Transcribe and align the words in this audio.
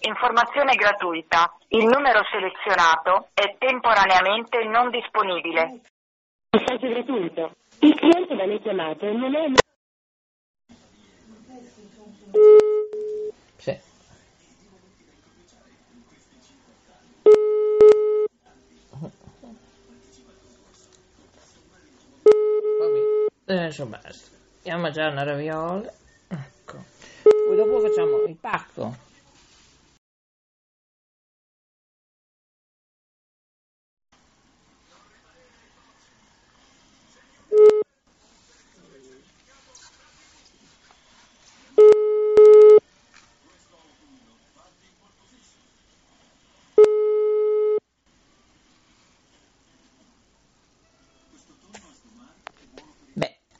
Informazione 0.00 0.74
gratuita. 0.74 1.56
Il 1.68 1.84
numero 1.84 2.22
selezionato 2.30 3.28
è 3.34 3.56
temporaneamente 3.58 4.64
non 4.64 4.90
disponibile. 4.90 5.80
Messaggio 6.50 6.88
gratuito. 6.88 7.56
Il 7.80 7.94
cliente 7.94 8.36
da 8.36 8.44
lei 8.44 8.60
chiamato 8.60 9.10
non 9.12 9.34
è... 9.34 9.52
Sì. 13.56 13.78
Vabbè, 22.78 23.26
adesso 23.46 23.86
basta. 23.86 24.36
Andiamo 24.58 24.78
a 24.78 24.82
mangiare 24.82 25.10
una 25.12 25.24
raviola. 25.24 25.92
Ecco. 26.28 26.84
Poi 27.22 27.56
dopo 27.56 27.80
facciamo 27.80 28.22
il 28.24 28.36
pacco. 28.36 29.12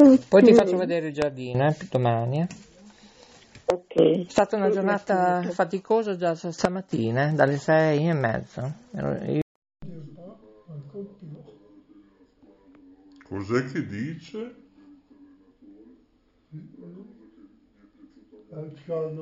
Eh, 0.00 0.20
Poi 0.28 0.44
ti 0.44 0.54
faccio 0.54 0.76
vedere 0.76 1.08
il 1.08 1.12
giardino, 1.12 1.66
eh, 1.66 1.76
domani. 1.90 2.42
eh. 2.42 2.46
Ok. 3.64 3.94
È 3.96 4.30
stata 4.30 4.54
una 4.54 4.70
giornata 4.70 5.42
faticosa 5.50 6.16
già 6.16 6.36
stamattina, 6.36 7.30
eh, 7.30 7.32
dalle 7.32 7.56
sei 7.58 8.06
e 8.08 8.12
mezza. 8.12 8.72
Io- 8.92 9.40
Cos'è 13.24 13.64
che 13.72 13.86
dice? 13.86 14.54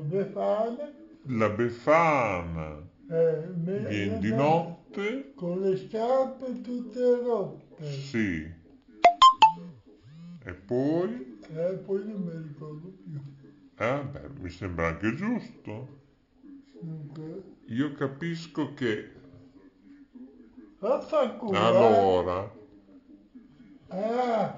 Befana, 0.03 0.93
La 1.22 1.48
Befana 1.48 2.87
eh, 3.08 3.47
me- 3.56 3.87
viene 3.87 4.19
di 4.19 4.32
notte? 4.32 5.32
con 5.34 5.60
le 5.60 5.76
scarpe 5.76 6.60
tutte 6.60 7.16
rotte. 7.22 7.84
Sì. 7.84 8.64
E 10.47 10.53
poi? 10.55 11.11
E 11.51 11.75
poi 11.84 12.05
non 12.07 12.21
mi 12.23 12.37
ricordo 12.49 12.89
più. 13.03 13.21
Eh, 13.79 14.03
beh, 14.12 14.29
mi 14.41 14.51
sembra 14.51 14.89
anche 14.89 15.15
giusto. 15.15 15.89
Dunque, 16.81 17.43
Io 17.69 17.93
capisco 17.93 18.75
che 18.75 19.12
Vaffanculo. 20.81 21.59
allora, 21.59 22.51
Ah, 23.91 24.56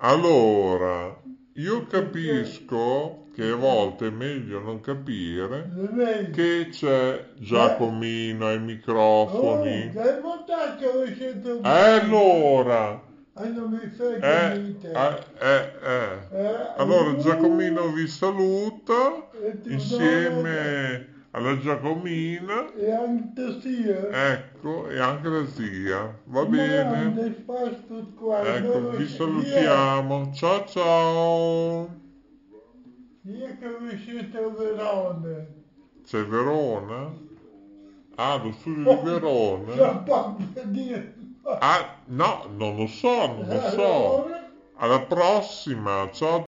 allora, 0.00 1.14
io 1.54 1.86
capisco 1.86 3.26
che 3.32 3.50
a 3.50 3.54
volte 3.54 4.06
è 4.08 4.10
meglio 4.10 4.60
non 4.60 4.80
capire 4.80 6.30
che 6.32 6.68
c'è 6.70 7.32
Giacomino 7.38 8.46
ai 8.46 8.56
Oh, 8.56 8.64
microfoni. 8.64 9.90
dai 9.92 10.20
montaggio 10.20 10.92
lo 10.92 11.06
sento 11.14 11.60
E 11.62 11.68
allora, 12.00 13.00
Ah, 13.40 13.46
non 13.46 13.70
mi 13.70 13.88
frega 13.88 14.52
eh, 14.52 14.74
eh, 14.82 15.22
eh, 15.38 15.72
eh. 15.80 16.18
Eh, 16.32 16.72
Allora 16.76 17.10
uh, 17.10 17.16
Giacomino 17.18 17.92
vi 17.92 18.08
saluta 18.08 19.30
e 19.30 19.60
insieme 19.68 21.08
alla 21.30 21.56
Giacomina, 21.58 22.74
E 22.74 22.90
anche 22.90 23.60
sia. 23.60 24.32
ecco, 24.32 24.88
e 24.88 24.98
anche 24.98 25.28
la 25.28 25.46
zia. 25.46 26.18
Va 26.24 26.44
bene? 26.46 27.34
Ecco, 28.42 28.90
vi 28.96 29.06
salutiamo. 29.06 30.32
Ciao 30.34 30.66
ciao. 30.66 31.90
Io 33.22 33.56
che 33.56 33.78
vi 33.82 33.98
siete 34.04 34.36
a 34.36 34.48
Verona. 34.48 35.46
C'è 36.04 36.24
Verona? 36.24 37.12
Ah, 38.16 38.36
lo 38.42 38.50
studio 38.50 38.96
di 38.96 38.98
Verona? 39.08 40.02
Ah, 41.50 42.02
no, 42.08 42.44
non 42.56 42.76
lo 42.76 42.86
so, 42.86 43.26
non 43.26 43.48
lo 43.48 43.70
so. 43.70 44.28
Alla 44.76 45.00
prossima, 45.00 46.06
ciao. 46.12 46.44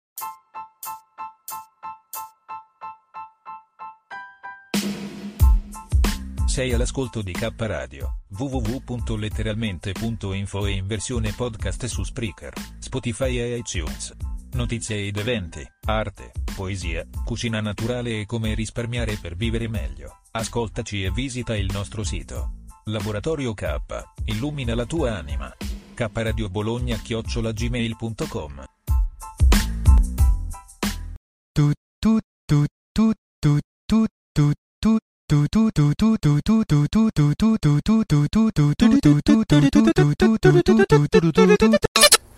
Sei 6.46 6.74
all'ascolto 6.74 7.22
di 7.22 7.32
K 7.32 7.50
Radio, 7.56 8.18
www.letteralmente.info 8.36 10.66
e 10.66 10.72
in 10.72 10.86
versione 10.86 11.32
podcast 11.32 11.86
su 11.86 12.02
Spreaker, 12.02 12.52
Spotify 12.78 13.38
e 13.38 13.56
iTunes. 13.56 14.14
Notizie 14.52 15.06
ed 15.06 15.16
eventi, 15.16 15.66
arte, 15.86 16.32
poesia, 16.54 17.06
cucina 17.24 17.62
naturale 17.62 18.20
e 18.20 18.26
come 18.26 18.52
risparmiare 18.52 19.16
per 19.16 19.34
vivere 19.34 19.66
meglio. 19.66 20.18
Ascoltaci 20.32 21.04
e 21.04 21.10
visita 21.10 21.56
il 21.56 21.70
nostro 21.72 22.04
sito. 22.04 22.59
Laboratorio 22.90 23.54
K, 23.54 23.76
illumina 24.24 24.74
la 24.74 24.84
tua 24.84 25.16
anima. 25.16 25.54
K 25.94 26.08
Radio 26.12 26.48
Bologna 26.48 26.96
chiocciolagmail.com 26.96 28.64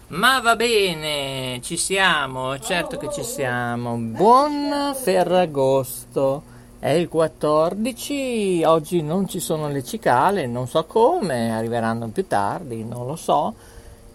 Ma 0.09 0.41
va 0.41 0.57
bene, 0.57 1.61
ci 1.63 1.77
siamo, 1.79 2.59
certo 2.59 2.99
che 2.99 3.11
ci 3.11 3.25
siamo. 3.25 3.97
Buon 3.97 4.95
Ferragosto. 4.95 6.52
È 6.83 6.91
il 6.91 7.09
14, 7.09 8.65
oggi 8.65 9.03
non 9.03 9.29
ci 9.29 9.39
sono 9.39 9.69
le 9.69 9.85
cicale, 9.85 10.49
non 10.49 10.67
so 10.67 10.85
come, 10.85 11.55
arriveranno 11.55 12.09
più 12.09 12.27
tardi, 12.27 12.83
non 12.83 13.07
lo 13.07 13.15
so. 13.15 13.55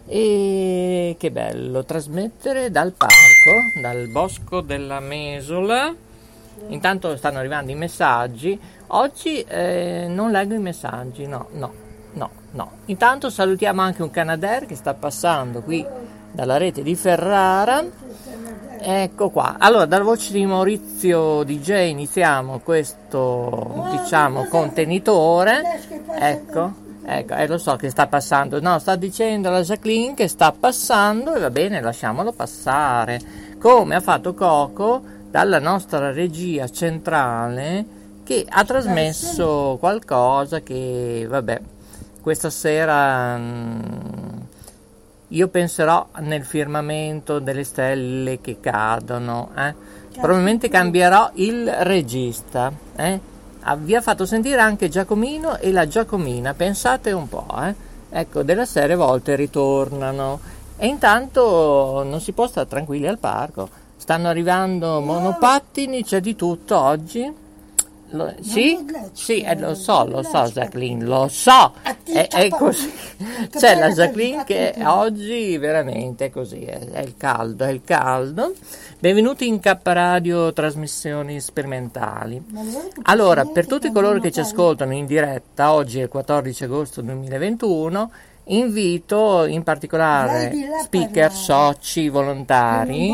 E 0.05 1.15
che 1.17 1.31
bello 1.31 1.85
trasmettere 1.85 2.69
dal 2.69 2.91
parco, 2.91 3.79
dal 3.81 4.09
bosco 4.09 4.59
della 4.59 4.99
Mesola. 4.99 5.95
Intanto 6.67 7.15
stanno 7.15 7.37
arrivando 7.37 7.71
i 7.71 7.75
messaggi. 7.75 8.59
Oggi 8.87 9.39
eh, 9.43 10.07
non 10.09 10.31
leggo 10.31 10.53
i 10.53 10.59
messaggi, 10.59 11.25
no, 11.25 11.47
no, 11.53 11.71
no, 12.15 12.29
no. 12.51 12.71
Intanto 12.87 13.29
salutiamo 13.29 13.79
anche 13.79 14.03
un 14.03 14.11
Canadair 14.11 14.65
che 14.65 14.75
sta 14.75 14.93
passando 14.93 15.61
qui 15.61 15.85
dalla 16.33 16.57
rete 16.57 16.83
di 16.83 16.95
Ferrara. 16.95 17.85
Ecco 18.79 19.29
qua. 19.29 19.55
Allora, 19.57 19.85
dalla 19.85 20.03
voce 20.03 20.31
di 20.31 20.45
Maurizio 20.45 21.43
DJ 21.43 21.89
iniziamo 21.89 22.59
questo, 22.59 23.87
diciamo, 23.91 24.45
contenitore. 24.45 25.81
Ecco, 26.19 26.73
ecco, 27.03 27.33
eh, 27.33 27.47
lo 27.47 27.57
so 27.57 27.75
che 27.75 27.89
sta 27.89 28.07
passando. 28.07 28.61
No, 28.61 28.79
sta 28.79 28.95
dicendo 28.95 29.49
la 29.49 29.61
Jacqueline 29.61 30.13
che 30.13 30.27
sta 30.27 30.51
passando 30.51 31.33
e 31.35 31.39
va 31.39 31.49
bene, 31.49 31.81
lasciamolo 31.81 32.31
passare. 32.31 33.19
Come 33.59 33.95
ha 33.95 34.01
fatto 34.01 34.33
Coco 34.33 35.01
dalla 35.29 35.59
nostra 35.59 36.11
regia 36.11 36.69
centrale 36.69 37.85
che 38.23 38.45
ha 38.47 38.63
trasmesso 38.63 39.77
qualcosa 39.79 40.61
che, 40.61 41.25
vabbè, 41.27 41.61
questa 42.21 42.49
sera... 42.49 43.37
Mh, 43.37 44.16
io 45.29 45.47
penserò 45.49 46.07
nel 46.19 46.45
firmamento 46.45 47.39
delle 47.39 47.63
stelle 47.63 48.39
che 48.39 48.59
cadono. 48.59 49.49
Eh? 49.57 49.73
Probabilmente 50.19 50.69
cambierò 50.69 51.31
il 51.35 51.69
regista. 51.69 52.71
Eh? 52.95 53.19
Vi 53.77 53.95
ha 53.95 54.01
fatto 54.01 54.25
sentire 54.25 54.61
anche 54.61 54.87
Giacomino 54.87 55.57
e 55.57 55.71
la 55.71 55.87
Giacomina. 55.87 56.53
Pensate 56.53 57.11
un 57.11 57.27
po'. 57.27 57.45
Eh? 57.61 57.75
Ecco, 58.09 58.43
della 58.43 58.65
serie 58.65 58.95
volte 58.95 59.35
ritornano. 59.35 60.39
E 60.77 60.87
intanto 60.87 62.03
non 62.05 62.21
si 62.21 62.31
può 62.31 62.47
stare 62.47 62.67
tranquilli 62.67 63.07
al 63.07 63.17
parco. 63.17 63.67
Stanno 63.97 64.29
arrivando 64.29 65.01
monopattini, 65.01 66.03
c'è 66.03 66.21
di 66.21 66.35
tutto 66.35 66.79
oggi. 66.79 67.45
Lo, 68.11 68.33
sì, 68.39 68.85
sì 69.11 69.41
eh, 69.41 69.57
lo 69.59 69.75
so, 69.75 70.05
lo 70.07 70.23
so 70.23 70.43
Jacqueline, 70.43 71.03
lo 71.03 71.27
so, 71.27 71.73
è, 71.81 72.27
è 72.29 72.47
così. 72.49 72.89
C'è 73.51 73.77
la 73.77 73.89
Jacqueline 73.89 74.45
che 74.45 74.75
oggi 74.85 75.57
veramente 75.57 76.25
è 76.25 76.29
così, 76.29 76.61
è, 76.61 76.79
è, 76.79 77.01
il 77.01 77.15
caldo, 77.17 77.65
è 77.65 77.69
il 77.69 77.81
caldo. 77.83 78.53
Benvenuti 78.97 79.47
in 79.47 79.59
K 79.59 79.77
Radio 79.83 80.53
Trasmissioni 80.53 81.41
Sperimentali. 81.41 82.41
Allora, 83.03 83.43
per 83.43 83.67
tutti 83.67 83.91
coloro 83.91 84.21
che 84.21 84.31
ci 84.31 84.39
ascoltano 84.39 84.93
in 84.93 85.05
diretta, 85.05 85.73
oggi 85.73 85.99
è 85.99 86.03
il 86.03 86.09
14 86.09 86.63
agosto 86.63 87.01
2021, 87.01 88.11
invito 88.45 89.43
in 89.45 89.63
particolare 89.63 90.53
speaker, 90.83 91.29
soci, 91.29 92.07
volontari. 92.07 93.13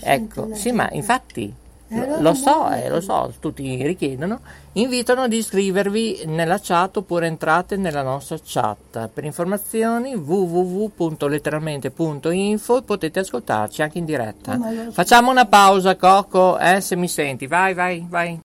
Ecco, 0.00 0.48
sì, 0.54 0.72
ma 0.72 0.88
infatti 0.90 1.54
lo 1.88 2.34
so, 2.34 2.70
eh, 2.72 2.88
lo 2.88 3.00
so, 3.00 3.32
tutti 3.38 3.80
richiedono, 3.82 4.40
invitano 4.72 5.22
ad 5.22 5.32
iscrivervi 5.32 6.24
nella 6.26 6.58
chat 6.60 6.96
oppure 6.96 7.26
entrate 7.26 7.76
nella 7.76 8.02
nostra 8.02 8.36
chat. 8.44 9.08
Per 9.08 9.24
informazioni 9.24 10.14
www.letteralmente.info 10.14 12.82
potete 12.82 13.20
ascoltarci 13.20 13.82
anche 13.82 13.98
in 13.98 14.04
diretta. 14.04 14.58
Facciamo 14.90 15.30
una 15.30 15.46
pausa, 15.46 15.94
Coco, 15.96 16.58
eh, 16.58 16.80
se 16.80 16.96
mi 16.96 17.06
senti. 17.08 17.46
Vai, 17.46 17.74
vai, 17.74 18.04
vai. 18.08 18.40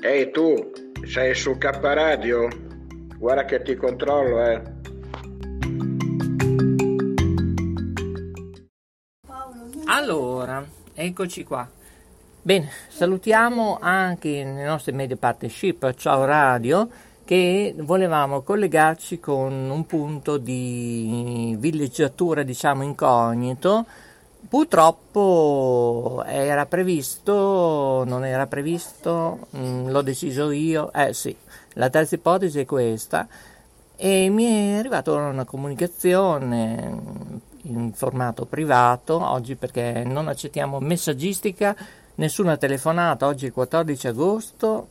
Ehi 0.00 0.30
tu, 0.32 0.72
sei 1.06 1.34
su 1.34 1.56
K 1.56 1.70
Radio? 1.80 2.48
Guarda 3.16 3.44
che 3.46 3.62
ti 3.62 3.74
controllo, 3.74 4.44
eh. 4.44 4.82
Allora, 9.94 10.66
eccoci 10.92 11.44
qua. 11.44 11.70
Bene, 12.42 12.68
salutiamo 12.88 13.78
anche 13.80 14.42
le 14.42 14.64
nostre 14.64 14.90
media 14.90 15.16
partnership, 15.16 15.94
ciao 15.94 16.24
Radio, 16.24 16.88
che 17.24 17.76
volevamo 17.78 18.42
collegarci 18.42 19.20
con 19.20 19.52
un 19.52 19.86
punto 19.86 20.36
di 20.36 21.54
villeggiatura, 21.60 22.42
diciamo, 22.42 22.82
incognito. 22.82 23.86
Purtroppo 24.48 26.24
era 26.26 26.66
previsto, 26.66 28.02
non 28.04 28.24
era 28.24 28.48
previsto, 28.48 29.46
mm, 29.56 29.90
l'ho 29.90 30.02
deciso 30.02 30.50
io, 30.50 30.92
eh 30.92 31.14
sì, 31.14 31.34
la 31.74 31.88
terza 31.88 32.16
ipotesi 32.16 32.58
è 32.58 32.64
questa 32.64 33.28
e 33.94 34.28
mi 34.28 34.44
è 34.44 34.78
arrivata 34.78 35.12
una 35.12 35.44
comunicazione 35.44 37.52
in 37.64 37.92
formato 37.92 38.44
privato 38.44 39.22
oggi 39.22 39.54
perché 39.54 40.02
non 40.04 40.28
accettiamo 40.28 40.80
messaggistica, 40.80 41.74
nessuna 42.16 42.56
telefonata, 42.56 43.26
oggi 43.26 43.44
è 43.44 43.48
il 43.48 43.54
14 43.54 44.06
agosto, 44.08 44.88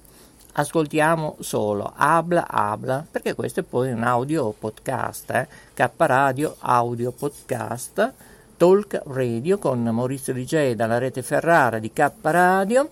ascoltiamo 0.54 1.38
solo 1.40 1.92
habla 1.96 2.48
habla 2.48 3.06
perché 3.10 3.34
questo 3.34 3.62
è 3.62 3.64
poi 3.64 3.92
un 3.92 4.04
audio 4.04 4.54
podcast, 4.58 5.30
eh? 5.32 5.48
K 5.74 5.90
Radio 5.98 6.56
audio 6.60 7.12
podcast, 7.12 8.14
Talk 8.58 9.02
Radio 9.06 9.58
con 9.58 9.82
Maurizio 9.84 10.34
DJ 10.34 10.74
dalla 10.74 10.98
rete 10.98 11.22
Ferrara 11.22 11.80
di 11.80 11.92
K 11.92 12.12
Radio 12.22 12.90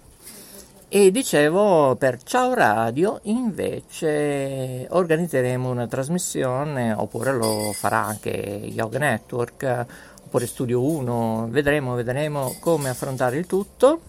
e 0.93 1.09
dicevo, 1.09 1.95
per 1.95 2.21
Ciao 2.21 2.53
Radio 2.53 3.21
invece 3.23 4.85
organizzeremo 4.89 5.69
una 5.69 5.87
trasmissione, 5.87 6.91
oppure 6.91 7.31
lo 7.31 7.71
farà 7.71 8.03
anche 8.03 8.29
Yoga 8.29 8.99
Network, 8.99 9.85
oppure 10.25 10.45
Studio 10.45 10.83
1, 10.83 11.47
vedremo, 11.49 11.95
vedremo 11.95 12.57
come 12.59 12.89
affrontare 12.89 13.37
il 13.37 13.47
tutto. 13.47 14.01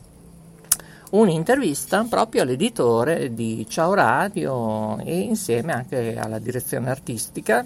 Un'intervista 1.11 2.05
proprio 2.11 2.43
all'editore 2.43 3.33
di 3.33 3.65
Ciao 3.69 3.95
Radio 3.95 4.99
e 4.99 5.21
insieme 5.21 5.73
anche 5.75 6.19
alla 6.19 6.41
direzione 6.41 6.91
artistica 6.91 7.65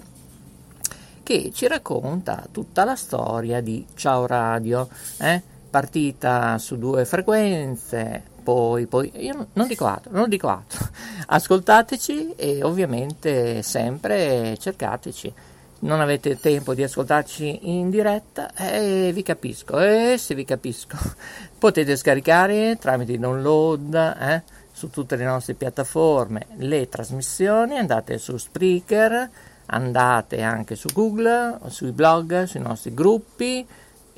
che 1.23 1.49
ci 1.55 1.65
racconta 1.65 2.45
tutta 2.51 2.83
la 2.83 2.95
storia 2.95 3.61
di 3.61 3.83
Ciao 3.95 4.27
Radio, 4.27 4.87
eh? 5.17 5.41
partita 5.71 6.59
su 6.59 6.77
due 6.77 7.03
frequenze, 7.03 8.35
poi, 8.47 8.85
poi, 8.85 9.11
io 9.15 9.47
non 9.51 9.67
dico 9.67 9.85
altro, 9.85 10.09
non 10.13 10.29
dico 10.29 10.47
altro. 10.47 10.87
Ascoltateci 11.27 12.35
e 12.37 12.63
ovviamente 12.63 13.61
sempre 13.61 14.55
cercateci. 14.57 15.33
Non 15.79 15.99
avete 15.99 16.39
tempo 16.39 16.73
di 16.73 16.81
ascoltarci 16.81 17.69
in 17.69 17.89
diretta? 17.89 18.53
Eh, 18.53 19.11
vi 19.13 19.21
capisco, 19.21 19.77
eh, 19.81 20.15
se 20.17 20.33
vi 20.33 20.45
capisco. 20.45 20.95
Potete 21.59 21.97
scaricare 21.97 22.77
tramite 22.79 23.19
download 23.19 23.93
eh, 23.93 24.43
su 24.71 24.89
tutte 24.89 25.17
le 25.17 25.25
nostre 25.25 25.53
piattaforme 25.53 26.45
le 26.55 26.87
trasmissioni, 26.87 27.77
andate 27.77 28.17
su 28.17 28.37
Spreaker, 28.37 29.29
andate 29.65 30.41
anche 30.41 30.75
su 30.75 30.87
Google, 30.93 31.59
sui 31.67 31.91
blog, 31.91 32.43
sui 32.43 32.61
nostri 32.61 32.93
gruppi 32.93 33.67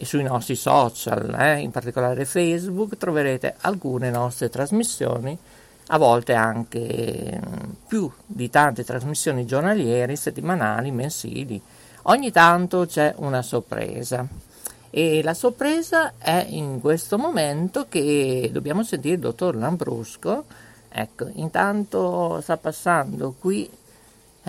e 0.02 0.06
sui 0.06 0.24
nostri 0.24 0.56
social, 0.56 1.36
eh, 1.38 1.60
in 1.60 1.72
particolare 1.72 2.24
Facebook, 2.24 2.96
troverete 2.96 3.56
alcune 3.60 4.10
nostre 4.10 4.50
trasmissioni 4.50 5.38
a 5.88 5.98
volte 5.98 6.34
anche 6.36 7.38
mm, 7.38 7.72
più 7.86 8.10
di 8.26 8.50
tante 8.50 8.86
trasmissioni 8.86 9.46
giornaliere, 9.46 10.16
settimanali, 10.16 10.92
mensili. 10.92 11.62
Ogni 12.04 12.32
tanto 12.32 12.86
c'è 12.86 13.14
una 13.18 13.42
sorpresa. 13.42 14.26
E 14.90 15.22
la 15.22 15.34
sorpresa 15.34 16.14
è 16.18 16.46
in 16.48 16.80
questo 16.80 17.18
momento 17.18 17.88
che 17.90 18.50
dobbiamo 18.54 18.84
sentire 18.84 19.16
il 19.16 19.20
dottor 19.20 19.56
Lambrusco. 19.56 20.46
Ecco, 20.88 21.30
intanto 21.34 22.40
sta 22.42 22.56
passando 22.56 23.36
qui, 23.38 23.70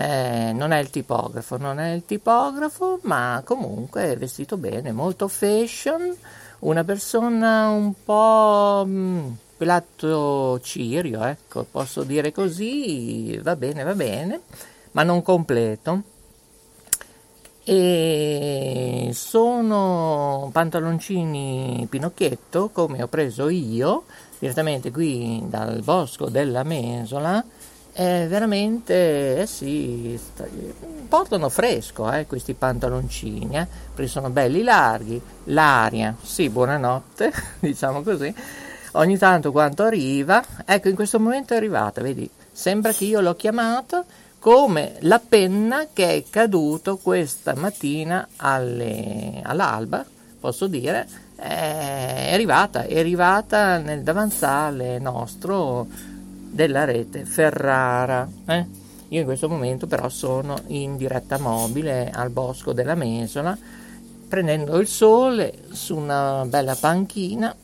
eh, 0.01 0.51
non 0.53 0.71
è 0.71 0.79
il 0.79 0.89
tipografo, 0.89 1.57
non 1.57 1.79
è 1.79 1.91
il 1.91 2.05
tipografo, 2.05 2.99
ma 3.03 3.41
comunque 3.45 4.11
è 4.11 4.17
vestito 4.17 4.57
bene, 4.57 4.91
molto 4.91 5.27
fashion, 5.27 6.15
una 6.59 6.83
persona 6.83 7.69
un 7.69 7.93
po' 8.03 8.83
mh, 8.83 9.37
pilatto 9.57 10.59
cirio, 10.61 11.23
ecco, 11.23 11.67
posso 11.69 12.01
dire 12.01 12.31
così, 12.31 13.39
va 13.43 13.55
bene, 13.55 13.83
va 13.83 13.93
bene, 13.93 14.41
ma 14.93 15.03
non 15.03 15.21
completo. 15.21 16.01
E 17.63 19.11
sono 19.13 20.49
pantaloncini 20.51 21.85
Pinocchietto 21.87 22.69
come 22.69 23.03
ho 23.03 23.07
preso 23.07 23.49
io 23.49 24.05
direttamente 24.39 24.89
qui 24.89 25.43
dal 25.45 25.83
bosco 25.83 26.27
della 26.29 26.63
Mesola 26.63 27.45
è 27.91 28.25
veramente 28.27 29.41
eh 29.41 29.45
sì 29.45 30.19
portano 31.07 31.49
fresco 31.49 32.11
eh, 32.11 32.25
questi 32.25 32.53
pantaloncini 32.53 33.57
eh, 33.57 33.67
perché 33.93 34.09
sono 34.09 34.29
belli 34.29 34.63
larghi 34.63 35.21
l'aria 35.45 36.15
sì 36.21 36.49
buonanotte 36.49 37.31
diciamo 37.59 38.01
così 38.01 38.33
ogni 38.93 39.17
tanto 39.17 39.51
quanto 39.51 39.83
arriva 39.83 40.43
ecco 40.65 40.87
in 40.87 40.95
questo 40.95 41.19
momento 41.19 41.53
è 41.53 41.57
arrivata 41.57 42.01
vedi 42.01 42.29
sembra 42.51 42.93
che 42.93 43.05
io 43.05 43.19
l'ho 43.19 43.35
chiamata 43.35 44.05
come 44.41 44.93
la 45.01 45.19
penna 45.19 45.85
che 45.93 46.15
è 46.15 46.23
caduto 46.27 46.97
questa 46.97 47.53
mattina 47.53 48.27
alle, 48.37 49.39
all'alba, 49.43 50.03
posso 50.39 50.65
dire, 50.65 51.07
è 51.35 52.31
arrivata, 52.33 52.85
è 52.85 52.97
arrivata 52.97 53.77
nel 53.77 54.01
davanzale 54.01 54.97
nostro 54.97 55.85
della 56.51 56.85
rete 56.85 57.25
Ferrara. 57.25 58.27
Eh? 58.45 58.65
Io 59.09 59.19
in 59.19 59.25
questo 59.25 59.49
momento 59.49 59.87
però 59.87 60.09
sono 60.09 60.57
in 60.67 60.97
diretta 60.97 61.37
mobile 61.37 62.09
al 62.11 62.29
bosco 62.29 62.73
della 62.73 62.95
Mesola, 62.95 63.57
prendendo 64.27 64.77
il 64.79 64.87
sole 64.87 65.63
su 65.71 65.95
una 65.95 66.45
bella 66.45 66.75
panchina. 66.75 67.55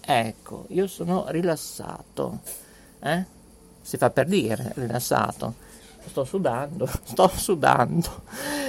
Ecco, 0.00 0.64
io 0.68 0.86
sono 0.86 1.26
rilassato. 1.28 2.40
Eh? 3.02 3.38
si 3.90 3.96
fa 3.96 4.10
per 4.10 4.26
dire, 4.26 4.72
rilassato. 4.76 5.54
Sto 6.06 6.24
sudando, 6.24 6.86
sto 7.02 7.28
sudando. 7.28 8.22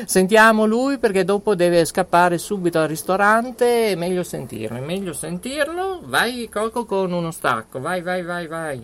Sentiamo 0.05 0.65
lui 0.65 0.97
perché 0.97 1.23
dopo 1.23 1.53
deve 1.53 1.85
scappare 1.85 2.39
subito 2.39 2.79
al 2.79 2.87
ristorante, 2.87 3.91
è 3.91 3.95
meglio 3.95 4.23
sentirlo, 4.23 4.77
è 4.77 4.81
meglio 4.81 5.13
sentirlo. 5.13 6.01
Vai 6.03 6.49
Coco 6.49 6.85
con 6.85 7.11
uno 7.11 7.29
stacco, 7.29 7.79
vai 7.79 8.01
vai 8.01 8.23
vai 8.23 8.47
vai. 8.47 8.83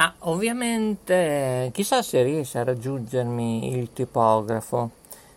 Ma 0.00 0.14
ovviamente 0.20 1.68
chissà 1.74 2.00
se 2.00 2.22
riesce 2.22 2.58
a 2.58 2.64
raggiungermi 2.64 3.76
il 3.76 3.92
tipografo. 3.92 4.92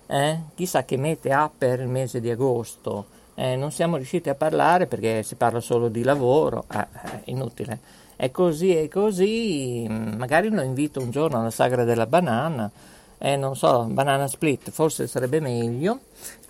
Eh? 0.08 0.40
Chissà 0.56 0.86
che 0.86 0.96
mete 0.96 1.34
ha 1.34 1.52
per 1.56 1.82
il 1.82 1.90
mese 1.90 2.22
di 2.22 2.30
agosto 2.30 3.08
eh, 3.36 3.58
non 3.58 3.72
siamo 3.72 3.98
riusciti 3.98 4.30
a 4.30 4.36
parlare 4.36 4.88
perché 4.88 5.22
si 5.24 5.36
parla 5.36 5.60
solo 5.60 5.90
di 5.90 6.04
lavoro, 6.04 6.64
eh, 6.72 6.88
è 7.02 7.22
inutile. 7.26 7.78
È 8.16 8.32
così 8.32 8.78
e 8.78 8.88
così, 8.88 9.86
magari 9.90 10.48
lo 10.48 10.62
invito 10.62 11.02
un 11.02 11.12
giorno 11.12 11.40
alla 11.40 11.52
sagra 11.52 11.84
della 11.84 12.06
banana, 12.06 12.72
eh, 13.18 13.36
non 13.36 13.58
so, 13.58 13.84
banana 13.90 14.28
split, 14.28 14.72
forse 14.72 15.08
sarebbe 15.08 15.42
meglio. 15.42 16.00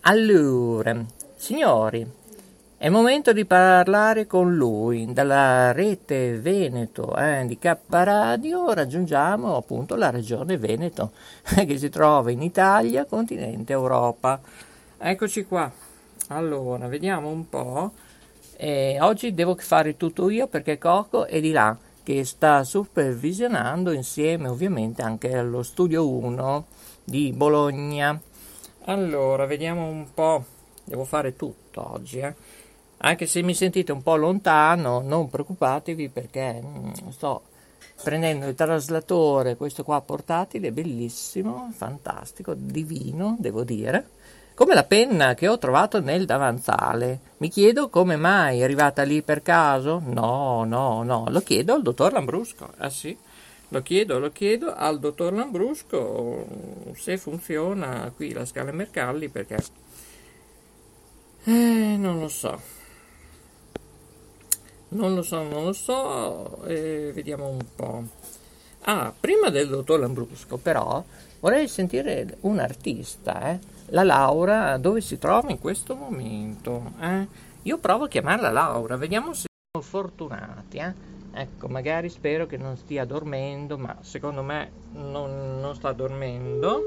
Allora, 0.01 1.03
signori, 1.35 2.05
è 2.83 2.89
momento 2.89 3.31
di 3.31 3.45
parlare 3.45 4.27
con 4.27 4.53
lui. 4.57 5.13
Dalla 5.13 5.71
rete 5.71 6.37
Veneto 6.37 7.15
eh, 7.15 7.45
di 7.45 7.57
K 7.57 7.77
Radio 7.87 8.73
raggiungiamo 8.73 9.55
appunto 9.55 9.95
la 9.95 10.09
regione 10.09 10.57
Veneto, 10.57 11.13
che 11.65 11.77
si 11.77 11.87
trova 11.87 12.29
in 12.29 12.41
Italia, 12.41 13.05
continente 13.05 13.71
Europa. 13.71 14.37
Eccoci 14.97 15.45
qua. 15.45 15.71
Allora, 16.27 16.89
vediamo 16.89 17.29
un 17.29 17.47
po'. 17.47 17.93
Eh, 18.57 18.97
oggi 18.99 19.33
devo 19.33 19.55
fare 19.55 19.95
tutto 19.95 20.29
io 20.29 20.47
perché 20.47 20.77
Coco 20.77 21.25
è 21.25 21.39
di 21.39 21.51
là 21.51 21.77
che 22.03 22.25
sta 22.25 22.65
supervisionando 22.65 23.93
insieme 23.93 24.49
ovviamente 24.49 25.01
anche 25.01 25.33
allo 25.33 25.63
studio 25.63 26.05
1 26.09 26.65
di 27.05 27.31
Bologna. 27.31 28.19
Allora, 28.87 29.45
vediamo 29.45 29.87
un 29.87 30.05
po'. 30.13 30.43
Devo 30.83 31.05
fare 31.05 31.37
tutto 31.37 31.93
oggi, 31.93 32.19
eh. 32.19 32.35
Anche 33.05 33.25
se 33.25 33.41
mi 33.41 33.53
sentite 33.53 33.91
un 33.91 34.01
po' 34.01 34.15
lontano, 34.15 35.01
non 35.01 35.29
preoccupatevi 35.29 36.09
perché 36.09 36.61
mm, 36.63 37.09
sto 37.09 37.43
prendendo 38.01 38.47
il 38.47 38.55
traslatore, 38.55 39.57
questo 39.57 39.83
qua 39.83 40.01
portatile, 40.01 40.71
bellissimo, 40.71 41.69
fantastico, 41.75 42.53
divino, 42.55 43.35
devo 43.39 43.63
dire 43.63 44.07
come 44.55 44.75
la 44.75 44.83
penna 44.83 45.33
che 45.33 45.47
ho 45.47 45.57
trovato 45.57 45.99
nel 45.99 46.25
davanzale. 46.25 47.19
Mi 47.37 47.49
chiedo 47.49 47.89
come 47.89 48.15
mai 48.15 48.59
è 48.59 48.63
arrivata 48.63 49.01
lì 49.03 49.21
per 49.23 49.41
caso? 49.41 50.01
No, 50.05 50.63
no, 50.63 51.03
no, 51.03 51.25
lo 51.27 51.41
chiedo 51.41 51.73
al 51.73 51.81
dottor 51.81 52.13
Lambrusco. 52.13 52.71
Ah 52.77 52.89
sì, 52.89 53.17
lo 53.69 53.81
chiedo, 53.81 54.19
lo 54.19 54.31
chiedo 54.31 54.73
al 54.73 54.99
dottor 54.99 55.33
Lambrusco 55.33 56.45
se 56.95 57.17
funziona 57.17 58.11
qui 58.15 58.31
la 58.31 58.45
scala 58.45 58.71
Mercalli 58.71 59.27
perché... 59.27 59.57
Eh, 61.45 61.95
non 61.97 62.19
lo 62.19 62.29
so. 62.29 62.72
Non 64.93 65.15
lo 65.15 65.23
so, 65.23 65.41
non 65.41 65.65
lo 65.65 65.73
so, 65.73 66.63
eh, 66.65 67.11
vediamo 67.15 67.47
un 67.47 67.65
po'. 67.75 68.03
Ah, 68.81 69.11
prima 69.17 69.49
del 69.49 69.67
dottor 69.67 69.99
Lambrusco, 69.99 70.57
però, 70.57 71.03
vorrei 71.39 71.67
sentire 71.67 72.37
un 72.41 72.59
artista, 72.59 73.49
eh? 73.49 73.59
la 73.87 74.03
Laura 74.03 74.77
dove 74.77 75.01
si 75.01 75.17
trova 75.17 75.49
in 75.49 75.59
questo 75.59 75.95
momento? 75.95 76.93
Eh? 76.99 77.27
Io 77.63 77.79
provo 77.79 78.03
a 78.03 78.07
chiamarla 78.07 78.51
Laura, 78.51 78.95
vediamo 78.95 79.33
se 79.33 79.47
siamo 79.71 79.83
fortunati. 79.83 80.77
Eh? 80.77 80.93
Ecco, 81.33 81.67
magari 81.69 82.09
spero 82.09 82.45
che 82.45 82.57
non 82.57 82.77
stia 82.77 83.03
dormendo, 83.03 83.79
ma 83.79 83.97
secondo 84.01 84.43
me 84.43 84.71
non, 84.91 85.59
non 85.59 85.73
sta 85.73 85.91
dormendo. 85.91 86.81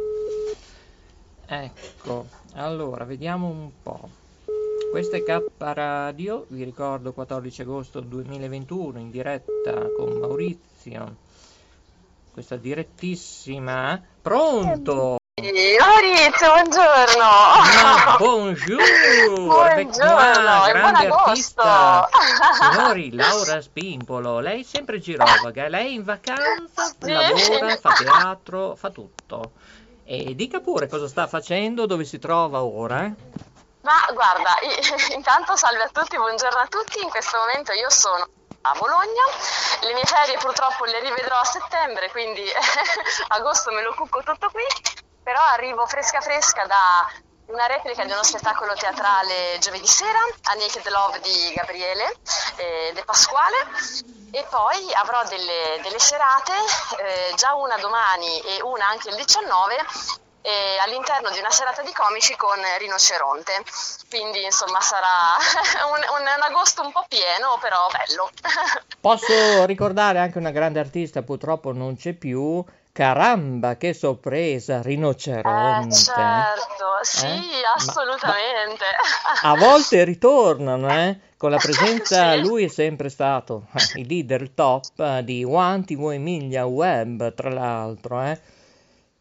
Ecco, 1.45 2.27
allora 2.53 3.05
vediamo 3.05 3.49
un 3.49 3.71
po'. 3.83 4.26
Questa 4.91 5.17
è 5.17 5.23
K 5.23 5.43
Radio, 5.59 6.47
vi 6.49 6.65
ricordo 6.65 7.13
14 7.13 7.63
agosto 7.63 8.01
2021 8.01 8.99
in 8.99 9.11
diretta 9.11 9.89
con 9.97 10.13
Maurizio. 10.19 11.17
Questa 12.33 12.57
direttissima. 12.57 14.01
Pronto? 14.23 15.19
Maurizio, 15.39 16.49
buongiorno. 16.53 17.29
Bonjour. 18.19 19.75
buongiorno, 19.75 20.57
Moi, 20.57 20.73
grande 20.73 21.07
artista. 21.09 22.09
Signori, 22.73 23.13
Laura 23.15 23.61
Spimpolo, 23.61 24.41
lei 24.41 24.61
è 24.61 24.65
sempre 24.65 24.99
girovaga, 24.99 25.69
lei 25.69 25.89
è 25.89 25.91
in 25.91 26.05
vacanza, 26.05 26.85
Sì. 26.99 27.11
lavora, 27.13 27.77
fa 27.77 27.93
teatro, 27.93 28.75
fa 28.77 28.91
tutto. 28.91 29.53
E 30.05 30.35
dica 30.35 30.61
pure 30.61 30.87
cosa 30.89 31.07
sta 31.09 31.27
facendo, 31.27 31.85
dove 31.85 32.05
si 32.05 32.19
trova 32.19 32.63
ora. 32.63 33.13
Ma 33.87 34.05
guarda, 34.13 34.57
intanto 35.15 35.55
salve 35.55 35.85
a 35.85 35.89
tutti, 35.89 36.17
buongiorno 36.17 36.59
a 36.59 36.67
tutti. 36.67 37.01
In 37.01 37.09
questo 37.09 37.39
momento 37.39 37.71
io 37.71 37.89
sono 37.89 38.27
a 38.63 38.73
Bologna. 38.73 39.23
Le 39.83 39.95
mie 39.95 40.03
ferie 40.03 40.37
purtroppo 40.39 40.85
le 40.87 40.99
rivedrò 40.99 41.39
a 41.39 41.45
settembre, 41.45 42.11
quindi 42.11 42.43
agosto 43.29 43.71
me 43.71 43.83
lo 43.83 43.95
cucco 43.95 44.25
tutto 44.25 44.51
qui. 44.51 44.65
Però 45.23 45.41
arrivo 45.41 45.87
fresca 45.87 46.21
fresca 46.21 46.67
da 46.67 47.09
una 47.47 47.67
replica 47.67 48.05
di 48.05 48.11
uno 48.11 48.25
spettacolo 48.25 48.75
teatrale 48.75 49.57
giovedì 49.61 49.87
sera, 49.87 50.19
A 50.19 50.55
Naked 50.55 50.89
Love 50.89 51.21
di 51.21 51.53
Gabriele 51.55 52.13
eh, 52.57 52.91
De 52.93 53.05
Pasquale 53.05 53.69
e 54.33 54.45
poi 54.51 54.93
avrò 54.95 55.23
delle, 55.27 55.79
delle 55.81 56.01
serate, 56.01 56.53
eh, 56.99 57.35
già 57.37 57.55
una 57.55 57.77
domani 57.77 58.41
e 58.41 58.63
una 58.63 58.89
anche 58.89 59.11
il 59.11 59.15
19 59.15 60.25
eh, 60.47 60.79
all'interno 60.79 61.31
di 61.31 61.39
una 61.41 61.51
serata 61.51 61.83
di 61.83 61.93
comici 61.93 62.37
con 62.37 62.55
Rinoceronte. 62.79 63.65
Quindi 64.09 64.45
insomma 64.45 64.81
sarà 64.81 65.35
un, 65.91 65.99
un, 65.99 66.23
un 66.23 66.43
agosto 66.43 66.83
un 66.83 66.93
po' 66.93 67.05
pieno, 67.09 67.59
però 67.61 67.89
bello. 67.91 68.31
Posso 69.01 69.65
ricordare 69.67 70.21
anche 70.21 70.39
una 70.39 70.53
grande 70.53 70.79
artista, 70.79 71.23
purtroppo 71.23 71.73
non 71.73 71.97
c'è 71.97 72.13
più, 72.13 72.65
Caramba, 72.97 73.77
che 73.77 73.93
sorpresa, 73.93 74.81
rinoceronte. 74.81 75.95
Eh, 75.95 76.01
certo, 76.01 76.99
sì, 77.03 77.27
eh? 77.27 77.63
assolutamente. 77.75 78.85
Ma, 79.43 79.51
ma 79.51 79.51
a 79.51 79.59
volte 79.59 80.03
ritornano, 80.05 80.91
eh? 80.91 81.19
Con 81.37 81.51
la 81.51 81.59
presenza, 81.61 82.33
sì. 82.33 82.41
lui 82.41 82.65
è 82.65 82.69
sempre 82.69 83.11
stato 83.11 83.67
eh, 83.75 84.01
il 84.01 84.07
leader 84.07 84.49
top 84.49 85.19
di 85.19 85.45
One 85.45 85.85
TV 85.85 86.13
Emilia 86.13 86.65
Web, 86.65 87.35
tra 87.35 87.51
l'altro, 87.51 88.23
eh? 88.23 88.41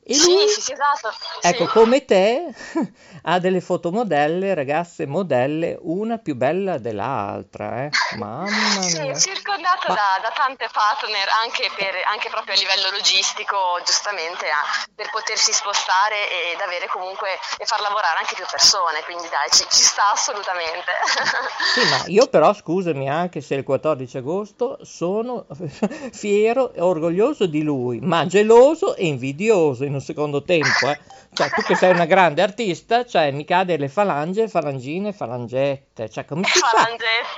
E 0.08 0.16
lui, 0.18 0.48
sì, 0.48 0.62
sì, 0.62 0.72
esatto. 0.74 1.12
Ecco, 1.42 1.66
come 1.66 2.06
te, 2.06 2.54
ha 3.26 3.40
delle 3.40 3.60
fotomodelle, 3.60 4.54
ragazze 4.54 5.08
modelle, 5.08 5.80
una 5.82 6.20
più 6.20 6.36
bella 6.36 6.78
dell'altra, 6.78 7.86
eh? 7.86 7.90
Mamma 8.18 8.46
mia. 8.46 9.16
Sì, 9.16 9.34
circondato 9.34 9.88
Ma... 9.88 9.96
da, 9.96 10.20
da, 10.22 10.32
tante 10.36 10.70
partner, 10.72 11.26
anche, 11.42 11.72
per, 11.76 11.96
anche, 12.06 12.30
proprio 12.30 12.54
a 12.54 12.58
livello 12.58 12.92
logistico, 12.92 13.82
giustamente, 13.84 14.46
eh, 14.46 14.92
per 14.94 15.10
potersi 15.10 15.52
spostare 15.52 16.54
ed 16.54 16.62
avere 16.62 16.86
comunque, 16.86 17.30
e 17.58 17.66
far 17.66 17.82
lavorare 17.82 18.20
anche 18.20 18.36
più 18.36 18.46
persone, 18.46 19.02
quindi 19.06 19.28
dai, 19.30 19.50
ci, 19.50 19.66
ci 19.72 19.82
sta 19.82 20.12
assolutamente. 20.12 20.92
Sì, 21.76 21.84
ma 21.90 22.04
io 22.08 22.28
però, 22.28 22.54
scusami, 22.54 23.10
anche 23.10 23.42
se 23.42 23.56
il 23.56 23.64
14 23.64 24.18
agosto, 24.18 24.78
sono 24.84 25.46
fiero 26.14 26.74
e 26.74 26.82
orgoglioso 26.82 27.48
di 27.48 27.64
lui, 27.64 28.00
ma 28.00 28.26
geloso 28.28 28.96
e 28.96 29.08
invidioso 29.08 29.84
in 29.84 29.95
un 29.96 30.02
secondo 30.02 30.44
tempo, 30.44 30.90
eh. 30.90 31.00
Cioè, 31.34 31.50
tu 31.50 31.62
che 31.64 31.76
sei 31.76 31.92
una 31.92 32.06
grande 32.06 32.42
artista, 32.42 33.06
cioè, 33.06 33.32
mi 33.32 33.44
cade 33.44 33.78
le 33.78 33.90
falange, 33.90 34.48
falangine, 34.48 35.12
falangette. 35.12 36.10
Cioè, 36.10 36.26
come 36.26 36.44
si 36.46 36.60
fa? 36.60 36.88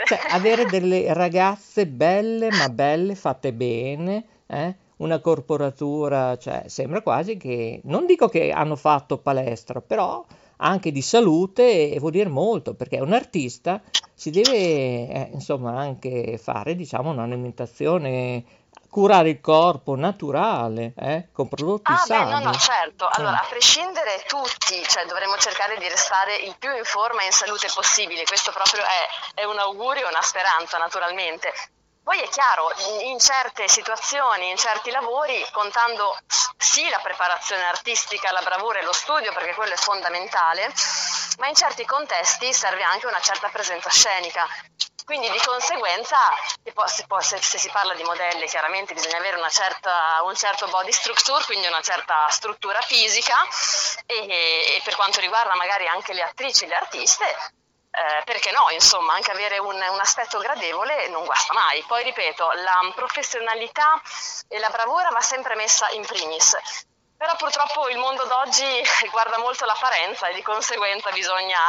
Cioè, 0.06 0.20
avere 0.32 0.66
delle 0.66 1.14
ragazze 1.14 1.88
belle, 1.88 2.50
ma 2.52 2.70
belle, 2.70 3.16
fatte 3.16 3.54
bene, 3.54 4.26
eh? 4.46 4.76
Una 4.98 5.20
corporatura, 5.20 6.38
cioè, 6.38 6.64
sembra 6.68 7.02
quasi 7.02 7.38
che, 7.38 7.82
non 7.84 8.06
dico 8.06 8.28
che 8.30 8.52
hanno 8.52 8.76
fatto 8.76 9.18
palestra, 9.18 9.82
però 9.82 10.26
anche 10.58 10.92
di 10.92 11.02
salute 11.02 11.92
e 11.92 12.00
vuol 12.00 12.12
dire 12.12 12.30
molto, 12.30 12.74
perché 12.74 13.00
un 13.00 13.14
artista 13.14 13.82
si 14.14 14.32
deve, 14.32 15.08
eh, 15.08 15.30
insomma, 15.34 15.78
anche 15.78 16.38
fare, 16.38 16.76
diciamo, 16.76 17.12
un'alimentazione 17.12 18.44
curare 18.98 19.30
il 19.30 19.42
corpo 19.42 19.96
naturale, 19.96 20.92
eh, 20.98 21.30
con 21.32 21.48
prodotti 21.48 21.92
ah, 21.92 21.98
sani. 21.98 22.34
Beh, 22.34 22.44
no, 22.46 22.50
no, 22.50 22.58
certo. 22.58 23.08
Allora, 23.08 23.40
eh. 23.40 23.46
a 23.46 23.48
prescindere 23.48 24.24
tutti, 24.26 24.82
cioè 24.88 25.06
dovremmo 25.06 25.38
cercare 25.38 25.78
di 25.78 25.88
restare 25.88 26.36
il 26.38 26.56
più 26.58 26.76
in 26.76 26.84
forma 26.84 27.22
e 27.22 27.26
in 27.26 27.32
salute 27.32 27.70
possibile. 27.72 28.24
Questo 28.24 28.52
proprio 28.52 28.82
è, 28.82 29.42
è 29.42 29.44
un 29.44 29.60
augurio 29.60 30.08
e 30.08 30.10
una 30.10 30.24
speranza, 30.24 30.80
naturalmente. 30.80 31.54
Poi 32.02 32.20
è 32.22 32.28
chiaro, 32.30 32.72
in 33.04 33.20
certe 33.20 33.68
situazioni, 33.68 34.50
in 34.50 34.58
certi 34.58 34.90
lavori, 34.90 35.46
contando 35.52 36.18
sì 36.58 36.90
la 36.90 37.00
preparazione 37.04 37.66
artistica, 37.66 38.32
la 38.32 38.42
bravura 38.42 38.80
e 38.80 38.84
lo 38.84 38.94
studio, 38.94 39.32
perché 39.32 39.54
quello 39.54 39.74
è 39.74 39.78
fondamentale, 39.78 40.74
ma 41.38 41.48
in 41.48 41.54
certi 41.54 41.86
contesti 41.86 42.52
serve 42.52 42.82
anche 42.82 43.06
una 43.06 43.20
certa 43.20 43.50
presenza 43.50 43.92
scenica. 43.92 44.48
Quindi 45.08 45.32
di 45.32 45.40
conseguenza, 45.40 46.18
se, 47.22 47.58
si 47.58 47.70
parla 47.70 47.94
di 47.94 48.04
modelli, 48.04 48.46
chiaramente 48.46 48.94
bisogna 48.94 49.16
avere 49.16 49.38
certa, 49.50 50.20
un 50.24 50.36
certo 50.36 50.68
body 50.68 50.92
structure, 50.92 51.46
quindi 51.46 51.66
una 51.66 51.80
certa 51.80 52.28
struttura 52.28 52.82
fisica 52.82 53.34
e, 54.06 54.16
e 54.28 54.82
per 54.84 54.98
quanto 54.98 55.22
riguarda 55.22 55.56
magari 55.56 55.88
anche 55.88 56.12
le 56.12 56.24
attrici 56.24 56.66
e 56.66 56.68
le 56.68 56.76
artiste, 56.76 57.24
eh, 57.26 58.22
perché 58.26 58.52
no, 58.52 58.70
insomma, 58.72 59.14
anche 59.14 59.32
avere 59.32 59.60
un, 59.60 59.76
un, 59.76 60.00
aspetto 60.02 60.40
gradevole 60.40 61.08
non 61.08 61.24
guasta 61.24 61.54
mai. 61.54 61.82
Poi 61.84 62.04
ripeto, 62.04 62.52
la 62.56 62.92
professionalità 62.94 64.02
e 64.50 64.60
la 64.60 64.70
bravura 64.70 65.08
va 65.12 65.22
sempre 65.22 65.56
messa 65.56 65.88
in 65.92 66.06
primis. 66.06 66.58
Però 67.16 67.34
purtroppo 67.38 67.88
il 67.88 67.98
mondo 67.98 68.26
d'oggi 68.26 68.84
guarda 69.10 69.38
molto 69.38 69.64
l'apparenza 69.64 70.28
e 70.28 70.34
di 70.34 70.42
conseguenza 70.42 71.10
bisogna 71.12 71.60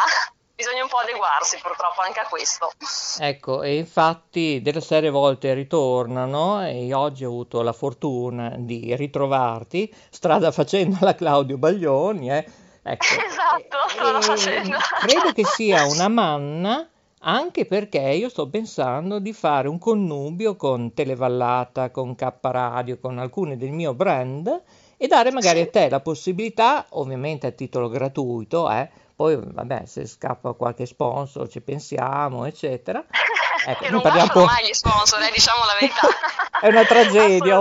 bisogna 0.59 0.83
un 0.83 0.89
po' 0.89 0.97
adeguarsi 0.97 1.57
purtroppo 1.63 2.01
anche 2.01 2.19
a 2.19 2.27
questo. 2.27 2.73
Ecco, 3.21 3.63
e 3.63 3.77
infatti 3.77 4.61
delle 4.61 4.81
serie 4.81 5.09
volte 5.09 5.55
ritornano 5.55 6.67
e 6.67 6.93
oggi 6.93 7.25
ho 7.25 7.29
avuto 7.29 7.63
la 7.63 7.73
fortuna 7.73 8.53
di 8.59 8.97
ritrovarti 8.97 9.95
strada 10.11 10.51
facendo 10.51 10.97
la 11.01 11.15
Claudio 11.15 11.59
Baglioni. 11.59 12.33
Eh. 12.33 12.47
Ecco. 12.83 13.07
Esatto, 13.25 13.89
strada 13.89 14.21
facendo. 14.21 14.77
Credo 15.01 15.33
che 15.33 15.45
sia 15.45 15.87
una 15.87 16.09
manna 16.09 16.89
anche 17.21 17.65
perché 17.65 18.01
io 18.01 18.29
sto 18.29 18.49
pensando 18.49 19.21
di 19.21 19.33
fare 19.33 19.69
un 19.69 19.79
connubio 19.79 20.57
con 20.57 20.93
Televallata, 20.93 21.91
con 21.91 22.17
K 22.17 22.33
Radio, 22.41 22.99
con 22.99 23.19
alcune 23.19 23.57
del 23.57 23.71
mio 23.71 23.95
brand 23.95 24.63
e 24.97 25.07
dare 25.07 25.31
magari 25.31 25.61
a 25.61 25.69
te 25.69 25.89
la 25.89 26.01
possibilità, 26.01 26.87
ovviamente 26.91 27.47
a 27.47 27.51
titolo 27.53 27.89
gratuito, 27.89 28.69
eh, 28.71 28.91
poi 29.19 29.37
vabbè 29.37 29.85
se 29.85 30.07
scappa 30.07 30.53
qualche 30.53 30.87
sponsor 30.87 31.49
ci 31.49 31.61
pensiamo 31.61 32.45
eccetera 32.45 33.05
ecco, 33.67 33.85
che 33.85 33.91
non 33.91 34.01
parliamo... 34.01 34.45
mai 34.45 34.67
gli 34.67 34.75
sponsor 34.75 35.23
eh, 35.23 35.31
diciamo 35.31 35.65
la 35.65 35.77
verità. 35.79 36.09
È 36.61 36.67
una 36.67 36.85
tragedia 36.85 37.61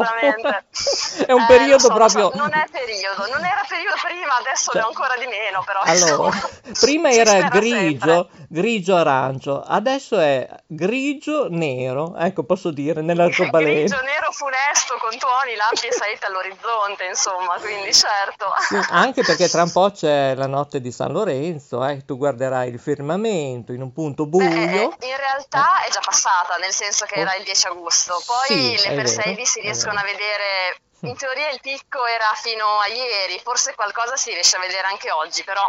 è 1.28 1.32
un 1.32 1.42
eh, 1.42 1.46
periodo 1.46 1.78
so, 1.78 1.94
proprio 1.94 2.32
so, 2.32 2.38
non 2.38 2.52
è 2.52 2.66
periodo 2.72 3.28
non 3.32 3.46
era 3.46 3.64
periodo 3.68 3.96
prima 4.02 4.38
adesso 4.40 4.72
cioè... 4.72 4.82
è 4.82 4.86
ancora 4.86 5.16
di 5.18 5.28
meno 5.28 5.64
però 5.64 5.82
allora 5.84 6.36
prima 6.80 7.12
era 7.12 7.48
grigio 7.48 8.28
sempre. 8.28 8.48
grigio 8.50 8.96
arancio 8.96 9.62
adesso 9.62 10.18
è 10.18 10.50
grigio 10.66 11.46
nero 11.48 12.16
ecco 12.18 12.44
posso 12.44 12.72
dire 12.72 13.02
nell'arcobaleno. 13.02 13.72
Grigio 13.72 14.02
nero 14.02 14.32
funesto 14.32 14.98
con 15.00 15.16
tuoni 15.20 15.54
lampi 15.56 15.86
e 15.86 15.92
saette 15.92 16.26
all'orizzonte 16.26 17.06
insomma 17.06 17.54
quindi 17.60 17.94
certo. 17.94 18.46
Sì, 18.68 18.80
anche 18.90 19.22
perché 19.22 19.48
tra 19.48 19.62
un 19.62 19.72
po' 19.72 19.92
c'è 19.92 20.34
la 20.34 20.48
notte 20.48 20.82
di 20.82 20.92
San 20.92 21.12
Lorenzo 21.12 21.58
Lorenzo, 21.58 21.86
eh, 21.86 22.06
tu 22.06 22.18
guarderai 22.18 22.70
il 22.70 22.80
firmamento 22.80 23.74
in 23.74 23.82
un 23.82 23.92
punto 23.92 24.26
buio. 24.26 24.48
Beh, 24.48 25.06
in 25.06 25.18
realtà 25.18 25.86
è 25.88 25.90
già 25.90 26.02
passata, 26.04 26.58
nel 26.58 26.74
senso 26.74 27.06
che 27.06 27.16
era 27.16 27.36
il 27.36 27.44
10 27.44 27.68
agosto, 27.68 28.22
poi 28.26 28.78
sì, 28.78 28.88
le 28.88 28.96
Persedi 28.96 29.46
si 29.46 29.62
riescono 29.62 30.00
a 30.00 30.04
vedere 30.04 30.78
in 31.02 31.16
teoria 31.16 31.50
il 31.52 31.60
picco 31.62 32.06
era 32.06 32.34
fino 32.36 32.66
a 32.80 32.88
ieri, 32.88 33.40
forse 33.44 33.76
qualcosa 33.76 34.16
si 34.16 34.32
riesce 34.32 34.58
a 34.58 34.60
vedere 34.60 34.88
anche 34.88 35.12
oggi, 35.12 35.44
però... 35.44 35.62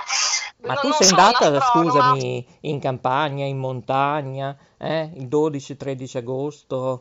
Ma 0.63 0.73
non, 0.75 0.83
tu 0.83 0.93
sei 0.93 1.07
so, 1.09 1.17
andata, 1.17 1.61
scusami, 1.61 2.59
in 2.63 2.81
campagna, 2.81 3.45
in 3.45 3.59
montagna, 3.59 4.57
eh? 4.79 5.11
il 5.15 5.27
12-13 5.27 6.17
agosto? 6.17 7.01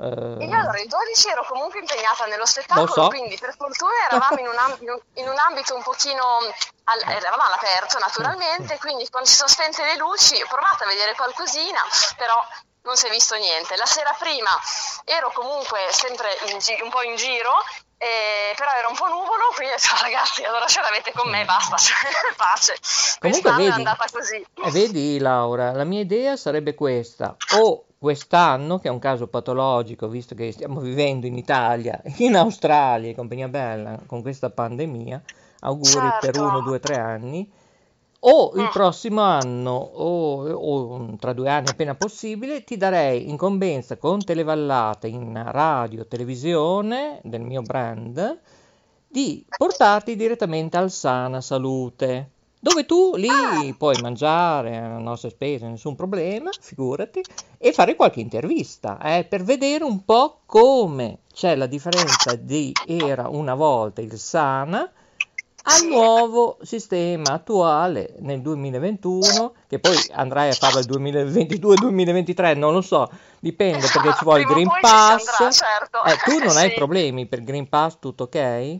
Eh... 0.00 0.44
Io 0.44 0.56
allora 0.56 0.78
il 0.80 0.86
12 0.88 1.28
ero 1.28 1.44
comunque 1.48 1.80
impegnata 1.80 2.26
nello 2.26 2.46
spettacolo, 2.46 2.86
so. 2.86 3.08
quindi 3.08 3.36
per 3.38 3.54
fortuna 3.56 3.92
eravamo 4.08 4.38
in 4.38 4.46
un, 4.46 4.56
amb- 4.56 5.02
in 5.14 5.28
un 5.28 5.38
ambito 5.38 5.74
un 5.74 5.82
pochino 5.82 6.38
al- 6.84 7.02
eravamo 7.08 7.42
all'aperto 7.42 7.98
naturalmente, 7.98 8.78
quindi 8.78 9.08
quando 9.10 9.28
si 9.28 9.34
sono 9.34 9.48
spente 9.48 9.82
le 9.84 9.96
luci 9.96 10.40
ho 10.40 10.46
provato 10.46 10.84
a 10.84 10.86
vedere 10.86 11.14
qualcosina, 11.16 11.80
però 12.16 12.40
non 12.82 12.96
si 12.96 13.06
è 13.06 13.10
visto 13.10 13.34
niente. 13.34 13.76
La 13.76 13.86
sera 13.86 14.14
prima 14.18 14.50
ero 15.04 15.30
comunque 15.32 15.80
sempre 15.90 16.30
gi- 16.58 16.80
un 16.80 16.90
po' 16.90 17.02
in 17.02 17.16
giro, 17.16 17.52
eh, 17.98 18.54
però 18.56 18.70
era 18.72 18.86
un 18.86 18.94
po' 18.94 19.08
nuvolo, 19.08 19.50
quindi 19.56 19.74
ho 19.74 19.76
detto 19.76 19.96
ragazzi, 20.00 20.44
allora 20.44 20.66
ce 20.66 20.80
l'avete 20.80 21.12
con 21.12 21.28
me, 21.28 21.44
basta, 21.44 21.74
pace. 22.36 22.76
Comunque 23.18 23.50
vedi, 23.50 23.66
è 23.66 23.70
andata 23.72 24.06
così. 24.10 24.36
Eh, 24.62 24.70
vedi 24.70 25.18
Laura, 25.18 25.72
la 25.72 25.82
mia 25.84 26.00
idea 26.00 26.36
sarebbe 26.36 26.74
questa, 26.76 27.34
o 27.56 27.84
quest'anno, 27.98 28.78
che 28.78 28.88
è 28.88 28.90
un 28.90 28.98
caso 28.98 29.26
patologico, 29.26 30.08
visto 30.08 30.34
che 30.34 30.52
stiamo 30.52 30.80
vivendo 30.80 31.26
in 31.26 31.36
Italia, 31.36 32.00
in 32.18 32.36
Australia 32.36 33.10
e 33.10 33.14
compagnia 33.14 33.48
bella, 33.48 33.98
con 34.06 34.22
questa 34.22 34.50
pandemia, 34.50 35.22
auguri 35.60 35.90
certo. 35.90 36.30
per 36.30 36.40
uno, 36.40 36.60
due, 36.60 36.78
tre 36.78 36.96
anni, 36.96 37.50
o 38.20 38.52
il 38.54 38.64
eh. 38.64 38.70
prossimo 38.72 39.20
anno 39.20 39.70
o, 39.70 40.48
o, 40.50 41.16
tra 41.18 41.32
due 41.32 41.48
anni 41.48 41.68
appena 41.68 41.94
possibile 41.94 42.64
ti 42.64 42.76
darei 42.76 43.28
incombenza 43.28 43.96
con 43.96 44.24
Televallata 44.24 45.06
in 45.06 45.40
radio, 45.46 46.06
televisione 46.06 47.20
del 47.22 47.42
mio 47.42 47.62
brand 47.62 48.40
di 49.06 49.44
portarti 49.56 50.16
direttamente 50.16 50.76
al 50.76 50.90
Sana 50.90 51.40
Salute 51.40 52.30
dove 52.60 52.84
tu 52.86 53.14
lì 53.16 53.28
ah. 53.28 53.74
puoi 53.76 54.00
mangiare 54.00 54.76
a 54.76 54.98
nostre 54.98 55.30
spese, 55.30 55.66
nessun 55.66 55.94
problema, 55.94 56.50
figurati, 56.58 57.22
e 57.56 57.72
fare 57.72 57.94
qualche 57.94 58.20
intervista 58.20 58.98
eh, 59.00 59.24
per 59.24 59.42
vedere 59.42 59.84
un 59.84 60.04
po' 60.04 60.40
come 60.46 61.20
c'è 61.32 61.54
la 61.54 61.66
differenza 61.66 62.34
di 62.34 62.72
era 62.86 63.28
una 63.28 63.54
volta 63.54 64.00
il 64.00 64.18
Sana 64.18 64.90
al 65.70 65.86
nuovo 65.86 66.56
sistema 66.62 67.32
attuale 67.32 68.14
nel 68.20 68.40
2021, 68.40 69.52
che 69.68 69.78
poi 69.78 69.96
andrai 70.12 70.48
a 70.48 70.52
farlo 70.54 70.80
nel 70.98 71.26
2022-2023, 71.26 72.56
non 72.56 72.72
lo 72.72 72.80
so, 72.80 73.10
dipende 73.38 73.86
perché 73.92 74.14
ci 74.16 74.24
vuole 74.24 74.40
il 74.40 74.46
Green 74.46 74.68
Pass. 74.80 75.26
Andrà, 75.38 75.50
certo. 75.50 76.04
eh, 76.04 76.16
tu 76.24 76.38
non 76.38 76.50
sì. 76.56 76.58
hai 76.58 76.72
problemi 76.72 77.26
per 77.26 77.40
il 77.40 77.44
Green 77.44 77.68
Pass, 77.68 77.98
tutto 78.00 78.24
ok? 78.24 78.78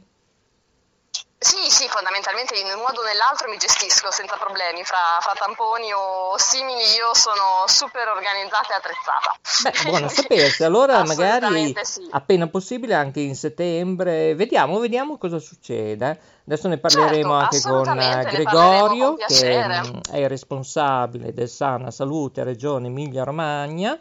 Sì, 1.40 1.70
sì, 1.70 1.86
fondamentalmente 1.86 2.58
in 2.58 2.66
un 2.66 2.80
modo 2.82 3.00
o 3.00 3.04
nell'altro 3.04 3.48
mi 3.48 3.56
gestisco 3.58 4.10
senza 4.10 4.36
problemi, 4.36 4.82
fra, 4.82 5.18
fra 5.20 5.34
tamponi 5.38 5.92
o 5.92 6.34
simili 6.36 6.82
io 6.98 7.14
sono 7.14 7.62
super 7.66 8.08
organizzata 8.08 8.74
e 8.74 8.76
attrezzata. 8.76 9.38
Beh, 9.62 9.72
buono 9.88 10.06
a 10.06 10.08
sapersi, 10.08 10.64
allora 10.64 11.04
magari 11.04 11.76
sì. 11.82 12.08
appena 12.10 12.48
possibile 12.48 12.94
anche 12.94 13.20
in 13.20 13.36
settembre, 13.36 14.34
vediamo, 14.34 14.80
vediamo 14.80 15.16
cosa 15.16 15.38
succede. 15.38 16.18
Adesso 16.44 16.66
ne 16.66 16.78
parleremo 16.78 17.40
Certo, 17.50 17.72
anche 17.72 17.84
con 17.84 18.00
eh, 18.00 18.24
Gregorio, 18.32 19.14
con 19.14 19.26
che 19.28 19.64
mm, 19.64 19.98
è 20.10 20.18
il 20.18 20.28
responsabile 20.28 21.32
del 21.32 21.48
Sana 21.48 21.92
Salute 21.92 22.42
Regione 22.42 22.88
Emilia-Romagna 22.88 23.96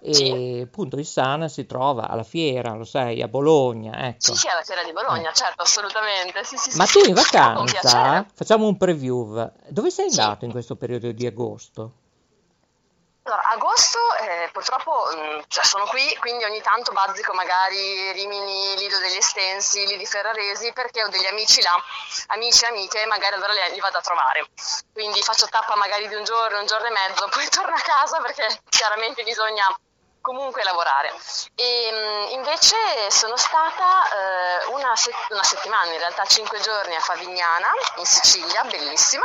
e 0.00 0.62
appunto 0.64 0.96
il 0.96 1.06
Sana 1.06 1.48
si 1.48 1.66
trova 1.66 2.08
alla 2.08 2.22
fiera, 2.22 2.74
lo 2.74 2.84
sai, 2.84 3.22
a 3.22 3.28
Bologna, 3.28 4.08
ecco. 4.08 4.32
Sì, 4.32 4.34
sì, 4.34 4.48
alla 4.48 4.62
fiera 4.62 4.82
di 4.82 4.92
Bologna, 4.92 5.32
certo, 5.32 5.62
assolutamente. 5.62 6.44
Sì, 6.44 6.56
sì, 6.56 6.76
Ma 6.76 6.86
sì. 6.86 7.00
tu 7.00 7.08
in 7.08 7.14
vacanza, 7.14 8.26
facciamo 8.34 8.66
un 8.66 8.76
preview, 8.76 9.50
dove 9.68 9.90
sei 9.90 10.08
andato 10.08 10.44
in 10.44 10.50
questo 10.50 10.76
periodo 10.76 11.10
di 11.12 11.26
agosto? 11.26 11.92
Allora, 13.28 13.44
agosto 13.48 13.98
eh, 14.22 14.48
purtroppo 14.52 15.04
mh, 15.14 15.44
cioè, 15.48 15.62
sono 15.62 15.84
qui, 15.84 16.00
quindi 16.18 16.44
ogni 16.44 16.62
tanto 16.62 16.92
bazzico 16.92 17.34
magari 17.34 18.10
Rimini, 18.12 18.74
Lido 18.78 18.98
degli 19.00 19.16
Estensi, 19.16 19.84
Lidi 19.84 20.06
Ferraresi, 20.06 20.72
perché 20.72 21.04
ho 21.04 21.08
degli 21.08 21.26
amici 21.26 21.60
là, 21.60 21.76
amici 22.28 22.64
e 22.64 22.68
amiche, 22.68 23.04
magari 23.04 23.34
allora 23.34 23.52
li, 23.52 23.74
li 23.74 23.80
vado 23.80 23.98
a 23.98 24.00
trovare. 24.00 24.48
Quindi 24.94 25.20
faccio 25.20 25.46
tappa 25.46 25.76
magari 25.76 26.08
di 26.08 26.14
un 26.14 26.24
giorno, 26.24 26.58
un 26.58 26.64
giorno 26.64 26.86
e 26.86 26.90
mezzo, 26.90 27.28
poi 27.28 27.46
torno 27.50 27.74
a 27.74 27.80
casa 27.80 28.18
perché 28.22 28.62
chiaramente 28.70 29.22
bisogna 29.24 29.68
comunque 30.28 30.62
lavorare. 30.62 31.10
E 31.54 31.90
mh, 31.90 32.32
invece 32.32 32.76
sono 33.10 33.36
stata 33.36 34.04
eh, 34.12 34.64
una, 34.74 34.94
se- 34.94 35.14
una 35.30 35.42
settimana, 35.42 35.90
in 35.92 35.98
realtà 35.98 36.24
cinque 36.26 36.60
giorni 36.60 36.94
a 36.94 37.00
Favignana, 37.00 37.70
in 37.96 38.04
Sicilia, 38.04 38.62
bellissima, 38.64 39.24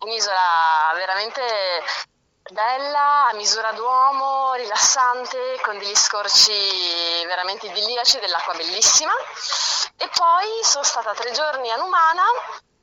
un'isola 0.00 0.92
veramente 0.94 1.42
bella, 2.50 3.28
a 3.28 3.32
misura 3.34 3.70
d'uomo, 3.72 4.54
rilassante, 4.54 5.60
con 5.62 5.78
degli 5.78 5.94
scorci 5.94 7.24
veramente 7.26 7.66
idilliaci, 7.66 8.18
dell'acqua 8.18 8.54
bellissima. 8.54 9.12
E 9.96 10.08
poi 10.08 10.64
sono 10.64 10.84
stata 10.84 11.14
tre 11.14 11.30
giorni 11.30 11.70
a 11.70 11.76
Numana 11.76 12.24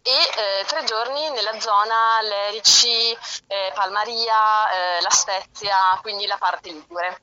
e 0.03 0.11
eh, 0.11 0.65
tre 0.67 0.83
giorni 0.83 1.31
nella 1.31 1.59
zona 1.59 2.21
Lerici, 2.21 3.17
eh, 3.47 3.71
Palmaria, 3.73 4.69
eh, 4.69 5.01
La 5.01 5.09
Spezia, 5.09 5.97
quindi 6.01 6.27
la 6.27 6.37
parte 6.37 6.69
ligure. 6.69 7.21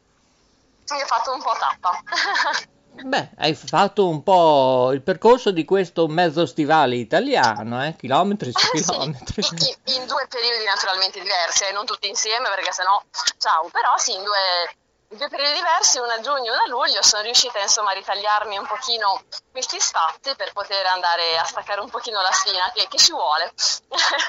Quindi 0.87 1.05
ho 1.05 1.07
fatto 1.07 1.33
un 1.33 1.43
po' 1.43 1.55
tappa. 1.59 2.01
Beh, 3.05 3.31
hai 3.39 3.55
fatto 3.55 4.07
un 4.07 4.23
po' 4.23 4.93
il 4.93 5.01
percorso 5.01 5.51
di 5.51 5.65
questo 5.65 6.07
mezzo 6.09 6.45
stivale 6.45 6.97
italiano, 6.97 7.83
eh? 7.85 7.97
Chilometri 7.97 8.53
su 8.53 8.59
Ah, 8.59 8.77
sì, 8.77 8.83
chilometri. 8.85 9.43
in, 9.51 9.95
in 9.95 10.07
due 10.07 10.27
periodi 10.29 10.65
naturalmente 10.65 11.21
diversi, 11.21 11.65
eh, 11.65 11.73
non 11.73 11.87
tutti 11.87 12.07
insieme 12.09 12.49
perché 12.55 12.71
sennò 12.71 13.03
ciao, 13.39 13.69
però 13.73 13.97
sì, 13.97 14.13
in 14.15 14.23
due, 14.23 14.77
due 15.17 15.29
periodi 15.29 15.55
diversi, 15.55 15.99
uno 15.99 16.11
a 16.13 16.21
giugno 16.21 16.51
e 16.51 16.55
uno 16.55 16.63
a 16.65 16.69
luglio, 16.69 17.03
sono 17.03 17.23
riuscita 17.23 17.61
insomma 17.61 17.91
a 17.91 17.95
ritagliarmi 17.95 18.57
un 18.57 18.67
pochino 18.67 19.23
questi 19.51 19.79
spazi 19.81 20.35
per 20.37 20.53
poter 20.53 20.87
andare 20.87 21.37
a 21.39 21.45
staccare 21.45 21.81
un 21.81 21.91
pochino 21.91 22.21
la 22.23 22.31
spina, 22.33 22.71
che, 22.75 22.87
che 22.89 22.97
ci 22.99 23.13
vuole. 23.13 23.53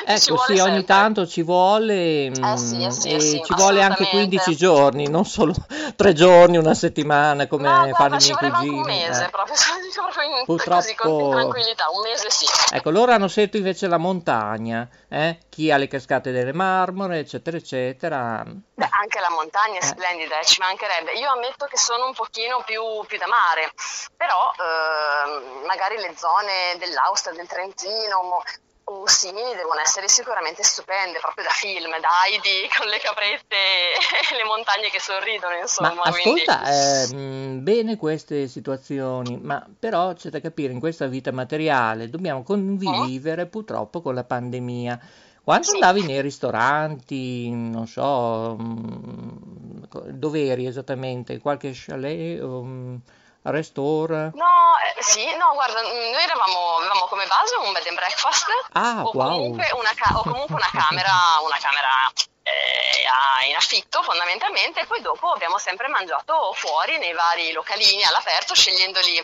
Che 0.04 0.20
ci 0.20 0.32
Ecco, 0.32 0.36
vuole 0.36 0.54
sì, 0.56 0.60
ogni 0.60 0.74
sempre. 0.78 0.84
tanto 0.96 1.28
ci 1.28 1.42
vuole, 1.44 2.26
Eh 2.26 2.58
sì, 2.58 2.84
eh 2.84 2.92
sì, 2.92 3.10
mm, 3.10 3.12
eh 3.12 3.16
e 3.16 3.20
sì, 3.22 3.42
ci 3.46 3.54
vuole 3.54 3.82
anche 3.82 4.04
assolutamente. 4.04 4.10
15 4.38 4.56
giorni, 4.58 5.08
non 5.10 5.24
solo 5.26 5.54
tre 5.96 6.12
giorni, 6.14 6.58
una 6.58 6.74
settimana 6.74 7.48
come 7.48 7.70
No, 7.70 7.74
fanno 7.74 7.90
guarda, 7.90 8.16
i 8.18 8.20
ci 8.20 8.34
miei 8.38 8.52
anche 8.52 8.70
un 8.70 8.82
cugini. 8.82 8.98
mese 9.08 9.26
eh. 9.26 9.30
proprio, 9.30 9.56
dico 9.82 10.02
proprio 10.02 10.24
in, 10.40 10.46
Purtroppo- 10.46 10.82
così, 10.82 10.96
con 10.96 11.30
tranquillità, 11.32 11.90
un 11.90 12.02
mese 12.02 12.30
sì. 12.30 12.46
Ecco, 12.72 12.90
loro 12.90 13.14
hanno 13.14 13.28
scelto 13.30 13.56
invece 13.58 13.88
la 13.88 13.98
montagna, 13.98 14.88
eh? 15.08 15.38
Chi 15.50 15.72
ha 15.72 15.78
le 15.78 15.88
cascate 15.88 16.32
delle 16.32 16.52
Marmore, 16.54 17.20
eccetera, 17.20 17.56
eccetera. 17.56 18.44
Beh, 18.76 18.90
anche 18.90 19.20
la 19.20 19.30
montagna 19.30 19.80
è 19.80 19.84
Eh. 19.84 19.88
splendida, 19.88 20.40
eh, 20.40 20.46
ci 20.46 20.60
mancherebbe. 20.60 21.14
Io 21.14 21.30
ammetto 21.30 21.66
che 21.66 21.78
sono 21.78 22.08
un 22.08 22.14
pochino 22.14 22.64
più, 22.66 22.82
più 23.06 23.18
da 23.20 23.28
mare, 23.28 23.72
però 24.18 24.52
ehm, 24.58 25.66
magari 25.66 25.98
le 25.98 26.14
zone 26.18 26.76
dell'Austria, 26.80 27.36
del 27.36 27.48
Trentino 27.48 28.42
o 28.86 29.08
simili 29.08 29.56
devono 29.56 29.80
essere 29.80 30.10
sicuramente 30.10 30.62
stupende, 30.64 31.20
proprio 31.20 31.46
da 31.46 31.52
film, 31.52 31.90
da 32.02 32.10
Heidi 32.26 32.68
con 32.76 32.88
le 32.88 33.00
caprette 33.00 33.56
e 33.56 34.36
le 34.36 34.44
montagne 34.44 34.90
che 34.90 35.00
sorridono, 35.00 35.56
insomma. 35.56 35.94
Ma 35.94 36.12
quindi- 36.12 36.42
ascolta, 36.42 36.64
ehm, 36.66 37.64
bene 37.64 37.96
queste 37.96 38.48
situazioni, 38.48 39.38
ma 39.42 39.66
però 39.80 40.14
c'è 40.14 40.30
da 40.30 40.42
capire, 40.42 40.74
in 40.74 40.80
questa 40.80 41.06
vita 41.06 41.32
materiale 41.32 42.10
dobbiamo 42.10 42.44
convivere 42.44 43.46
purtroppo 43.46 44.02
con 44.02 44.16
la 44.16 44.24
pandemia. 44.26 45.00
Quando 45.44 45.68
Sì. 45.68 45.74
andavi 45.74 46.04
nei 46.04 46.22
ristoranti, 46.22 47.50
non 47.52 47.86
so, 47.86 48.56
mm, 48.58 49.84
dove 50.12 50.46
eri 50.48 50.66
esattamente? 50.66 51.40
Qualche 51.40 51.72
chalet, 51.74 52.40
um, 52.42 52.98
restaurant? 53.42 54.34
No, 54.36 54.46
eh, 54.98 55.04
sì, 55.04 55.26
no, 55.36 55.52
guarda, 55.54 55.82
mm, 55.82 56.12
noi 56.16 56.24
eravamo, 56.24 56.78
avevamo 56.80 57.06
come 57.10 57.26
base 57.28 57.56
un 57.60 57.74
bed 57.74 57.86
and 57.88 57.96
breakfast 57.98 58.46
Ah, 58.72 59.02
o, 59.04 59.12
wow. 59.14 59.36
comunque 59.36 59.68
una 59.78 59.92
ca- 59.94 60.18
o 60.18 60.24
comunque 60.24 60.56
una 60.56 60.70
camera, 60.72 61.12
una 61.44 61.58
camera 61.60 61.92
eh, 62.44 63.48
in 63.48 63.56
affitto 63.56 64.04
fondamentalmente 64.04 64.82
e 64.82 64.86
poi 64.86 65.02
dopo 65.02 65.32
abbiamo 65.32 65.58
sempre 65.58 65.88
mangiato 65.88 66.54
fuori 66.54 66.98
nei 66.98 67.14
vari 67.14 67.52
localini 67.52 68.04
all'aperto 68.04 68.54
scegliendoli 68.54 69.24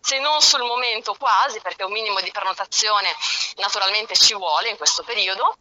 se 0.00 0.18
non 0.18 0.40
sul 0.40 0.62
momento 0.62 1.14
quasi 1.18 1.60
perché 1.60 1.84
un 1.84 1.92
minimo 1.92 2.20
di 2.20 2.30
prenotazione 2.30 3.08
naturalmente 3.56 4.14
ci 4.14 4.34
vuole 4.34 4.68
in 4.68 4.76
questo 4.76 5.02
periodo. 5.02 5.56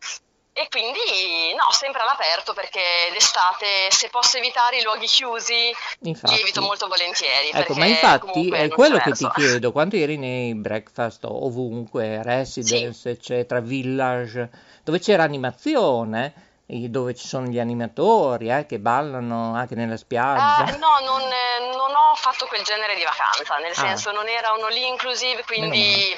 E 0.57 0.69
quindi 0.69 1.53
no, 1.53 1.69
sempre 1.71 2.01
all'aperto 2.01 2.53
perché 2.53 2.79
d'estate 3.11 3.89
se 3.91 4.07
posso 4.07 4.37
evitare 4.37 4.77
i 4.77 4.83
luoghi 4.83 5.05
chiusi 5.05 5.75
Infatti. 6.03 6.33
li 6.33 6.39
evito 6.39 6.61
molto 6.61 6.87
volentieri 6.87 7.49
Ecco, 7.51 7.73
ma 7.73 7.85
infatti 7.87 8.51
è 8.51 8.69
quello 8.69 8.97
che 8.99 9.11
ti 9.11 9.27
chiedo, 9.35 9.73
quando 9.73 9.97
eri 9.97 10.15
nei 10.15 10.55
breakfast 10.55 11.25
ovunque, 11.25 12.23
residence, 12.23 13.09
eccetera, 13.09 13.59
village, 13.59 14.49
dove 14.81 14.99
c'era 14.99 15.23
animazione, 15.23 16.44
dove 16.67 17.13
ci 17.13 17.27
sono 17.27 17.45
gli 17.47 17.59
animatori 17.59 18.49
eh, 18.49 18.65
che 18.65 18.79
ballano 18.79 19.53
anche 19.55 19.75
nella 19.75 19.97
spiaggia. 19.97 20.63
no, 20.77 20.97
non, 21.03 21.21
eh, 21.21 21.75
non 21.75 21.93
ho 21.93 22.15
fatto 22.15 22.47
quel 22.47 22.63
genere 22.63 22.95
di 22.95 23.03
vacanza, 23.03 23.57
nel 23.57 23.71
Ah. 23.71 23.75
senso 23.75 24.11
non 24.11 24.27
era 24.27 24.51
uno 24.53 24.67
lì 24.67 24.87
inclusive, 24.87 25.43
quindi 25.45 26.11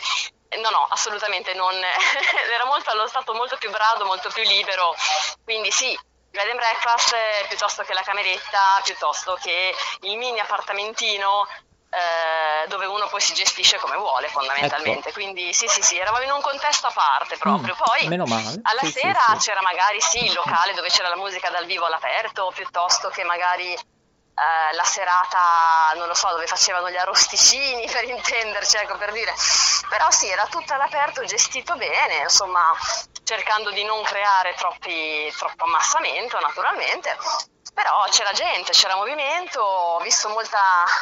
eh, 0.50 0.58
no, 0.62 0.70
no, 0.70 0.88
assolutamente 0.90 1.54
non. 1.54 1.74
era 2.54 2.66
molto 2.66 2.90
allo 2.92 3.08
stato 3.08 3.34
molto 3.34 3.58
più 3.58 3.70
brado, 3.72 4.06
molto 4.06 4.30
più 4.34 4.44
libero, 4.44 4.96
quindi 5.44 5.70
sì. 5.72 5.98
Bed 6.30 6.50
and 6.50 6.58
breakfast 6.60 7.14
eh, 7.14 7.48
piuttosto 7.48 7.84
che 7.84 7.94
la 7.94 8.02
cameretta, 8.04 8.80
piuttosto 8.84 9.38
che 9.42 9.74
il 10.02 10.18
mini 10.18 10.40
appartamentino 10.40 11.48
eh, 11.98 12.68
dove 12.68 12.86
uno 12.86 13.08
poi 13.08 13.22
si 13.22 13.34
gestisce 13.34 13.78
come 13.78 13.96
vuole 13.96 14.28
fondamentalmente. 14.28 15.12
Quindi 15.14 15.52
sì, 15.54 15.68
sì, 15.68 15.82
sì, 15.82 15.98
eravamo 15.98 16.24
in 16.24 16.32
un 16.32 16.42
contesto 16.42 16.88
a 16.88 16.92
parte 16.92 17.38
proprio. 17.38 17.74
Mm, 17.74 17.78
Poi 17.84 18.08
alla 18.64 18.82
Sì, 18.82 18.92
sì, 18.92 19.00
sera 19.00 19.24
sì. 19.34 19.50
c'era 19.50 19.62
magari 19.62 20.00
sì 20.02 20.26
il 20.26 20.34
locale 20.34 20.74
dove 20.74 20.90
c'era 20.90 21.10
la 21.10 21.16
musica 21.16 21.50
dal 21.50 21.66
vivo 21.66 21.86
all'aperto, 21.86 22.52
piuttosto 22.54 23.10
che 23.10 23.24
magari 23.24 23.74
eh, 23.74 24.74
la 24.76 24.84
serata, 24.84 25.94
non 25.96 26.08
lo 26.08 26.14
so, 26.14 26.30
dove 26.30 26.46
facevano 26.46 26.90
gli 26.92 26.98
arrosticini 26.98 27.88
per 27.92 28.04
intenderci, 28.04 28.78
ecco 28.78 28.98
per 28.98 29.12
dire. 29.12 29.34
Però 29.90 30.12
sì, 30.12 30.28
era 30.30 30.46
tutto 30.46 30.74
all'aperto, 30.74 31.24
gestito 31.26 31.76
bene, 31.76 32.18
insomma, 32.18 32.72
cercando 33.28 33.72
di 33.72 33.84
non 33.84 34.02
creare 34.04 34.56
troppi, 34.56 35.30
troppo 35.38 35.66
ammassamento 35.66 36.40
naturalmente. 36.40 37.10
Però 37.74 38.06
c'era 38.10 38.32
gente, 38.32 38.72
c'era 38.72 38.96
movimento, 38.96 39.60
ho 39.60 40.00
visto 40.00 40.30
molta 40.30 40.58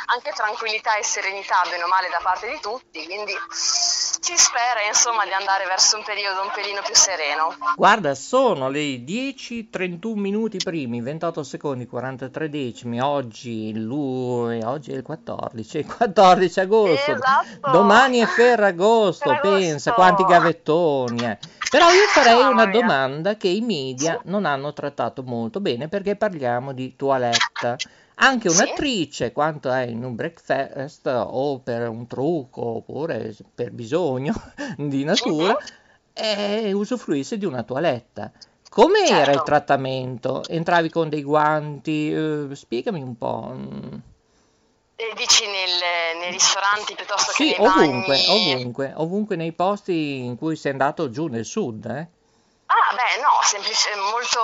anche 0.08 0.32
tranquillità 0.32 0.98
e 0.98 1.04
serenità, 1.04 1.62
bene 1.70 1.84
o 1.84 1.88
male, 1.88 2.10
da 2.10 2.20
parte 2.22 2.50
di 2.50 2.60
tutti, 2.60 3.06
quindi 3.06 3.32
si 3.50 4.36
spera 4.36 4.82
insomma 4.86 5.24
di 5.24 5.32
andare 5.32 5.66
verso 5.68 5.96
un 5.96 6.04
periodo 6.04 6.42
un 6.42 6.52
pelino 6.54 6.82
più 6.82 6.94
sereno. 6.94 7.56
Guarda, 7.78 8.14
sono 8.14 8.68
le 8.68 9.06
10:31 9.06 10.16
minuti 10.16 10.58
primi, 10.58 11.00
28 11.00 11.44
secondi, 11.44 11.86
43 11.88 12.50
decimi. 12.50 13.00
Oggi, 13.00 13.72
lui, 13.80 14.62
oggi 14.62 14.92
è 14.92 14.96
il 14.96 15.04
14, 15.04 15.78
il 15.78 15.86
14 15.86 16.60
agosto. 16.60 17.12
Esatto. 17.12 17.72
Domani 17.72 18.20
è 18.20 18.26
Ferragosto, 18.26 19.30
Ferragosto. 19.30 19.58
pensa 19.60 19.94
quanti 19.94 20.26
gavettoni. 20.26 21.24
eh. 21.24 21.38
Però 21.78 21.92
io 21.92 22.08
farei 22.14 22.42
una 22.52 22.66
domanda 22.68 23.36
che 23.36 23.50
i 23.50 23.60
media 23.60 24.22
non 24.26 24.46
hanno 24.46 24.72
trattato 24.72 25.24
molto 25.24 25.60
bene 25.60 25.90
perché 25.90 26.16
parliamo 26.16 26.72
di 26.72 26.96
toilette. 26.96 27.78
anche 28.16 28.48
un'attrice, 28.48 29.34
quanto 29.34 29.70
è 29.70 29.82
in 29.82 30.06
un 30.06 30.16
breakfast 30.16 31.06
o 31.06 31.60
per 31.60 31.90
un 31.90 32.08
trucco 32.08 32.78
oppure 32.78 33.36
per 33.54 33.72
bisogno 33.72 34.34
di 34.78 35.04
natura, 35.04 35.58
e 36.14 36.72
usufruisse 36.72 37.38
di 37.38 37.46
una 37.46 37.64
toiletta. 37.64 38.32
Come 38.70 39.06
era 39.06 39.18
il 39.18 39.26
Certo. 39.26 39.44
trattamento? 39.44 40.44
Entravi 40.48 40.90
con 40.90 41.10
dei 41.10 41.24
guanti? 41.24 42.14
Eh, 42.14 42.48
spiegami 42.54 43.02
un 43.02 43.18
po'. 43.18 43.54
E 44.98 45.12
dici 45.16 45.46
nel- 45.46 46.18
nei 46.18 46.32
ristoranti 46.32 46.96
piuttosto 46.96 47.32
Sì, 47.34 47.54
che 47.54 47.60
nei 47.60 47.68
ovunque, 47.68 48.16
bagni? 48.16 48.54
ovunque, 48.54 48.94
ovunque 48.96 49.36
nei 49.36 49.52
posti 49.52 50.24
in 50.24 50.38
cui 50.38 50.56
sei 50.56 50.72
andato 50.72 51.10
giù 51.10 51.28
nel 51.28 51.44
sud, 51.46 51.86
eh? 51.86 52.08
Ah, 52.68 52.94
beh, 52.96 53.22
no, 53.22 53.40
semplice, 53.44 53.94
molto, 53.96 54.40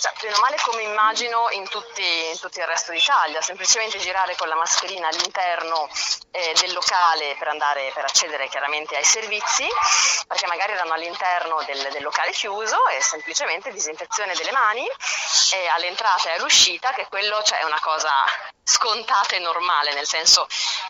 cioè, 0.00 0.32
o 0.34 0.40
male 0.40 0.56
come 0.64 0.82
immagino 0.82 1.48
in 1.50 1.68
tutti, 1.68 2.02
in 2.02 2.38
tutto 2.40 2.58
il 2.58 2.66
resto 2.66 2.90
d'Italia, 2.90 3.40
semplicemente 3.40 3.98
girare 3.98 4.34
con 4.34 4.48
la 4.48 4.56
mascherina 4.56 5.06
all'interno 5.06 5.88
eh, 6.32 6.54
del 6.58 6.72
locale 6.72 7.36
per 7.38 7.48
andare, 7.48 7.92
per 7.94 8.04
accedere 8.04 8.48
chiaramente 8.48 8.96
ai 8.96 9.04
servizi, 9.04 9.64
perché 10.26 10.46
magari 10.46 10.72
erano 10.72 10.94
all'interno 10.94 11.62
del, 11.66 11.88
del 11.92 12.02
locale 12.02 12.32
chiuso 12.32 12.88
e 12.88 13.00
semplicemente 13.00 13.70
disinfezione 13.70 14.34
delle 14.34 14.52
mani 14.52 14.84
e 15.52 15.68
all'entrata 15.68 16.30
e 16.30 16.32
all'uscita, 16.38 16.92
che 16.92 17.06
quello 17.08 17.42
cioè, 17.44 17.58
è 17.58 17.64
una 17.64 17.80
cosa 17.80 18.10
scontata 18.70 19.34
e 19.34 19.40
normale, 19.40 19.92
nel 19.94 20.06
senso 20.06 20.46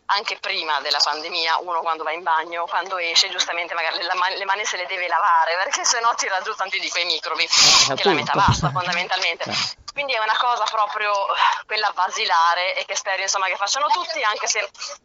anche 0.07 0.39
prima 0.39 0.81
della 0.81 1.01
pandemia 1.03 1.59
uno 1.61 1.81
quando 1.81 2.05
va 2.05 2.13
in 2.13 2.23
bagno, 2.23 2.67
quando 2.67 2.99
esce, 2.99 3.31
giustamente 3.31 3.73
magari 3.73 3.97
le, 3.97 4.37
le 4.37 4.45
mani 4.45 4.65
se 4.67 4.77
le 4.77 4.87
deve 4.87 5.09
lavare 5.09 5.57
perché 5.57 5.85
sennò 5.85 6.15
tira 6.15 6.41
giù 6.43 6.55
tanti 6.55 6.79
di 6.79 6.91
quei 6.91 7.07
microbi, 7.07 7.49
che 7.97 8.05
la 8.05 8.13
metà 8.13 8.33
basta 8.35 8.71
fondamentalmente. 8.71 9.79
Quindi 9.93 10.13
è 10.13 10.19
una 10.19 10.37
cosa 10.39 10.65
proprio 10.65 11.13
quella 11.67 11.91
basilare 11.95 12.77
e 12.77 12.85
che 12.85 12.95
spero 12.95 13.23
insomma 13.23 13.47
che 13.47 13.57
facciano 13.57 13.87
tutti, 13.89 14.23
anche 14.23 14.47
se 14.47 14.61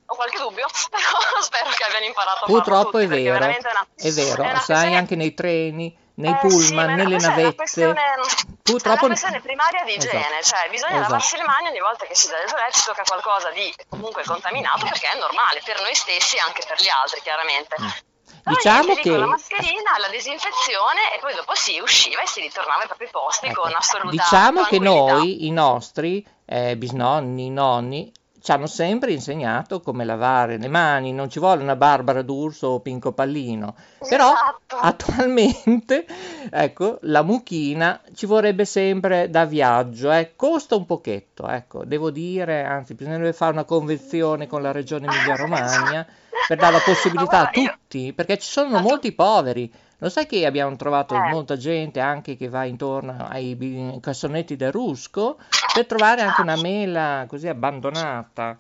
ho 0.05 0.15
qualche 0.15 0.37
dubbio, 0.37 0.67
però 0.91 1.41
spero 1.41 1.69
che 1.71 1.83
abbiano 1.83 2.05
imparato 2.05 2.43
a 2.43 2.47
farlo 2.47 2.55
Purtroppo 2.55 2.99
tutti, 2.99 3.03
è 3.05 3.07
vero, 3.07 3.45
è 3.45 3.57
una, 3.57 3.87
è 3.95 4.11
vero, 4.11 4.43
è 4.43 4.49
una 4.49 4.59
sai 4.59 4.95
anche 4.95 5.15
nei 5.15 5.33
treni, 5.33 5.97
nei 6.15 6.31
eh, 6.31 6.39
sì, 6.41 6.47
pullman, 6.47 6.85
ma 6.85 6.91
è 6.91 6.93
una 6.93 7.03
nelle 7.03 7.15
è 7.15 7.19
navette. 7.19 7.55
questione- 7.55 8.01
È 8.01 8.63
Purtroppo 8.65 9.05
una 9.05 9.13
questione 9.13 9.41
primaria 9.41 9.83
di 9.83 9.95
Esatto. 9.95 10.15
igiene, 10.17 10.41
cioè 10.43 10.69
bisogna 10.69 10.93
Esatto. 10.95 11.11
lavarsi 11.11 11.37
le 11.37 11.43
mani 11.43 11.67
ogni 11.67 11.79
volta 11.79 12.05
che 12.05 12.15
si 12.15 12.27
dà 12.29 12.37
le 12.37 12.45
toilette, 12.45 12.79
si 12.79 12.85
tocca 12.85 13.03
qualcosa 13.03 13.51
di 13.51 13.73
comunque 13.89 14.23
contaminato 14.23 14.85
perché 14.85 15.07
è 15.11 15.17
normale 15.19 15.61
per 15.63 15.81
noi 15.81 15.93
stessi 15.93 16.35
e 16.37 16.39
anche 16.39 16.63
per 16.67 16.81
gli 16.81 16.89
altri 16.89 17.21
chiaramente. 17.21 17.75
Però 17.75 18.55
Diciamo 18.57 18.83
niente, 18.93 19.09
con 19.09 19.19
la 19.19 19.25
che 19.25 19.29
mascherina, 19.31 19.97
la 19.97 20.07
disinfezione 20.09 21.13
e 21.15 21.19
poi 21.19 21.33
dopo 21.35 21.53
si 21.55 21.79
usciva 21.79 22.21
e 22.21 22.27
si 22.27 22.41
ritornava 22.41 22.81
ai 22.81 22.87
propri 22.87 23.07
posti 23.09 23.51
con 23.51 23.73
assoluta 23.73 24.09
Diciamo 24.11 24.63
che 24.63 24.79
noi, 24.79 25.45
i 25.47 25.51
nostri 25.51 26.25
eh, 26.45 26.75
bisnonni, 26.77 27.49
nonni, 27.49 28.11
ci 28.45 28.51
hanno 28.51 28.67
sempre 28.67 29.11
insegnato 29.11 29.81
come 29.81 30.05
lavare 30.05 30.59
le 30.59 30.67
mani, 30.67 31.11
non 31.11 31.31
ci 31.31 31.39
vuole 31.39 31.63
una 31.63 31.75
Barbara 31.75 32.21
D'Urso 32.21 32.67
o 32.67 32.79
Pinco 32.79 33.11
Pallino, 33.11 33.73
però 34.07 34.33
Esatto. 34.33 34.75
attualmente, 34.79 36.05
ecco, 36.51 36.99
la 37.01 37.23
mucchina 37.23 37.99
ci 38.13 38.27
vorrebbe 38.27 38.65
sempre 38.65 39.31
da 39.31 39.45
viaggio, 39.45 40.11
eh, 40.11 40.33
costa 40.35 40.75
un 40.75 40.85
pochetto, 40.85 41.47
ecco, 41.47 41.85
devo 41.85 42.11
dire, 42.11 42.63
anzi 42.63 42.93
bisognerebbe 42.93 43.33
fare 43.33 43.53
una 43.53 43.63
convenzione 43.63 44.45
con 44.45 44.61
la 44.61 44.71
regione 44.71 45.07
Emilia-Romagna 45.07 46.05
per 46.47 46.57
dare 46.59 46.73
la 46.73 46.81
possibilità 46.85 47.47
a 47.47 47.49
tutti, 47.49 48.13
perché 48.13 48.37
ci 48.37 48.51
sono 48.51 48.79
molti 48.79 49.11
poveri. 49.11 49.73
Lo 49.99 50.09
sai 50.09 50.25
che 50.25 50.45
abbiamo 50.45 50.75
trovato 50.75 51.15
Eh. 51.15 51.29
molta 51.29 51.55
gente 51.57 51.99
anche 51.99 52.35
che 52.35 52.49
va 52.49 52.65
intorno 52.65 53.15
ai 53.29 53.97
cassonetti 54.01 54.55
del 54.55 54.71
Rusco 54.71 55.37
per 55.73 55.85
trovare 55.85 56.21
anche 56.21 56.41
una 56.41 56.55
mela 56.57 57.25
così 57.27 57.47
abbandonata. 57.47 58.57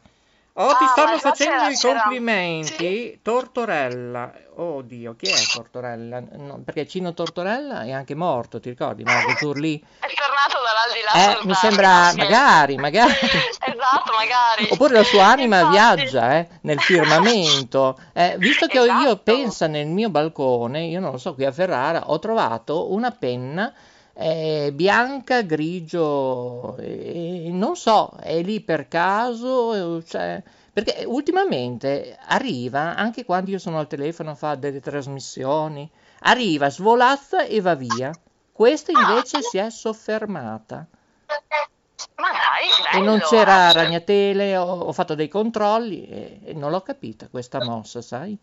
Oh, 0.57 0.73
ti 0.77 0.85
Ah, 0.85 0.87
stanno 0.87 1.09
ma 1.09 1.15
già 1.17 1.19
facendo 1.19 1.63
i 1.65 1.77
complimenti. 1.77 3.19
Tortorella. 3.21 4.31
Oddio, 4.55 5.13
chi 5.17 5.25
è 5.25 5.33
Tortorella? 5.53 6.23
No, 6.37 6.61
perché 6.63 6.87
Cino 6.87 7.13
Tortorella 7.13 7.83
è 7.83 7.91
anche 7.91 8.15
morto, 8.15 8.61
ti 8.61 8.69
ricordi? 8.69 9.03
Marco 9.03 9.35
Zurlì? 9.35 9.77
È 9.77 10.05
tornato 10.15 10.63
dall'aldilà 10.63 11.41
Eh, 11.41 11.45
mi 11.45 11.53
sembra, 11.55 12.09
sì. 12.11 12.17
magari, 12.19 12.77
magari. 12.77 13.11
Esatto, 13.67 14.13
magari. 14.17 14.69
Oppure 14.69 14.93
la 14.93 15.03
sua 15.03 15.25
anima 15.25 15.57
Infatti. 15.59 15.73
viaggia 15.75 16.35
eh, 16.37 16.47
nel 16.61 16.79
firmamento. 16.79 17.99
Eh, 18.13 18.35
visto 18.37 18.67
che 18.67 18.77
io 18.77 18.85
Esatto. 18.85 19.17
penso 19.23 19.67
nel 19.67 19.87
mio 19.87 20.09
balcone, 20.09 20.85
io 20.85 21.01
non 21.01 21.11
lo 21.11 21.17
so, 21.17 21.33
qui 21.33 21.43
a 21.43 21.51
Ferrara, 21.51 22.09
ho 22.11 22.19
trovato 22.19 22.93
una 22.93 23.11
penna 23.11 23.73
eh, 24.17 24.71
bianca, 24.73 25.41
grigio, 25.41 26.77
e, 26.77 27.49
non 27.51 27.75
so, 27.75 28.13
è 28.21 28.41
lì 28.41 28.61
per 28.61 28.87
caso, 28.87 30.01
cioè, 30.03 30.41
perché 30.71 31.03
ultimamente 31.05 32.17
arriva, 32.27 32.95
anche 32.95 33.25
quando 33.25 33.51
io 33.51 33.59
sono 33.59 33.77
al 33.79 33.87
telefono 33.87 34.31
a 34.31 34.35
fare 34.35 34.59
delle 34.59 34.79
trasmissioni, 34.79 35.89
arriva, 36.19 36.69
svolazza 36.69 37.43
e 37.45 37.59
va 37.61 37.75
via. 37.75 38.11
Questa 38.51 38.91
invece 38.91 39.41
si 39.41 39.57
è 39.57 39.69
soffermata. 39.69 40.87
Ma 42.15 42.27
dai, 42.29 42.99
E 42.99 43.03
non 43.03 43.19
c'era 43.19 43.71
ragnatele, 43.73 44.55
ho, 44.55 44.79
ho 44.79 44.91
fatto 44.93 45.15
dei 45.15 45.27
controlli 45.27 46.07
e, 46.07 46.39
e 46.43 46.53
non 46.53 46.71
l'ho 46.71 46.81
capita 46.81 47.27
questa 47.27 47.63
mossa, 47.63 48.01
sai? 48.01 48.37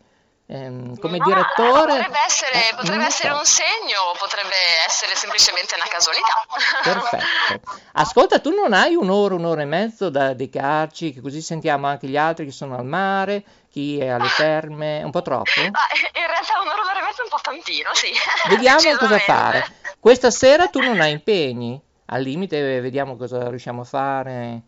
Ehm, 0.47 0.99
come 0.99 1.19
Ma, 1.19 1.25
direttore... 1.25 1.93
Potrebbe 1.95 2.19
essere, 2.27 2.53
eh, 2.53 2.75
potrebbe 2.75 3.05
essere 3.05 3.31
so. 3.31 3.39
un 3.39 3.45
segno, 3.45 4.13
potrebbe 4.19 4.55
essere 4.87 5.15
semplicemente 5.15 5.75
una 5.75 5.87
casualità. 5.89 6.45
Perfetto. 6.83 7.81
Ascolta, 7.93 8.39
tu 8.41 8.51
non 8.51 8.73
hai 8.73 8.95
un'ora, 8.95 9.35
un'ora 9.35 9.63
e 9.63 9.67
mezzo 9.67 10.11
da 10.11 10.35
dedicarci, 10.35 11.13
che 11.13 11.21
così 11.21 11.41
sentiamo 11.41 11.87
anche 11.87 12.07
gli 12.07 12.17
altri 12.17 12.45
che 12.45 12.51
sono 12.51 12.77
al 12.77 12.85
mare, 12.85 13.43
chi 13.71 13.99
è 13.99 14.09
alle 14.09 14.29
terme, 14.37 15.01
è 15.01 15.03
un 15.05 15.11
po' 15.11 15.23
troppo? 15.23 15.61
Ah, 15.61 15.89
in 15.95 16.27
realtà 16.27 16.61
un'ora 16.61 16.83
un'ora 16.83 16.99
e 16.99 17.03
mezza 17.03 17.23
è 17.23 17.25
un 17.25 17.31
po' 17.31 17.41
tantino, 17.41 17.91
sì. 17.95 18.13
Vediamo 18.49 18.97
cosa 18.99 19.19
fare. 19.19 19.67
Questa 19.99 20.31
sera 20.31 20.67
tu 20.67 20.81
non 20.81 21.01
hai 21.01 21.13
impegni? 21.13 21.81
Al 22.07 22.21
limite 22.21 22.81
vediamo 22.81 23.17
cosa 23.17 23.49
riusciamo 23.49 23.83
a 23.83 23.85
fare. 23.85 24.63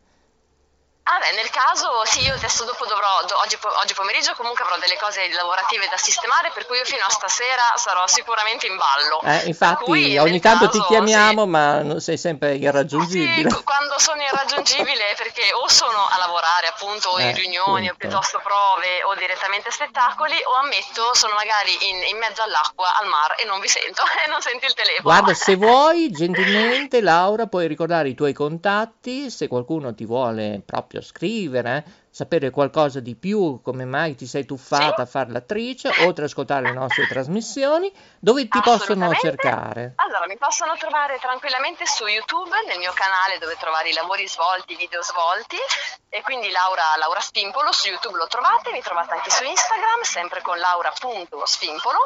Ah 1.07 1.19
beh, 1.21 1.37
nel 1.37 1.51
caso 1.51 2.03
sì, 2.07 2.25
io 2.25 2.33
adesso 2.33 2.65
dopo 2.65 2.87
dovrò, 2.87 3.21
do- 3.29 3.37
oggi, 3.45 3.59
oggi 3.61 3.93
pomeriggio 3.93 4.33
comunque 4.35 4.65
avrò 4.65 4.79
delle 4.79 4.97
cose 4.97 5.29
lavorative 5.37 5.87
da 5.91 5.99
sistemare, 5.99 6.51
per 6.55 6.65
cui 6.65 6.79
io 6.79 6.85
fino 6.87 7.05
a 7.05 7.11
stasera 7.11 7.77
sarò 7.77 8.07
sicuramente 8.07 8.65
in 8.67 8.77
ballo. 8.81 9.21
Eh, 9.21 9.45
infatti, 9.45 9.85
cui, 9.85 10.17
ogni 10.17 10.41
tanto 10.41 10.71
ti 10.71 10.79
caso, 10.79 10.89
chiamiamo, 10.89 11.45
ma 11.45 11.83
non- 11.83 12.01
sei 12.01 12.17
sempre 12.17 12.55
irraggiungibile. 12.57 13.51
Sì, 13.51 13.63
quando 13.65 13.99
sono 13.99 14.23
irraggiungibile 14.23 15.13
perché 15.19 15.53
o 15.53 15.69
sono 15.69 16.09
a 16.09 16.17
lavorare 16.17 16.69
appunto 16.69 17.11
o 17.11 17.21
in 17.21 17.29
Eh, 17.29 17.33
riunioni 17.35 17.89
o 17.89 17.93
appunto. 17.93 17.97
piuttosto 18.09 18.41
prove 18.43 19.05
o 19.05 19.15
direttamente 19.15 19.71
spettacoli 19.71 20.41
o 20.47 20.55
ammetto 20.55 21.13
sono 21.13 21.35
magari 21.35 21.77
in, 21.91 22.01
in 22.09 22.17
mezzo 22.17 22.41
all'acqua, 22.41 22.97
al 22.97 23.09
mar 23.09 23.35
e 23.39 23.45
non 23.45 23.61
vi 23.61 23.69
sento 23.69 24.01
e 24.25 24.29
non 24.31 24.41
senti 24.41 24.65
il 24.65 24.73
telefono. 24.73 25.03
Guarda, 25.03 25.35
se 25.35 25.55
vuoi, 25.61 26.11
gentilmente, 26.11 27.03
Laura, 27.03 27.47
puoi 27.47 27.67
ricordare 27.69 28.09
i 28.09 28.15
tuoi 28.15 28.33
contatti, 28.33 29.29
se 29.29 29.49
qualcuno 29.49 29.95
ti 29.95 30.07
vuole 30.07 30.63
proprio 30.65 30.94
scrivere, 31.03 31.85
eh, 31.87 31.91
sapere 32.11 32.51
qualcosa 32.51 33.01
di 33.01 33.15
più, 33.15 33.61
come 33.63 33.85
mai 33.85 34.15
ti 34.15 34.27
sei 34.27 34.45
tuffata 34.45 35.03
a 35.03 35.07
fare 35.07 35.31
l'attrice, 35.31 35.89
oltre 35.89 36.25
ad 36.25 36.31
ascoltare 36.31 36.67
le 36.67 36.73
nostre 36.73 37.07
trasmissioni, 37.07 37.93
dove 38.19 38.47
ti 38.49 38.61
possono 38.63 39.13
cercare? 39.15 39.95
Allora, 39.97 40.27
mi 40.27 40.37
possono 40.39 40.77
trovare 40.77 41.19
tranquillamente 41.21 41.87
su 41.87 42.07
YouTube, 42.07 42.55
nel 42.69 42.79
mio 42.79 42.93
canale 42.95 43.39
dove 43.39 43.57
trovare 43.59 43.91
i 43.91 43.93
lavori 43.93 44.29
svolti, 44.29 44.75
i 44.75 44.77
video 44.77 45.03
svolti, 45.03 45.57
e 46.15 46.23
quindi 46.23 46.49
Laura, 46.51 46.95
Laura 46.97 47.19
Spimpolo, 47.19 47.73
su 47.73 47.89
YouTube 47.89 48.17
lo 48.17 48.29
trovate, 48.29 48.71
mi 48.71 48.81
trovate 48.81 49.15
anche 49.15 49.31
su 49.31 49.43
Instagram, 49.43 50.03
sempre 50.03 50.43
con 50.43 50.57
laura.spimpolo, 50.57 51.99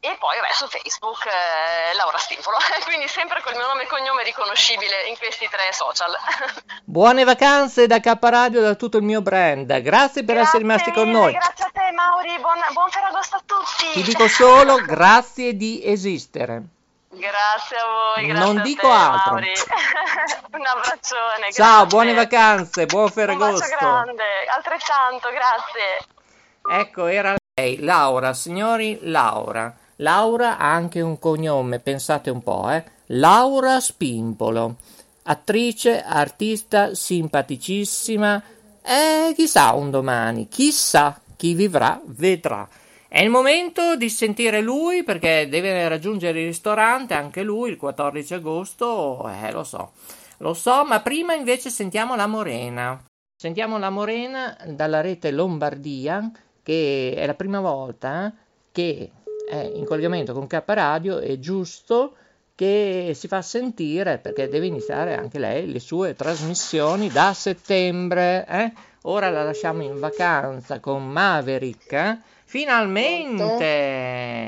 e 0.00 0.16
poi 0.18 0.34
vabbè, 0.40 0.52
su 0.52 0.66
Facebook 0.66 1.26
eh, 1.26 1.94
Laura 1.94 2.18
Spimpolo, 2.18 2.56
quindi 2.86 3.06
sempre 3.06 3.40
col 3.42 3.54
mio 3.54 3.68
nome 3.68 3.84
e 3.84 3.86
cognome 3.86 4.24
riconoscibile 4.24 5.06
in 5.06 5.16
questi 5.16 5.48
tre 5.48 5.72
social. 5.72 6.10
Buone 6.82 7.22
vacanze 7.22 7.86
da 7.86 8.00
K 8.00 8.18
Radio, 8.18 8.62
da 8.62 8.74
tutto 8.74 8.96
il 8.96 9.04
mio 9.04 9.22
brand. 9.22 9.80
Grazie 9.80 10.24
per 10.24 10.38
essere 10.38 10.58
rimasti 10.58 10.90
con 10.90 11.08
noi. 11.08 11.30
Grazie 11.30 11.66
a 11.66 11.70
te 11.72 11.92
Mauri, 11.92 12.36
buon, 12.40 12.58
buon 12.72 12.90
Ferragosto 12.90 13.36
a 13.36 13.42
tutti. 13.46 13.92
Ti 13.92 14.02
dico 14.02 14.26
solo 14.26 14.82
grazie 14.84 15.56
di 15.56 15.82
esistere. 15.84 16.75
Grazie 17.18 17.76
a 17.78 18.14
voi, 18.14 18.26
grazie 18.26 18.44
Non 18.44 18.58
a 18.58 18.62
dico 18.62 18.86
te, 18.86 18.92
altro. 18.92 19.34
Un 20.52 20.66
abbraccione. 20.66 21.52
Ciao, 21.52 21.70
grazie. 21.70 21.86
buone 21.86 22.12
vacanze, 22.14 22.86
buon 22.86 23.04
Un 23.04 23.10
Ferragosto. 23.10 23.76
grande, 23.78 24.22
altrettanto, 24.54 25.28
grazie. 25.30 26.80
Ecco, 26.80 27.06
era 27.06 27.34
lei, 27.54 27.80
Laura, 27.80 28.34
signori, 28.34 28.98
Laura. 29.02 29.74
Laura 29.96 30.58
ha 30.58 30.70
anche 30.72 31.00
un 31.00 31.18
cognome, 31.18 31.78
pensate 31.78 32.28
un 32.28 32.42
po', 32.42 32.68
eh. 32.70 32.84
Laura 33.06 33.80
Spimpolo. 33.80 34.76
Attrice, 35.24 36.02
artista, 36.04 36.94
simpaticissima. 36.94 38.42
E 38.82 39.32
chissà 39.34 39.72
un 39.72 39.90
domani, 39.90 40.48
chissà 40.48 41.18
chi 41.34 41.54
vivrà, 41.54 41.98
vedrà. 42.04 42.68
È 43.08 43.20
il 43.20 43.30
momento 43.30 43.96
di 43.96 44.08
sentire 44.08 44.60
lui 44.60 45.04
perché 45.04 45.48
deve 45.48 45.88
raggiungere 45.88 46.40
il 46.40 46.46
ristorante, 46.46 47.14
anche 47.14 47.42
lui, 47.42 47.70
il 47.70 47.76
14 47.76 48.34
agosto, 48.34 49.28
eh, 49.28 49.52
lo 49.52 49.62
so. 49.62 49.92
Lo 50.38 50.54
so, 50.54 50.84
ma 50.84 51.00
prima 51.00 51.34
invece 51.34 51.70
sentiamo 51.70 52.16
la 52.16 52.26
Morena. 52.26 53.02
Sentiamo 53.38 53.78
la 53.78 53.90
Morena 53.90 54.56
dalla 54.66 55.00
rete 55.00 55.30
Lombardia, 55.30 56.30
che 56.62 57.14
è 57.16 57.26
la 57.26 57.34
prima 57.34 57.60
volta 57.60 58.34
che 58.72 59.10
è 59.48 59.70
in 59.74 59.84
collegamento 59.84 60.32
con 60.32 60.46
K 60.46 60.62
Radio, 60.66 61.18
è 61.18 61.38
giusto 61.38 62.16
che 62.56 63.12
si 63.14 63.28
fa 63.28 63.42
sentire 63.42 64.18
perché 64.18 64.48
deve 64.48 64.66
iniziare 64.66 65.14
anche 65.14 65.38
lei 65.38 65.70
le 65.70 65.78
sue 65.78 66.14
trasmissioni 66.14 67.08
da 67.08 67.32
settembre. 67.32 68.46
Eh? 68.48 68.72
Ora 69.02 69.30
la 69.30 69.44
lasciamo 69.44 69.82
in 69.82 70.00
vacanza 70.00 70.80
con 70.80 71.06
Maverick. 71.06 72.18
Finalmente! 72.46 74.46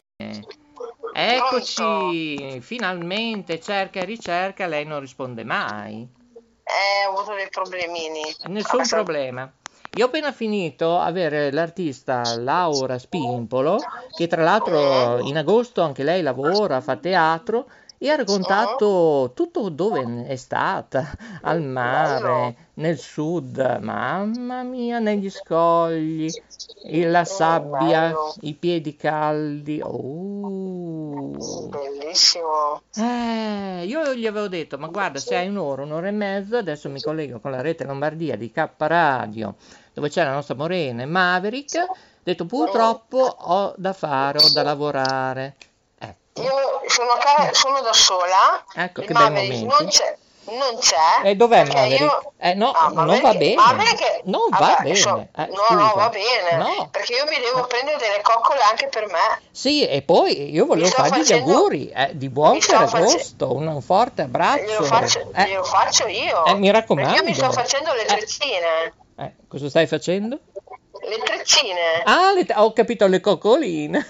Eccoci, 1.12 2.60
finalmente 2.60 3.60
cerca 3.60 4.00
e 4.00 4.04
ricerca, 4.04 4.66
lei 4.66 4.84
non 4.84 5.00
risponde 5.00 5.42
mai. 5.42 6.06
Eh, 6.62 7.06
ho 7.08 7.18
avuto 7.18 7.34
dei 7.34 7.48
problemini. 7.50 8.22
Nessun 8.46 8.86
problema. 8.86 9.50
Io 9.96 10.04
ho 10.04 10.06
appena 10.06 10.30
finito 10.30 10.96
avere 10.96 11.50
l'artista 11.50 12.36
Laura 12.36 12.98
Spimpolo, 12.98 13.78
che 14.16 14.28
tra 14.28 14.44
l'altro 14.44 15.18
in 15.18 15.36
agosto 15.36 15.82
anche 15.82 16.04
lei 16.04 16.22
lavora, 16.22 16.80
fa 16.80 16.96
teatro 16.96 17.68
e 17.98 18.10
ha 18.10 18.16
raccontato 18.16 19.32
tutto 19.34 19.68
dove 19.68 20.24
è 20.26 20.36
stata, 20.36 21.10
al 21.42 21.62
mare, 21.62 22.56
nel 22.74 22.96
sud, 22.96 23.78
mamma 23.80 24.62
mia, 24.62 25.00
negli 25.00 25.28
scogli, 25.28 26.30
la 26.84 27.24
sabbia, 27.24 28.14
i 28.42 28.54
piedi 28.54 28.94
caldi. 28.94 29.80
Oh. 29.82 31.32
Bellissimo. 31.68 32.82
Eh, 32.94 33.84
io 33.84 34.14
gli 34.14 34.26
avevo 34.26 34.48
detto, 34.48 34.78
ma 34.78 34.86
guarda, 34.86 35.18
se 35.18 35.34
hai 35.36 35.48
un'ora, 35.48 35.82
un'ora 35.82 36.06
e 36.06 36.12
mezza, 36.12 36.58
adesso 36.58 36.88
mi 36.88 37.00
collego 37.00 37.40
con 37.40 37.50
la 37.50 37.60
rete 37.60 37.84
Lombardia 37.84 38.36
di 38.36 38.52
K 38.52 38.68
Radio, 38.76 39.56
dove 39.92 40.08
c'è 40.08 40.22
la 40.22 40.32
nostra 40.32 40.54
Morena 40.54 41.02
e 41.02 41.06
Maverick. 41.06 41.76
Ho 41.76 41.96
detto, 42.22 42.46
purtroppo 42.46 43.18
ho 43.18 43.74
da 43.76 43.92
fare, 43.92 44.38
ho 44.38 44.52
da 44.52 44.62
lavorare. 44.62 45.56
Io 46.42 46.80
sono, 46.86 47.12
ca- 47.18 47.50
sono 47.52 47.80
da 47.80 47.92
sola. 47.92 48.64
Ecco, 48.74 49.02
il 49.02 49.12
Maverick 49.12 49.62
non 49.78 49.88
c'è. 49.88 50.16
Non 50.50 50.78
c'è. 50.78 51.28
E 51.28 51.34
dov'è 51.36 51.58
perché 51.64 51.74
Maverick? 51.74 52.00
io- 52.00 52.32
Eh, 52.38 52.54
no, 52.54 52.70
Ah, 52.70 52.86
non 52.86 52.94
Maverick- 53.04 53.22
va 53.22 53.34
bene. 53.34 53.54
Maverick- 53.54 54.20
Non 54.24 54.46
va 54.48 54.58
vabbè, 54.58 54.82
bene. 54.82 54.94
so- 54.94 55.26
Eh, 55.36 55.46
no, 55.48 55.76
no, 55.76 55.92
va 55.94 56.08
bene. 56.08 56.56
No. 56.56 56.88
Perché 56.90 57.12
io 57.16 57.24
mi 57.28 57.36
devo 57.38 57.66
prendere 57.66 57.98
delle 57.98 58.20
coccole 58.22 58.60
anche 58.60 58.86
per 58.88 59.06
me. 59.08 59.40
Sì, 59.50 59.86
e 59.86 60.00
poi 60.00 60.50
io 60.50 60.64
volevo 60.64 60.88
fargli 60.88 61.22
facendo- 61.22 61.50
gli 61.50 61.54
auguri 61.54 61.90
eh, 61.94 62.10
di 62.14 62.30
buon 62.30 62.52
mi 62.52 62.62
sto 62.62 62.76
face- 62.76 62.88
Ferragosto, 62.96 63.52
un 63.54 63.82
forte 63.82 64.22
abbraccio. 64.22 64.62
Glielo 64.64 64.84
faccio, 64.84 65.30
Eh, 65.34 65.44
glielo 65.48 65.64
faccio 65.64 66.06
io. 66.06 66.44
eh, 66.46 66.54
mi 66.54 66.70
raccomando. 66.70 67.10
Perché 67.10 67.24
io 67.24 67.30
mi 67.30 67.36
sto 67.36 67.52
facendo 67.52 67.92
le 67.92 68.04
treccine. 68.06 68.94
eh, 69.18 69.32
cosa 69.48 69.68
stai 69.68 69.86
facendo? 69.86 70.38
Le 71.00 71.18
treccine. 71.24 72.02
Ah, 72.04 72.32
le- 72.32 72.46
ho 72.56 72.72
capito 72.72 73.06
le 73.06 73.20
coccoline. 73.20 74.06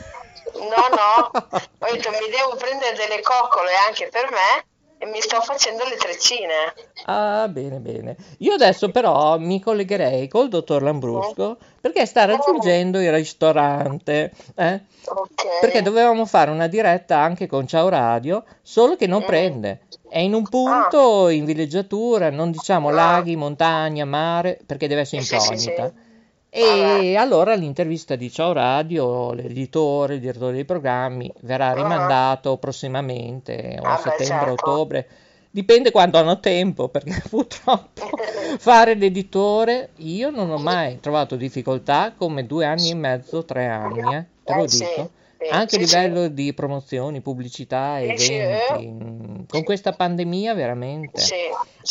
No, 0.59 0.89
no. 0.91 1.31
Ho 1.79 1.93
detto 1.93 2.11
mi 2.11 2.29
devo 2.31 2.57
prendere 2.57 2.97
delle 2.97 3.21
coccole 3.23 3.71
anche 3.87 4.09
per 4.11 4.29
me 4.31 4.65
e 5.01 5.07
mi 5.07 5.21
sto 5.21 5.41
facendo 5.41 5.85
le 5.85 5.95
treccine. 5.97 6.75
Ah, 7.05 7.47
bene, 7.49 7.79
bene. 7.79 8.17
Io 8.39 8.55
adesso 8.55 8.89
però 8.91 9.39
mi 9.39 9.61
collegherei 9.61 10.27
col 10.27 10.49
dottor 10.49 10.83
Lambrusco 10.83 11.57
perché 11.81 12.05
sta 12.05 12.25
raggiungendo 12.25 13.01
il 13.01 13.13
ristorante. 13.13 14.33
eh? 14.57 14.81
Ok. 15.07 15.61
Perché 15.61 15.83
dovevamo 15.83 16.27
fare 16.27 16.51
una 16.51 16.67
diretta 16.67 17.19
anche 17.19 17.47
con 17.47 17.67
Ciao 17.69 17.89
Radio, 17.89 18.45
solo 18.63 18.97
che 18.97 19.07
Mm. 19.07 19.11
non 19.11 19.25
prende. 19.25 19.81
È 20.11 20.19
in 20.19 20.35
un 20.35 20.43
punto 20.49 21.29
in 21.29 21.45
villeggiatura, 21.45 22.31
non 22.31 22.51
diciamo 22.51 22.91
laghi, 22.91 23.37
montagna, 23.37 24.05
mare, 24.05 24.59
perché 24.67 24.89
deve 24.89 25.03
essere 25.03 25.21
Ah. 25.21 25.25
Sì, 25.25 25.39
sì, 25.39 25.53
incognita. 25.53 25.87
sì. 25.87 26.07
E 26.51 27.15
allora 27.17 27.55
l'intervista 27.55 28.17
di 28.17 28.31
Ciao 28.31 28.53
Radio, 28.53 29.33
l'editore, 29.33 30.15
il 30.15 30.21
direttore 30.21 30.53
dei 30.53 30.65
programmi, 30.65 31.33
verrà 31.43 31.73
rimandato 31.73 32.57
prossimamente, 32.57 33.79
o 33.81 33.93
a 33.93 33.95
Ah, 33.95 33.97
settembre, 33.97 34.51
certo. 34.51 34.71
ottobre. 34.71 35.09
Dipende 35.51 35.91
quando 35.91 36.19
hanno 36.19 36.41
tempo, 36.41 36.89
perché 36.89 37.23
purtroppo 37.29 38.09
fare 38.59 38.95
l'editore 38.95 39.91
io 39.97 40.31
non 40.31 40.51
ho 40.51 40.59
mai 40.59 41.01
trovato 41.01 41.37
difficoltà 41.37 42.13
come 42.17 42.47
due 42.47 42.65
anni 42.65 42.91
e 42.91 42.95
mezzo, 42.95 43.45
tre 43.45 43.67
anni, 43.67 44.13
eh, 44.15 44.27
te 44.45 44.55
lo 44.55 44.65
Eh, 44.65 44.69
dico. 44.69 45.11
Anche 45.51 45.77
a 45.77 45.79
livello 45.79 46.27
di 46.29 46.53
promozioni, 46.53 47.21
pubblicità, 47.21 48.01
eventi, 48.01 48.89
mm, 48.89 49.43
con 49.49 49.63
questa 49.63 49.93
pandemia 49.93 50.53
veramente. 50.53 51.21
Sì, 51.21 51.37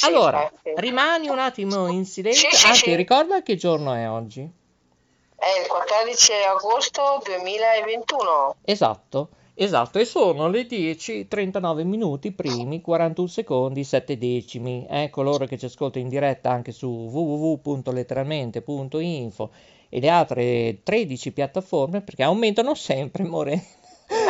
Allora, 0.06 0.52
rimani 0.76 1.30
un 1.30 1.40
attimo 1.40 1.88
in 1.88 2.04
silenzio, 2.06 2.50
Sì, 2.52 2.68
anzi 2.68 2.90
sì. 2.90 2.96
ricorda 2.96 3.42
che 3.42 3.56
giorno 3.56 3.94
è 3.94 4.10
oggi? 4.10 4.42
È 4.42 5.46
il 5.62 5.68
14 5.68 6.34
agosto 6.56 7.22
2021. 7.24 8.56
Esatto, 8.66 9.30
esatto, 9.54 9.98
e 9.98 10.04
sono 10.06 10.50
le 10.50 10.66
10:39 10.66 11.86
minuti 11.86 12.34
primi, 12.34 12.82
41 12.82 13.28
secondi, 13.28 13.86
7 13.86 14.18
decimi. 14.18 14.86
Eh, 14.90 15.10
coloro 15.10 15.46
che 15.46 15.58
ci 15.58 15.64
ascoltano 15.66 16.04
in 16.04 16.10
diretta 16.10 16.52
anche 16.52 16.74
su 16.74 16.88
www.letteralmente.info 16.90 19.50
e 19.90 20.00
le 20.00 20.10
altre 20.10 20.80
13 20.84 21.32
piattaforme 21.32 22.02
perché 22.02 22.24
aumentano 22.24 22.74
sempre, 22.76 23.24
more. 23.24 23.64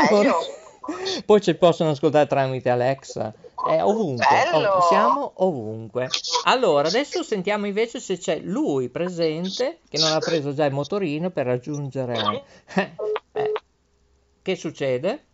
Bello. 0.09 0.35
Poi 1.25 1.41
ci 1.41 1.53
possono 1.55 1.89
ascoltare 1.89 2.27
tramite 2.27 2.69
Alexa, 2.69 3.33
eh, 3.67 3.81
ovunque, 3.81 4.25
Bello. 4.51 4.75
ov- 4.75 4.87
siamo 4.87 5.31
ovunque. 5.35 6.09
Allora, 6.45 6.87
adesso 6.87 7.23
sentiamo 7.23 7.65
invece 7.65 7.99
se 7.99 8.17
c'è 8.17 8.39
lui 8.39 8.87
presente 8.87 9.79
che 9.89 9.97
non 9.97 10.13
ha 10.13 10.19
preso 10.19 10.53
già 10.53 10.65
il 10.65 10.73
motorino 10.73 11.29
per 11.29 11.45
raggiungere... 11.45 12.43
eh, 12.75 12.91
eh. 13.33 13.51
Che 14.41 14.55
succede? 14.55 15.25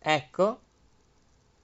Ecco, 0.00 0.58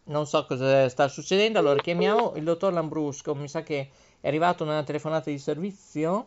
non 0.04 0.26
so 0.26 0.46
cosa 0.46 0.88
sta 0.88 1.08
succedendo, 1.08 1.58
allora 1.58 1.80
chiamiamo 1.80 2.34
il 2.36 2.44
dottor 2.44 2.72
Lambrusco, 2.72 3.34
mi 3.34 3.48
sa 3.48 3.62
che 3.62 3.90
è 4.20 4.28
arrivata 4.28 4.62
una 4.62 4.82
telefonata 4.82 5.30
di 5.30 5.38
servizio. 5.38 6.26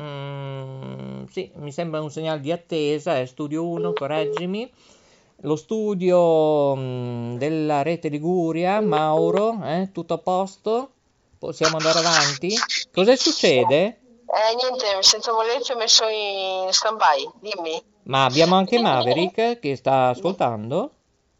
Mm, 0.00 1.24
sì, 1.30 1.50
mi 1.56 1.72
sembra 1.72 2.00
un 2.00 2.10
segnale 2.10 2.40
di 2.40 2.52
attesa, 2.52 3.18
è 3.18 3.26
studio 3.26 3.66
1, 3.66 3.92
correggimi. 3.92 4.70
Lo 5.42 5.56
studio 5.56 6.74
mm, 6.76 7.36
della 7.36 7.82
rete 7.82 8.08
Liguria, 8.08 8.80
Mauro, 8.80 9.58
eh, 9.64 9.90
tutto 9.92 10.14
a 10.14 10.18
posto? 10.18 10.90
Possiamo 11.38 11.76
andare 11.76 11.98
avanti? 11.98 12.54
Cosa 12.92 13.14
succede? 13.16 14.00
Eh, 14.26 14.54
niente, 14.56 15.02
senza 15.02 15.32
voler 15.32 15.62
ti 15.62 15.72
ho 15.72 15.76
messo 15.76 16.04
in 16.08 16.68
stand-by, 16.70 17.30
dimmi. 17.40 17.82
Ma 18.04 18.24
abbiamo 18.24 18.56
anche 18.56 18.80
Maverick 18.80 19.58
che 19.58 19.76
sta 19.76 20.08
ascoltando? 20.08 20.90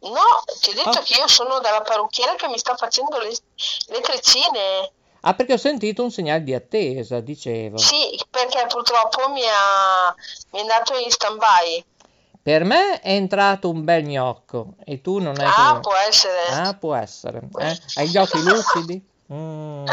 No, 0.01 0.43
ti 0.61 0.69
ho 0.69 0.73
detto 0.73 0.89
Ah. 0.99 1.01
che 1.03 1.19
io 1.19 1.27
sono 1.27 1.59
dalla 1.59 1.81
parrucchiera 1.81 2.35
che 2.35 2.47
mi 2.47 2.57
sta 2.57 2.75
facendo 2.75 3.17
le, 3.19 3.29
le 3.29 3.99
treccine. 4.01 4.91
Ah, 5.21 5.33
perché 5.33 5.53
ho 5.53 5.57
sentito 5.57 6.01
un 6.03 6.11
segnale 6.11 6.43
di 6.43 6.53
attesa, 6.53 7.19
dicevo. 7.19 7.77
Sì, 7.77 8.17
perché 8.29 8.65
purtroppo 8.67 9.27
mi 9.29 9.41
ha, 9.43 10.15
mi 10.51 10.59
è 10.59 10.61
andato 10.61 10.97
in 10.97 11.09
stand-by. 11.11 11.83
Per 12.41 12.63
me 12.63 13.01
è 13.01 13.11
entrato 13.11 13.69
un 13.69 13.83
bel 13.83 14.05
gnocco 14.05 14.75
e 14.85 15.01
tu 15.01 15.19
non 15.19 15.37
hai 15.37 15.45
Ah, 15.45 15.73
che- 15.73 15.79
può 15.81 15.93
essere. 15.95 16.45
Ah, 16.49 16.73
può 16.73 16.95
essere. 16.95 17.41
eh? 17.59 17.79
Hai 17.95 18.07
gli 18.09 18.17
occhi 18.17 18.41
lucidi? 18.41 19.07
Mm. 19.31 19.85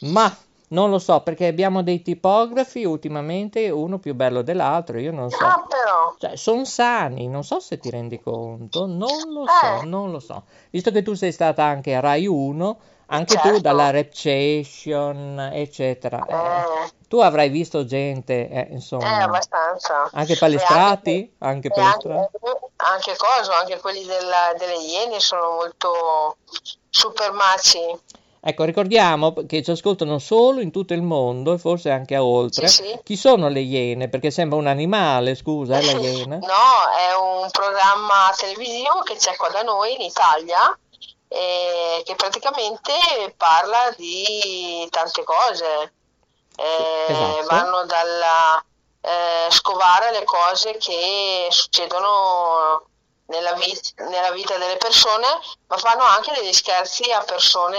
Ma 0.00 0.34
non 0.72 0.90
lo 0.90 0.98
so 0.98 1.20
perché 1.22 1.46
abbiamo 1.46 1.82
dei 1.82 2.02
tipografi 2.02 2.84
ultimamente, 2.84 3.70
uno 3.70 3.98
più 3.98 4.14
bello 4.14 4.42
dell'altro, 4.42 4.98
io 4.98 5.12
non 5.12 5.30
so. 5.30 5.44
Ah, 5.44 5.64
però. 5.68 6.14
Cioè, 6.18 6.36
sono 6.36 6.64
sani, 6.64 7.28
non 7.28 7.44
so 7.44 7.60
se 7.60 7.78
ti 7.78 7.90
rendi 7.90 8.20
conto, 8.20 8.86
non 8.86 9.32
lo 9.32 9.46
so, 9.46 9.80
Eh. 9.82 9.84
non 9.86 10.10
lo 10.10 10.18
so. 10.20 10.44
Visto 10.70 10.90
che 10.90 11.02
tu 11.02 11.14
sei 11.14 11.32
stata 11.32 11.64
anche 11.64 11.94
a 11.94 12.00
Rai 12.00 12.26
1, 12.26 12.78
anche 13.06 13.34
tu 13.34 13.42
Certo. 13.42 13.60
dalla 13.60 13.90
Repstation, 13.90 15.50
eccetera. 15.52 16.24
eh, 16.26 16.34
Eh, 16.34 16.90
tu 17.08 17.18
avrai 17.18 17.50
visto 17.50 17.84
gente, 17.84 18.48
eh, 18.48 18.58
eh, 18.60 18.72
insomma, 18.72 19.24
abbastanza. 19.24 20.08
anche 20.12 20.36
palestrati, 20.36 21.34
anche 21.40 21.68
e 21.68 21.70
palestrati. 21.70 22.18
anche, 22.18 22.60
anche 22.76 23.16
cosa, 23.16 23.58
anche 23.58 23.78
quelli 23.80 24.04
della- 24.04 24.54
delle 24.56 24.76
Iene 24.76 25.20
sono 25.20 25.50
molto 25.50 26.36
super 26.88 27.30
maci. 27.32 27.80
Ecco, 28.44 28.64
ricordiamo 28.64 29.34
che 29.46 29.62
ci 29.62 29.70
ascoltano 29.70 30.18
solo 30.18 30.60
in 30.60 30.72
tutto 30.72 30.94
il 30.94 31.02
mondo 31.02 31.52
e 31.52 31.58
forse 31.58 31.90
anche 31.90 32.16
a 32.16 32.24
oltre. 32.24 32.66
Sì, 32.66 32.82
sì. 32.82 33.00
Chi 33.04 33.16
sono 33.16 33.48
le 33.48 33.60
iene? 33.60 34.08
Perché 34.08 34.32
sembra 34.32 34.58
un 34.58 34.66
animale, 34.66 35.36
scusa, 35.36 35.78
eh, 35.78 35.84
la 35.84 35.92
iena. 36.02 36.38
No, 36.38 36.96
è 36.98 37.14
un 37.14 37.48
programma 37.52 38.34
televisivo 38.36 39.02
che 39.04 39.14
c'è 39.14 39.36
qua 39.36 39.48
da 39.48 39.62
noi 39.62 39.94
in 39.94 40.00
Italia 40.00 40.76
e 41.28 42.02
che 42.04 42.16
praticamente 42.16 42.92
parla 43.36 43.94
di 43.96 44.88
tante 44.90 45.22
cose. 45.22 45.92
Eh, 46.56 47.12
esatto. 47.12 47.46
Vanno 47.46 47.84
dalla 47.86 48.64
eh, 49.02 49.50
scovare 49.50 50.10
le 50.10 50.24
cose 50.24 50.76
che 50.78 51.46
succedono 51.48 52.88
nella, 53.32 53.54
vit- 53.54 53.94
nella 54.08 54.30
vita 54.30 54.56
delle 54.58 54.76
persone, 54.76 55.26
ma 55.68 55.76
fanno 55.78 56.02
anche 56.04 56.32
degli 56.38 56.52
scherzi 56.52 57.10
a 57.10 57.22
persone 57.24 57.78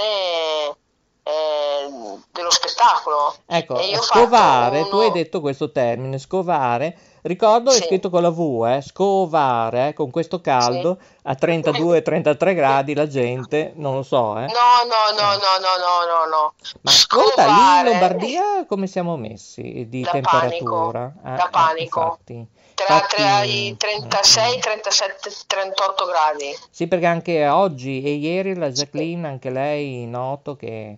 eh, 1.25 1.89
dello 2.31 2.51
spettacolo. 2.51 3.35
Ecco, 3.45 3.77
scovare, 4.01 4.79
fatto 4.79 4.89
tu 4.89 4.95
hai 4.97 5.05
uno- 5.07 5.13
detto 5.15 5.39
questo 5.39 5.71
termine, 5.71 6.17
scovare, 6.17 6.97
ricordo 7.21 7.69
è 7.71 7.75
Sì. 7.75 7.83
scritto 7.83 8.09
con 8.09 8.21
la 8.23 8.29
V, 8.29 8.65
eh, 8.67 8.81
scovare, 8.81 9.87
eh, 9.89 9.93
con 9.93 10.11
questo 10.11 10.41
caldo 10.41 10.97
a 11.23 11.33
32-33 11.35 12.53
gradi 12.53 12.93
la 12.93 13.07
gente, 13.07 13.71
non 13.75 13.95
lo 13.95 14.03
so, 14.03 14.37
eh. 14.37 14.47
No, 14.47 14.83
no, 14.85 15.15
no, 15.17 15.27
no, 15.35 15.57
no, 15.59 15.77
no, 15.77 16.05
no, 16.05 16.25
no. 16.29 16.53
Ma 16.81 16.91
ascolta, 16.91 17.45
lì 17.45 17.77
in 17.79 17.83
Lombardia 17.85 18.65
come 18.67 18.87
siamo 18.87 19.15
messi 19.15 19.85
di 19.87 20.01
Da 20.01 20.11
temperatura? 20.11 21.13
panico, 21.13 21.19
Eh, 21.25 21.35
da 21.37 21.45
eh, 21.45 21.49
panico. 21.49 21.99
infatti. 22.01 22.47
Infatti, 22.87 23.15
tra 23.15 23.43
i 23.43 23.71
mm, 23.71 23.75
36, 23.77 24.59
37, 24.59 25.29
38 25.47 26.05
gradi. 26.05 26.55
Sì, 26.69 26.87
perché 26.87 27.05
anche 27.05 27.47
oggi 27.47 28.01
e 28.03 28.13
ieri 28.13 28.55
la 28.55 28.69
Jacqueline, 28.71 29.27
anche 29.27 29.49
lei, 29.49 30.05
noto 30.05 30.55
che 30.55 30.97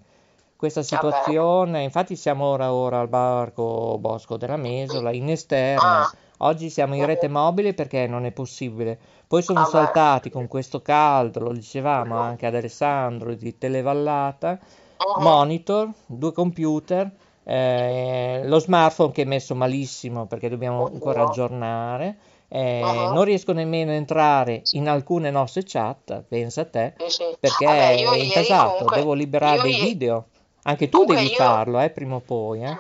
questa 0.56 0.82
situazione, 0.84 1.84
infatti 1.84 2.16
siamo 2.16 2.46
ora, 2.46 2.74
ora 2.74 3.00
al 3.00 3.08
barco 3.08 3.98
Bosco 4.00 4.38
della 4.38 4.56
Mesola, 4.58 5.12
in 5.12 5.30
esterna, 5.30 6.02
Ah. 6.02 6.12
oggi 6.40 6.70
siamo 6.70 6.96
in 6.96 7.06
rete 7.06 7.28
mobile 7.28 7.74
perché 7.74 8.08
non 8.08 8.26
è 8.26 8.32
possibile. 8.32 8.98
Poi 9.28 9.42
sono 9.42 9.60
Vabbè. 9.60 9.72
saltati 9.72 10.30
con 10.30 10.48
questo 10.48 10.82
caldo, 10.82 11.40
lo 11.40 11.52
dicevamo 11.52 12.18
anche 12.18 12.46
ad 12.46 12.56
Alessandro 12.56 13.34
di 13.34 13.58
Televallata, 13.58 14.58
Uh-huh. 14.98 15.22
monitor, 15.22 15.90
due 16.06 16.32
computer, 16.32 17.12
eh, 17.46 18.42
lo 18.44 18.60
smartphone 18.60 19.12
che 19.14 19.22
è 19.22 19.26
messo 19.26 19.56
malissimo 19.56 20.26
perché 20.26 20.50
dobbiamo 20.50 20.86
ancora 20.88 21.24
aggiornare. 21.28 22.18
eh, 22.48 22.82
Uh-huh. 22.84 23.14
Non 23.14 23.24
riesco 23.24 23.54
nemmeno 23.54 23.92
a 23.92 23.96
entrare 23.96 24.62
in 24.72 24.88
alcune 24.88 25.32
nostre 25.32 25.64
chat, 25.66 26.24
pensa 26.28 26.62
a 26.62 26.66
te, 26.66 26.94
Sì, 26.98 27.10
sì. 27.10 27.24
perché 27.40 27.66
Vabbè, 27.66 27.96
è 27.96 28.18
intasato, 28.18 28.70
comunque- 28.74 28.98
devo 28.98 29.14
liberare 29.14 29.62
dei 29.62 29.72
ieri- 29.72 29.88
video. 29.88 30.26
Anche 30.64 30.86
tu 30.90 30.98
Comunque 31.00 31.16
devi 31.18 31.30
io- 31.30 31.36
farlo, 31.36 31.80
eh, 31.80 31.90
prima 31.90 32.16
o 32.16 32.20
poi, 32.20 32.62
eh. 32.64 32.70
Eh, 32.70 32.74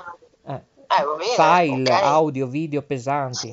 Eh, 0.54 1.04
va 1.04 1.16
bene, 1.18 1.34
File, 1.36 1.92
ok. 1.94 2.04
audio, 2.04 2.48
video 2.48 2.82
pesanti. 2.84 3.52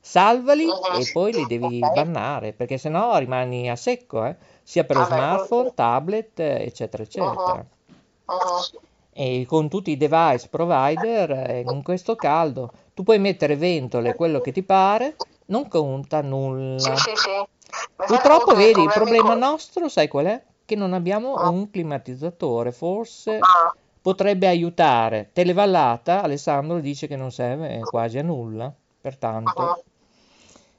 Salvali 0.00 0.64
Mhm. 0.64 1.00
e 1.00 1.10
poi 1.12 1.32
li 1.32 1.46
devi 1.46 1.80
Ok. 1.82 1.92
bannare, 1.92 2.52
perché 2.52 2.78
sennò 2.78 3.16
rimani 3.18 3.68
a 3.68 3.76
secco, 3.76 4.24
eh, 4.24 4.36
sia 4.62 4.84
per 4.84 4.96
lo 4.96 5.02
Vabbè, 5.02 5.14
smartphone, 5.14 5.60
questo- 5.62 5.74
tablet, 5.74 6.38
eh, 6.40 6.62
eccetera, 6.64 7.02
eccetera. 7.02 7.32
Uh-huh. 7.32 8.78
E 9.20 9.46
con 9.48 9.68
tutti 9.68 9.90
i 9.90 9.96
device 9.96 10.46
provider, 10.48 11.30
eh, 11.32 11.64
in 11.66 11.82
questo 11.82 12.14
caldo, 12.14 12.70
tu 12.94 13.02
puoi 13.02 13.18
mettere 13.18 13.56
ventole, 13.56 14.14
quello 14.14 14.40
che 14.40 14.52
ti 14.52 14.62
pare, 14.62 15.16
non 15.46 15.66
conta 15.66 16.22
nulla. 16.22 16.78
Sì, 16.78 16.94
sì, 16.94 17.10
sì. 17.16 17.86
Purtroppo, 17.96 18.54
vedi, 18.54 18.80
il 18.80 18.92
problema 18.94 19.30
con- 19.30 19.38
nostro, 19.38 19.88
sai 19.88 20.06
qual 20.06 20.26
è? 20.26 20.42
Che 20.64 20.76
non 20.76 20.92
abbiamo 20.92 21.50
un 21.50 21.68
climatizzatore, 21.68 22.70
forse 22.70 23.38
Ah, 23.40 23.74
potrebbe 24.00 24.46
aiutare. 24.46 25.30
Televallata, 25.32 26.22
Alessandro 26.22 26.78
dice 26.78 27.08
che 27.08 27.16
non 27.16 27.32
serve 27.32 27.80
quasi 27.80 28.18
a 28.18 28.22
nulla, 28.22 28.72
pertanto, 29.00 29.82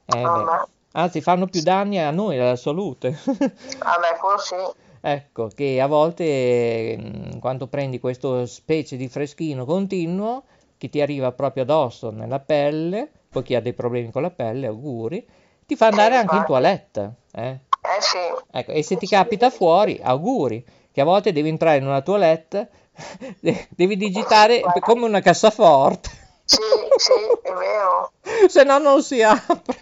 uh-huh. 0.06 0.16
eh, 0.16 0.66
anzi 0.92 1.20
fanno 1.20 1.44
più 1.44 1.60
danni 1.60 1.98
a 1.98 2.10
noi, 2.10 2.38
alla 2.38 2.56
salute. 2.56 3.18
Vabbè, 3.22 4.16
forse 4.18 4.56
sì. 4.56 4.88
Ecco, 5.02 5.48
che 5.48 5.80
a 5.80 5.86
volte 5.86 6.96
mh, 6.98 7.38
quando 7.38 7.66
prendi 7.68 7.98
questo 7.98 8.44
specie 8.46 8.96
di 8.96 9.08
freschino 9.08 9.64
continuo 9.64 10.44
che 10.76 10.88
ti 10.90 11.00
arriva 11.00 11.32
proprio 11.32 11.62
addosso 11.62 12.10
nella 12.10 12.38
pelle, 12.40 13.08
poi 13.30 13.42
chi 13.42 13.54
ha 13.54 13.60
dei 13.62 13.72
problemi 13.72 14.10
con 14.10 14.22
la 14.22 14.30
pelle, 14.30 14.66
auguri, 14.66 15.26
ti 15.66 15.76
fa 15.76 15.86
andare 15.86 16.16
anche 16.16 16.36
in 16.36 16.44
toilette, 16.44 17.12
eh? 17.32 17.50
Eh 17.82 18.00
sì. 18.00 18.18
Ecco, 18.50 18.72
e 18.72 18.82
se 18.82 18.96
ti 18.96 19.06
capita 19.06 19.48
fuori, 19.50 19.98
auguri, 20.02 20.64
che 20.92 21.00
a 21.00 21.04
volte 21.04 21.32
devi 21.32 21.48
entrare 21.48 21.78
in 21.78 21.86
una 21.86 22.02
toilette, 22.02 22.68
de- 23.40 23.68
devi 23.70 23.96
digitare 23.96 24.62
come 24.80 25.06
una 25.06 25.20
cassaforte, 25.20 26.10
Sì, 26.44 26.60
sì, 26.96 27.12
è 27.42 27.52
vero. 27.52 28.12
se 28.48 28.64
no 28.64 28.78
non 28.78 29.02
si 29.02 29.22
apre. 29.22 29.78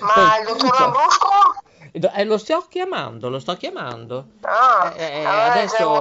Ma 0.00 0.38
il 0.38 0.46
dottor 0.46 0.74
Lambrusco? 0.80 1.19
Eh, 2.08 2.24
lo 2.24 2.38
sto 2.38 2.64
chiamando, 2.68 3.28
lo 3.28 3.38
sto 3.38 3.54
chiamando. 3.56 4.26
Ah, 4.42 4.92
Eh, 4.96 5.02
eh, 5.02 5.08
c'è 5.10 5.20
il 5.20 5.26
adesso, 5.26 5.98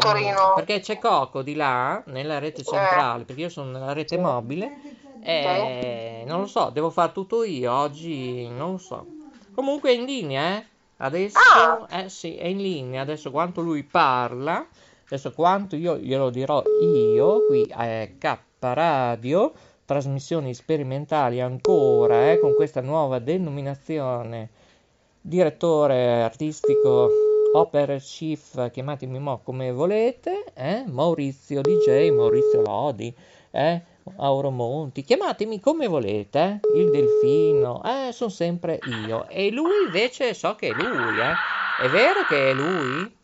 perché 0.56 0.80
c'è 0.80 1.00
Coco 1.00 1.42
di 1.42 1.56
là, 1.56 2.02
nella 2.08 2.40
rete 2.40 2.64
centrale, 2.64 3.24
perché 3.24 3.42
io 3.42 3.50
sono 3.50 3.72
nella 3.72 3.94
rete 3.94 4.18
mobile, 4.18 4.72
e 5.20 6.24
non 6.26 6.40
lo 6.42 6.48
so, 6.48 6.70
devo 6.72 6.90
fare 6.90 7.12
tutto 7.12 7.44
io, 7.44 7.74
oggi 7.74 8.48
non 8.48 8.74
lo 8.74 8.78
so. 8.78 9.06
Comunque 9.54 9.90
è 9.90 9.94
in 9.94 10.06
linea, 10.06 10.58
eh? 10.58 10.66
Adesso, 10.98 11.38
Ah. 11.56 11.88
eh 11.90 12.10
sì, 12.10 12.36
è 12.36 12.46
in 12.46 12.58
linea, 12.58 13.02
adesso 13.02 13.32
quanto 13.32 13.62
lui 13.62 13.84
parla, 13.84 14.66
adesso 15.06 15.32
quanto 15.32 15.76
io 15.76 15.98
glielo 15.98 16.30
dirò 16.30 16.62
io, 16.82 17.46
qui 17.46 17.64
è 17.64 18.12
K 18.18 18.38
Radio, 18.60 19.54
trasmissioni 19.86 20.54
sperimentali 20.54 21.42
ancora, 21.42 22.32
eh, 22.32 22.40
con 22.40 22.54
questa 22.54 22.82
nuova 22.82 23.20
denominazione 23.20 24.50
direttore 25.30 26.24
artistico, 26.24 27.08
opera 27.54 27.96
chief, 27.98 28.72
chiamatemi 28.72 29.20
mo 29.20 29.40
come 29.44 29.72
volete, 29.72 30.46
eh? 30.56 30.84
Maurizio 30.88 31.62
DJ, 31.62 32.10
Maurizio 32.10 32.62
Lodi, 32.62 33.14
eh? 33.52 33.82
Auro 34.18 34.50
Monti, 34.50 35.04
chiamatemi 35.04 35.60
come 35.60 35.86
volete, 35.86 36.60
eh? 36.64 36.80
il 36.80 36.90
Delfino, 36.90 37.84
eh? 37.84 38.12
sono 38.12 38.32
sempre 38.32 38.80
io. 39.06 39.28
E 39.30 39.52
lui 39.52 39.84
invece 39.86 40.34
so 40.34 40.56
che 40.56 40.70
è 40.70 40.72
lui, 40.72 41.20
eh? 41.20 41.86
È 41.86 41.88
vero 41.90 42.24
che 42.28 42.50
è 42.50 42.54
lui? 42.54 43.16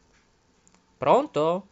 Pronto? 0.98 1.66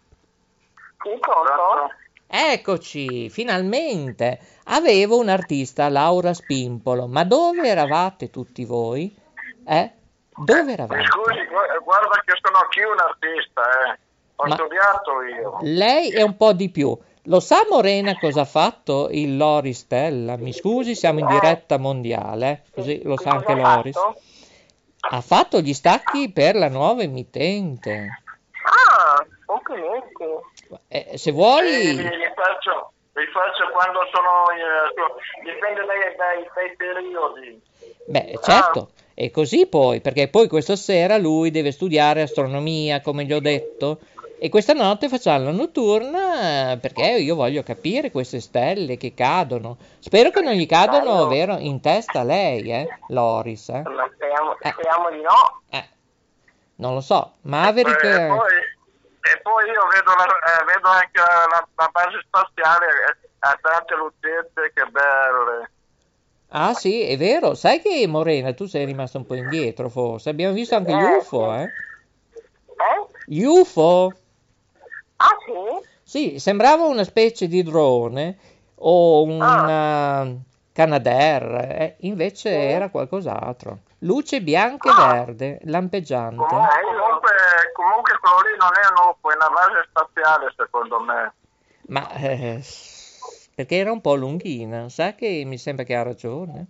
Sì, 1.04 1.10
pronto? 1.20 1.94
Eccoci, 2.26 3.30
finalmente. 3.30 4.40
Avevo 4.66 5.20
un 5.20 5.30
artista, 5.30 5.90
Laura 5.90 6.34
Spimpolo, 6.34 7.06
ma 7.06 7.24
dove 7.24 7.68
eravate 7.68 8.32
tutti 8.32 8.66
voi? 8.66 9.16
Eh? 9.66 9.92
Dove 10.36 10.72
eravate? 10.74 11.04
scusi, 11.06 11.46
gu- 11.46 11.84
guarda 11.84 12.22
che 12.26 12.34
sono 12.42 12.58
anch'io 12.58 12.92
un 12.92 13.00
artista, 13.00 13.62
eh. 13.62 14.00
Ho 14.38 14.48
Ma- 14.48 14.56
studiato 14.56 15.22
io. 15.22 15.58
Lei 15.62 16.10
è 16.12 16.22
un 16.22 16.36
po' 16.36 16.54
di 16.54 16.70
più. 16.70 16.98
Lo 17.28 17.40
sa 17.40 17.66
Morena 17.70 18.18
cosa 18.18 18.42
ha 18.42 18.46
fatto 18.46 19.08
il 19.12 19.38
Loris 19.38 19.80
Stella? 19.80 20.36
Mi 20.36 20.52
scusi, 20.52 20.96
siamo 20.96 21.20
in 21.20 21.28
diretta 21.28 21.78
mondiale, 21.78 22.50
eh, 22.52 22.62
così 22.74 23.02
lo 23.04 23.16
sa 23.16 23.32
anche 23.32 23.54
Loris. 23.54 23.98
Ha 25.06 25.22
fatto 25.22 25.60
gli 25.60 25.74
stacchi 25.74 26.32
per 26.32 26.56
la 26.56 26.68
nuova 26.70 27.04
emittente. 27.04 28.08
Ah, 28.66 29.26
complimenti. 29.46 30.24
Eh, 30.88 31.18
se 31.18 31.32
vuoi, 31.32 31.96
li, 31.96 32.32
faccio, 32.36 32.92
li 33.14 33.26
faccio 33.28 33.70
quando 33.72 34.00
sono, 34.12 34.50
eh, 34.50 34.94
so- 34.96 35.16
dipende 35.44 35.86
dai, 35.86 36.16
dai- 36.18 36.50
dai 36.56 36.76
periodi. 36.76 37.62
beh, 38.08 38.40
certo, 38.42 38.92
è 39.14 39.30
così 39.32 39.68
poi, 39.68 40.02
perché 40.02 40.28
poi 40.28 40.48
questa 40.48 40.76
sera 40.76 41.18
lui 41.18 41.52
deve 41.52 41.72
studiare 41.72 42.22
astronomia, 42.24 43.02
come 43.02 43.26
gli 43.26 43.34
ho 43.34 43.40
detto, 43.40 44.00
e 44.40 44.50
questa 44.50 44.74
notte 44.74 45.08
facciamo 45.08 45.46
la 45.46 45.52
notturna 45.52 46.72
eh, 46.72 46.78
perché 46.78 47.04
io 47.04 47.36
voglio 47.36 47.64
capire 47.64 48.12
queste 48.12 48.42
stelle 48.42 48.98
che 48.98 49.14
cadono. 49.14 49.78
Spero 50.00 50.32
che 50.32 50.42
non 50.42 50.54
gli 50.54 50.66
cadano, 50.66 51.28
vero, 51.28 51.58
in 51.58 51.80
testa 51.80 52.22
a 52.22 52.24
lei, 52.24 52.70
eh, 52.72 52.88
Loris, 53.08 53.70
eh? 53.70 53.84
Ma 53.84 54.10
speriamo, 54.14 54.58
Eh. 54.60 54.72
speriamo 54.72 55.10
di 55.12 55.22
no. 55.22 55.62
Eh, 55.70 55.88
non 56.76 56.94
lo 56.94 57.02
so, 57.02 57.34
Maverick... 57.42 58.04
Eh, 58.04 58.24
E 58.24 58.28
poi, 58.28 58.54
e 59.22 59.40
poi 59.42 59.66
io 59.70 59.88
vedo, 59.88 60.12
la- 60.18 60.26
eh, 60.26 60.66
vedo 60.66 60.88
anche 60.90 61.20
la, 61.20 61.68
la 61.76 61.90
base 61.94 62.20
spaziale, 62.26 62.86
eh, 62.88 63.30
ha 63.40 63.58
tante 63.62 63.96
lucette, 63.96 64.72
che 64.74 64.84
belle. 64.92 65.70
Ah 66.56 66.76
sì, 66.76 67.02
è 67.02 67.18
vero, 67.18 67.56
sai 67.56 67.82
che 67.82 68.06
Morena, 68.06 68.54
tu 68.54 68.66
sei 68.68 68.86
rimasta 68.86 69.18
un 69.18 69.26
po' 69.26 69.34
indietro 69.34 69.90
forse, 69.90 70.30
abbiamo 70.30 70.54
visto 70.54 70.76
anche 70.76 70.92
gli 70.92 71.02
Eh, 71.02 71.18
UFO, 71.18 71.52
eh? 71.56 71.64
Eh? 71.64 73.08
Gli 73.26 73.44
UFO? 73.44 74.20
Ah, 75.16 75.36
sì? 75.46 75.86
Sì, 76.04 76.40
sembrava 76.40 76.86
una 76.86 77.04
specie 77.06 77.48
di 77.48 77.64
drone 77.64 78.38
o 78.76 79.24
una 79.24 80.32
Canadair, 80.72 81.44
eh, 81.56 81.96
invece 82.02 82.52
era 82.52 82.90
qualcos'altro. 82.90 83.80
Luce 84.00 84.42
bianca 84.42 84.92
e 84.92 85.08
verde, 85.08 85.60
lampeggiante. 85.64 86.36
Comunque, 86.36 86.82
comunque, 86.84 87.32
comunque 87.74 88.20
quello 88.20 88.36
lì 88.48 88.58
non 88.60 88.70
è 88.80 88.86
un 88.92 89.10
UFO, 89.10 89.32
è 89.32 89.36
una 89.36 89.50
base 89.50 89.88
spaziale 89.90 90.54
secondo 90.56 91.00
me. 91.00 91.34
Ma 91.88 92.10
eh, 92.12 92.62
perché 93.56 93.78
era 93.78 93.92
un 93.92 94.02
po' 94.02 94.16
lunghina, 94.16 94.90
sa 94.90 95.14
che 95.16 95.44
mi 95.46 95.58
sembra 95.58 95.84
che 95.86 95.96
ha 95.96 96.04
ragione. 96.04 96.68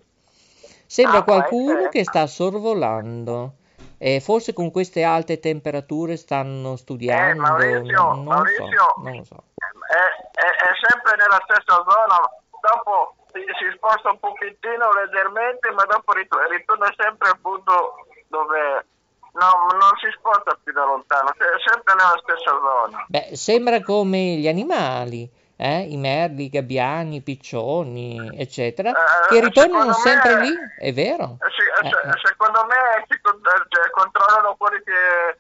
Sembra 0.86 1.19
Ah, 1.19 1.23
qualcuno 1.23 1.89
che 1.89 2.03
sta 2.03 2.27
sorvolando. 2.27 3.55
E 3.97 4.19
forse 4.19 4.53
con 4.53 4.69
queste 4.69 5.03
alte 5.03 5.39
temperature 5.39 6.17
stanno 6.17 6.75
studiando, 6.75 7.41
Maurizio, 7.41 8.13
non, 8.13 8.25
lo 8.25 8.31
so, 8.31 8.34
Maurizio. 8.34 8.93
non 8.97 9.15
lo 9.17 9.23
so. 9.23 9.43
È, 9.55 9.63
è- 9.63 10.57
è 10.69 10.71
sempre 10.88 11.15
nella 11.15 11.39
stessa 11.47 11.75
zona, 11.88 12.19
dopo 12.59 13.15
si, 13.31 13.39
si 13.59 13.71
sposta 13.75 14.11
un 14.11 14.19
pochettino 14.19 14.91
leggermente, 14.91 15.71
ma 15.71 15.84
dopo 15.86 16.11
rit- 16.11 16.36
ritorna 16.49 16.93
sempre 16.97 17.29
al 17.29 17.39
punto 17.39 18.05
dove 18.27 18.86
no, 19.34 19.49
non 19.71 19.91
si 20.01 20.11
sposta 20.19 20.57
più 20.61 20.73
da 20.73 20.84
lontano, 20.84 21.29
è 21.31 21.59
sempre 21.65 21.93
nella 21.95 22.19
stessa 22.21 22.51
zona. 22.59 23.05
Beh, 23.07 23.36
sembra 23.38 23.81
come 23.81 24.36
gli 24.36 24.47
animali, 24.49 25.29
eh, 25.55 25.81
i 25.81 25.97
merli, 25.97 26.45
i 26.45 26.49
gabbiani, 26.49 27.17
i 27.17 27.21
piccioni, 27.21 28.31
eccetera, 28.37 28.89
Eh, 28.91 29.27
che 29.29 29.39
ritornano 29.41 29.93
sempre 29.93 30.35
me- 30.35 30.41
lì, 30.45 30.55
è 30.79 30.93
vero? 30.93 31.37
Eh, 31.39 31.49
sì, 31.51 31.63
eh, 31.63 31.87
Eh, 31.87 31.91
se- 31.91 32.27
secondo 32.27 32.65
me 32.65 33.05
si 33.07 33.13
eh, 33.15 33.65
cioè, 33.69 33.89
controllano 33.91 34.55
quelli 34.57 34.81
che 34.83 35.37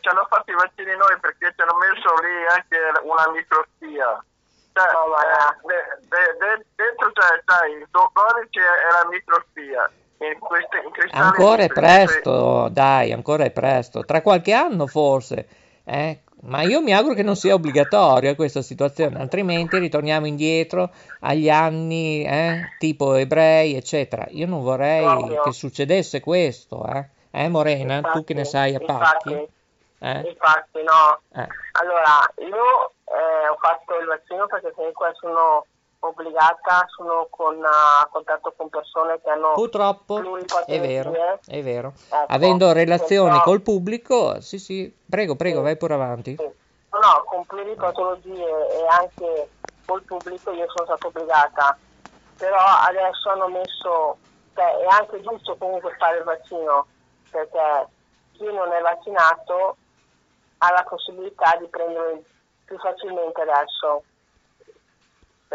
ci 0.00 0.08
hanno 0.08 0.26
fatto 0.28 0.50
i 0.50 0.54
vaccini 0.54 0.96
noi 0.96 1.16
perché 1.20 1.52
ci 1.54 1.60
hanno 1.62 1.76
messo 1.76 2.14
lì 2.20 2.46
anche 2.50 2.78
una 3.02 3.30
microspia. 3.30 4.24
Cioè, 4.72 4.88
eh, 4.88 5.66
de- 5.68 6.08
de- 6.08 6.36
de- 6.38 6.64
dentro 6.76 7.12
c'è, 7.12 7.42
c'è 7.44 7.66
il 7.68 7.86
tuo 7.90 8.10
codice 8.12 8.60
e 8.60 8.92
la 8.92 9.08
microspia. 9.08 9.90
In 10.22 10.38
questi, 10.38 10.76
in 10.76 10.90
cristalli 10.92 11.24
Ancora 11.24 11.62
è 11.64 11.68
presto, 11.68 12.68
dai, 12.70 13.12
ancora 13.12 13.44
è 13.44 13.50
presto. 13.50 14.04
Tra 14.04 14.22
qualche 14.22 14.52
anno 14.52 14.86
forse. 14.86 15.48
eh. 15.84 16.22
Ma 16.44 16.62
io 16.62 16.80
mi 16.80 16.92
auguro 16.92 17.14
che 17.14 17.22
non 17.22 17.36
sia 17.36 17.54
obbligatoria 17.54 18.34
questa 18.34 18.62
situazione, 18.62 19.20
altrimenti 19.20 19.78
ritorniamo 19.78 20.26
indietro 20.26 20.90
agli 21.20 21.48
anni 21.48 22.24
eh, 22.24 22.72
tipo 22.78 23.14
ebrei, 23.14 23.76
eccetera. 23.76 24.26
Io 24.30 24.48
non 24.48 24.62
vorrei 24.62 25.04
Proprio. 25.04 25.42
che 25.42 25.52
succedesse 25.52 26.20
questo, 26.20 26.84
eh. 26.86 27.08
Eh, 27.30 27.48
Morena, 27.48 28.00
tu 28.00 28.24
che 28.24 28.34
ne 28.34 28.44
sai 28.44 28.74
a 28.74 28.80
pacchi? 28.80 29.30
Infatti, 29.30 29.52
Eh? 30.00 30.28
infatti 30.28 30.82
no. 30.82 31.20
Eh. 31.32 31.48
Allora, 31.80 32.28
io 32.38 32.92
eh, 33.04 33.48
ho 33.48 33.56
fatto 33.60 33.98
il 34.00 34.06
vaccino 34.06 34.46
perché 34.46 34.72
comunque 34.72 35.12
sono 35.14 35.64
obbligata, 36.04 36.86
sono 36.96 37.26
con, 37.30 37.62
a 37.64 38.08
contatto 38.10 38.52
con 38.56 38.68
persone 38.68 39.20
che 39.22 39.30
hanno 39.30 39.52
Purtroppo 39.52 40.20
è 40.66 40.80
vero, 40.80 41.12
è 41.46 41.62
vero. 41.62 41.92
Ecco, 42.08 42.24
Avendo 42.32 42.72
relazioni 42.72 43.30
perciò- 43.30 43.44
col 43.44 43.60
pubblico, 43.62 44.40
sì, 44.40 44.58
sì, 44.58 44.94
prego, 45.08 45.36
prego, 45.36 45.62
vai 45.62 45.76
pure 45.76 45.94
avanti. 45.94 46.34
No, 46.36 46.98
no, 46.98 47.22
con 47.24 47.44
pluripatologie 47.46 48.44
e 48.44 48.86
anche 48.88 49.48
col 49.86 50.02
pubblico 50.02 50.50
io 50.50 50.66
sono 50.74 50.86
stata 50.86 51.06
obbligata, 51.06 51.78
però 52.36 52.58
adesso 52.58 53.30
hanno 53.30 53.48
messo, 53.48 54.16
cioè 54.54 54.76
è 54.78 54.86
anche 54.88 55.20
giusto 55.22 55.56
comunque 55.56 55.94
fare 55.98 56.18
il 56.18 56.24
vaccino, 56.24 56.86
perché 57.30 57.88
chi 58.32 58.44
non 58.44 58.72
è 58.72 58.80
vaccinato 58.80 59.76
ha 60.58 60.72
la 60.72 60.84
possibilità 60.88 61.56
di 61.58 61.66
prendere 61.68 62.22
più 62.64 62.76
facilmente 62.78 63.40
adesso, 63.40 64.02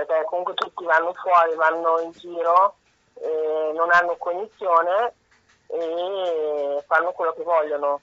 perché 0.05 0.25
comunque 0.25 0.53
tutti 0.53 0.85
vanno 0.85 1.13
fuori, 1.13 1.55
vanno 1.55 1.99
in 2.01 2.11
giro, 2.11 2.75
e 3.15 3.71
non 3.75 3.89
hanno 3.91 4.15
cognizione 4.17 5.13
e 5.67 6.83
fanno 6.85 7.11
quello 7.11 7.33
che 7.33 7.43
vogliono. 7.43 8.01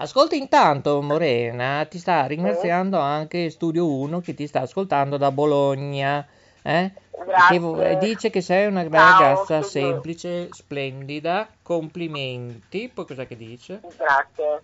Ascolta 0.00 0.36
intanto 0.36 1.02
Morena, 1.02 1.84
ti 1.86 1.98
sta 1.98 2.24
ringraziando 2.26 2.98
anche 2.98 3.50
Studio 3.50 3.86
1 3.92 4.20
che 4.20 4.32
ti 4.32 4.46
sta 4.46 4.60
ascoltando 4.60 5.16
da 5.16 5.30
Bologna. 5.32 6.24
eh? 6.62 6.92
Grazie. 7.24 7.60
Che 7.60 7.98
dice 7.98 8.30
che 8.30 8.40
sei 8.40 8.66
una 8.66 8.88
Ciao, 8.88 8.90
ragazza 8.90 9.60
Studio. 9.62 9.88
semplice, 9.88 10.52
splendida, 10.52 11.48
complimenti. 11.62 12.88
Poi 12.88 13.06
cosa 13.06 13.26
che 13.26 13.36
dice? 13.36 13.80
Grazie. 13.96 14.62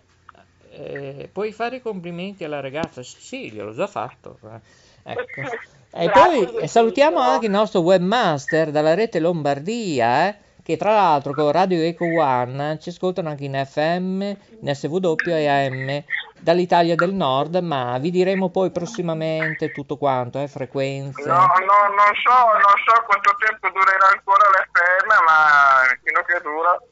Eh, 0.70 1.28
puoi 1.32 1.52
fare 1.52 1.76
i 1.76 1.80
complimenti 1.82 2.44
alla 2.44 2.60
ragazza? 2.60 3.02
Sì, 3.02 3.20
sì, 3.20 3.50
gliel'ho 3.52 3.72
già 3.72 3.86
fatto. 3.86 4.38
eh. 4.44 5.12
Ecco. 5.12 5.42
E 5.96 6.06
Grazie, 6.06 6.46
poi 6.46 6.62
eh, 6.62 6.66
salutiamo 6.66 7.20
anche 7.20 7.46
il 7.46 7.52
nostro 7.52 7.78
webmaster 7.80 8.72
dalla 8.72 8.94
rete 8.94 9.20
Lombardia, 9.20 10.26
eh, 10.26 10.36
che 10.60 10.76
tra 10.76 10.92
l'altro 10.92 11.32
con 11.32 11.52
Radio 11.52 11.80
Eco 11.80 12.04
One 12.04 12.80
ci 12.80 12.88
ascoltano 12.88 13.28
anche 13.28 13.44
in 13.44 13.62
FM, 13.64 14.20
in 14.22 14.74
SW 14.74 15.14
e 15.26 15.46
AM 15.46 16.02
dall'Italia 16.40 16.96
del 16.96 17.14
Nord, 17.14 17.54
ma 17.58 17.96
vi 17.98 18.10
diremo 18.10 18.50
poi 18.50 18.72
prossimamente 18.72 19.70
tutto 19.70 19.96
quanto, 19.96 20.40
eh, 20.40 20.48
frequenze. 20.48 21.28
No, 21.28 21.36
no, 21.36 21.94
non 21.94 22.12
so, 22.24 22.52
non 22.52 22.74
so 22.84 23.02
quanto 23.06 23.36
tempo 23.38 23.68
durerà 23.72 24.08
ancora 24.12 24.44
l'FM, 24.50 25.24
ma 25.24 25.96
fino 26.02 26.18
a 26.18 26.24
che 26.24 26.40
dura. 26.42 26.82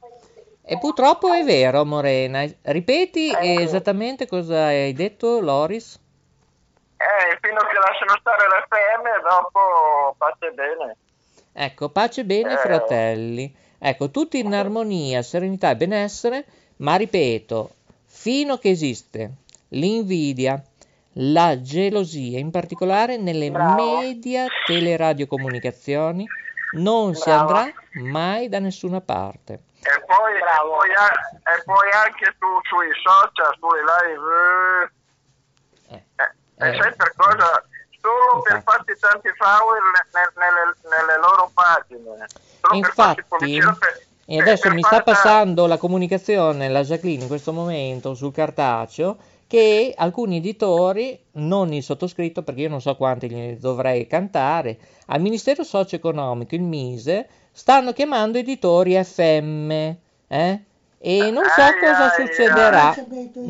E 0.64 0.78
purtroppo 0.78 1.32
è 1.32 1.42
vero, 1.42 1.84
Morena. 1.84 2.44
Ripeti 2.62 3.32
esattamente 3.36 4.28
cosa 4.28 4.66
hai 4.66 4.92
detto, 4.92 5.40
Loris? 5.40 5.98
Eh, 7.02 7.38
fino 7.40 7.58
a 7.58 7.66
che 7.66 7.78
lasciano 7.78 8.16
stare 8.20 8.46
l'FM 8.46 9.06
e 9.06 9.20
dopo 9.28 10.14
pace 10.18 10.46
e 10.46 10.52
bene. 10.52 10.96
Ecco, 11.52 11.88
pace 11.90 12.20
e 12.20 12.24
bene, 12.24 12.52
Eh. 12.52 12.56
fratelli. 12.56 13.54
Ecco, 13.78 14.10
tutti 14.10 14.38
in 14.38 14.54
armonia, 14.54 15.22
serenità 15.22 15.70
e 15.70 15.76
benessere, 15.76 16.44
ma 16.76 16.94
ripeto, 16.94 17.74
fino 18.06 18.56
che 18.58 18.70
esiste 18.70 19.30
l'invidia, 19.70 20.62
la 21.14 21.60
gelosia, 21.60 22.38
in 22.38 22.52
particolare 22.52 23.16
nelle 23.16 23.50
media 23.50 24.46
teleradiocomunicazioni, 24.64 26.28
non 26.74 27.14
si 27.16 27.28
Bravo. 27.28 27.40
andrà 27.40 27.72
mai 27.94 28.48
da 28.48 28.60
nessuna 28.60 29.00
parte. 29.00 29.52
E 29.82 30.04
poi, 30.06 30.36
e 30.36 30.38
poi, 30.38 30.90
e 30.90 31.62
poi 31.64 31.90
anche 31.90 32.34
su, 32.38 32.46
sui 32.62 32.88
social, 33.02 33.56
sulle 33.58 33.82
live. 33.82 34.92
eh, 35.88 36.04
eh, 36.22 36.32
e 36.70 36.76
sai 36.80 36.94
per 36.94 37.12
cosa? 37.16 37.64
Solo 38.00 38.42
per 38.42 38.62
farti 38.64 38.96
tanti 38.98 39.28
follower 39.36 39.80
ne- 39.80 40.32
nelle, 40.34 40.74
nelle 41.06 41.18
loro 41.20 41.50
pagine. 41.54 42.26
Solo 42.60 42.74
Infatti, 42.74 43.22
per- 43.28 44.02
e 44.24 44.38
adesso 44.40 44.62
per 44.62 44.74
mi 44.74 44.82
sta 44.82 45.02
passando 45.02 45.66
la 45.66 45.78
comunicazione, 45.78 46.68
la 46.68 46.82
Jacqueline 46.82 47.22
in 47.22 47.28
questo 47.28 47.52
momento 47.52 48.14
sul 48.14 48.32
cartaceo, 48.32 49.16
che 49.46 49.92
alcuni 49.96 50.38
editori, 50.38 51.26
non 51.32 51.72
il 51.72 51.82
sottoscritto 51.82 52.42
perché 52.42 52.62
io 52.62 52.68
non 52.70 52.80
so 52.80 52.96
quanti 52.96 53.28
gliene 53.28 53.58
dovrei 53.58 54.06
cantare, 54.06 54.78
al 55.06 55.20
Ministero 55.20 55.62
Socio-Economico, 55.62 56.54
il 56.54 56.62
MISE, 56.62 57.28
stanno 57.52 57.92
chiamando 57.92 58.38
editori 58.38 58.94
FM, 59.02 59.70
eh? 60.28 60.60
E 60.98 61.30
non 61.30 61.44
so 61.54 61.60
Ai, 61.60 61.78
cosa 61.78 62.14
ai, 62.14 62.26
succederà, 62.26 62.88
ai. 62.90 63.06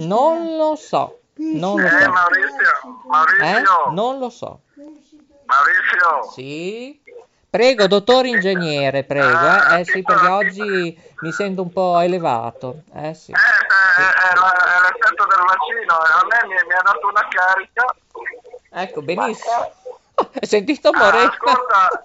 non 0.07 0.57
lo 0.57 0.75
so, 0.75 1.21
non 1.37 1.81
lo 1.81 1.87
Eh, 1.87 1.91
so, 1.91 2.11
Maurizio, 2.11 2.61
eh? 2.61 3.09
Maurizio, 3.09 3.91
Non 3.91 4.19
lo 4.19 4.31
so. 4.31 4.61
Maurizio. 5.45 6.31
Sì? 6.33 7.01
Prego, 7.49 7.87
dottor 7.87 8.25
ingegnere, 8.27 9.05
prego. 9.05 9.29
Eh, 9.69 9.81
Eh, 9.81 9.85
sì, 9.85 10.03
perché 10.03 10.27
oggi 10.27 10.99
mi 11.21 11.33
sento 11.33 11.63
un 11.63 11.73
po' 11.73 11.99
elevato. 12.01 12.83
Eh 12.95 13.13
sì. 13.15 13.33
Eh, 13.33 13.37
è, 13.37 14.35
la- 14.35 14.53
è 14.55 14.81
l'effetto 14.81 15.27
del 15.27 15.45
vaccino, 15.47 15.95
a 15.97 16.25
me 16.27 16.47
mi, 16.49 16.55
mi 16.67 16.73
ha 16.73 16.83
dato 16.83 17.07
una 17.09 17.29
carica. 17.29 17.85
Ecco, 18.71 19.03
benissimo. 19.03 19.71
Hai 20.15 20.47
sentito 20.49 20.93
Morena? 20.95 21.29
ascolta, 21.31 22.05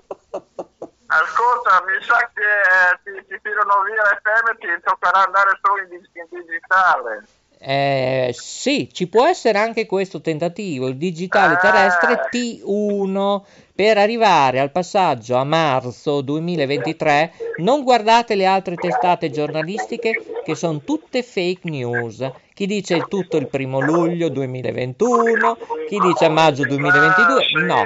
ascolta, 1.07 1.83
mi 1.85 2.03
sa 2.03 2.29
che 2.33 2.41
eh, 2.43 2.99
ti, 3.03 3.27
ti 3.27 3.39
tirano 3.41 3.83
via 3.83 4.03
l'FM, 4.03 4.57
ti 4.57 4.81
toccherà 4.83 5.23
andare 5.25 5.57
solo 5.61 5.81
in, 5.83 5.93
in 5.93 6.27
digitale. 6.45 7.25
Eh, 7.59 8.29
sì, 8.37 8.87
ci 8.91 9.07
può 9.07 9.25
essere 9.25 9.57
anche 9.57 9.85
questo 9.87 10.21
tentativo, 10.21 10.87
il 10.87 10.95
digitale 10.95 11.57
terrestre 11.59 12.29
T1, 12.31 13.41
per 13.73 13.97
arrivare 13.97 14.59
al 14.59 14.71
passaggio 14.71 15.35
a 15.35 15.43
marzo 15.43 16.21
2023. 16.21 17.33
Non 17.57 17.83
guardate 17.83 18.35
le 18.35 18.45
altre 18.45 18.75
testate 18.75 19.31
giornalistiche 19.31 20.11
che 20.43 20.55
sono 20.55 20.81
tutte 20.83 21.23
fake 21.23 21.69
news. 21.69 22.29
Chi 22.53 22.65
dice 22.65 22.95
il 22.95 23.07
tutto 23.07 23.37
il 23.37 23.47
primo 23.47 23.79
luglio 23.79 24.29
2021, 24.29 25.57
chi 25.87 25.99
dice 25.99 26.25
a 26.25 26.29
maggio 26.29 26.63
2022, 26.63 27.45
no. 27.65 27.83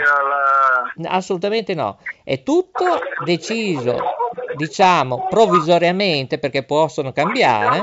Assolutamente 1.06 1.74
no, 1.74 1.98
è 2.24 2.44
tutto 2.44 3.00
deciso, 3.26 3.98
diciamo, 4.56 5.28
provvisoriamente 5.30 6.38
perché 6.38 6.64
possono 6.64 7.12
cambiare 7.12 7.82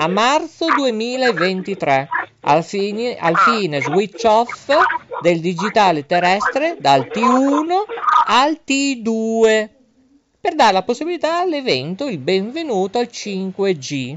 a 0.00 0.08
marzo 0.08 0.64
2023 0.74 2.08
al 2.40 2.64
fine, 2.64 3.18
al 3.18 3.36
fine 3.36 3.82
switch 3.82 4.24
off 4.24 4.70
del 5.20 5.40
digitale 5.40 6.06
terrestre 6.06 6.76
dal 6.78 7.02
T1 7.02 7.68
al 8.26 8.60
T2 8.66 9.68
per 10.40 10.54
dare 10.54 10.72
la 10.72 10.82
possibilità 10.82 11.40
all'evento 11.40 12.08
il 12.08 12.16
benvenuto 12.16 12.98
al 12.98 13.10
5G 13.12 14.16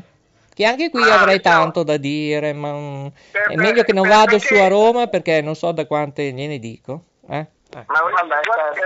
che 0.53 0.65
anche 0.65 0.89
qui 0.89 1.03
avrei 1.03 1.41
tanto 1.41 1.83
da 1.83 1.97
dire 1.97 2.53
ma 2.53 2.71
mm, 2.71 3.05
è 3.49 3.55
meglio 3.55 3.83
che 3.83 3.91
non 3.91 4.07
vado 4.07 4.39
su 4.39 4.53
a 4.53 4.69
Roma 4.69 5.07
perché 5.07 5.41
non 5.41 5.55
so 5.55 5.73
da 5.73 5.85
quante 5.85 6.31
gliene 6.31 6.59
dico 6.59 7.03
eh? 7.29 7.45
Ma 7.73 7.83
guarda, 7.87 8.39
guarda, 8.43 8.71
che, 8.71 8.83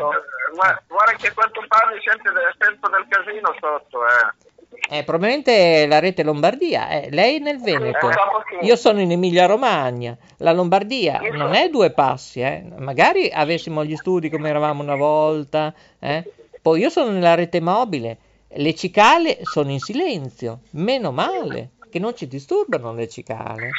guarda, 0.53 0.83
guarda 0.87 1.11
che 1.17 1.33
quanto 1.33 1.61
parli 1.67 1.99
sente 2.01 2.31
del, 2.31 2.55
sento 2.57 2.87
del 2.87 3.05
casino 3.09 3.53
sotto, 3.59 3.99
eh. 4.07 4.46
Eh, 4.89 5.03
probabilmente 5.03 5.85
la 5.85 5.99
rete 5.99 6.23
Lombardia, 6.23 6.89
eh, 6.89 7.09
lei 7.11 7.37
è 7.37 7.39
nel 7.39 7.59
Veneto, 7.61 8.09
sì. 8.09 8.65
io 8.65 8.75
sono 8.75 9.01
in 9.01 9.11
Emilia 9.11 9.45
Romagna, 9.45 10.15
la 10.37 10.53
Lombardia 10.53 11.19
non 11.31 11.53
è 11.55 11.69
due 11.69 11.91
passi, 11.91 12.39
eh. 12.41 12.63
magari 12.77 13.29
avessimo 13.29 13.83
gli 13.83 13.95
studi 13.95 14.29
come 14.29 14.49
eravamo 14.49 14.81
una 14.81 14.95
volta, 14.95 15.73
eh, 15.99 16.23
Poi 16.61 16.81
io 16.81 16.89
sono 16.89 17.11
nella 17.11 17.35
rete 17.35 17.61
mobile, 17.61 18.17
le 18.49 18.75
cicale 18.75 19.39
sono 19.43 19.71
in 19.71 19.79
silenzio, 19.79 20.59
meno 20.71 21.11
male 21.11 21.71
che 21.89 21.99
non 21.99 22.15
ci 22.15 22.27
disturbano 22.27 22.93
le 22.93 23.07
cicale. 23.07 23.69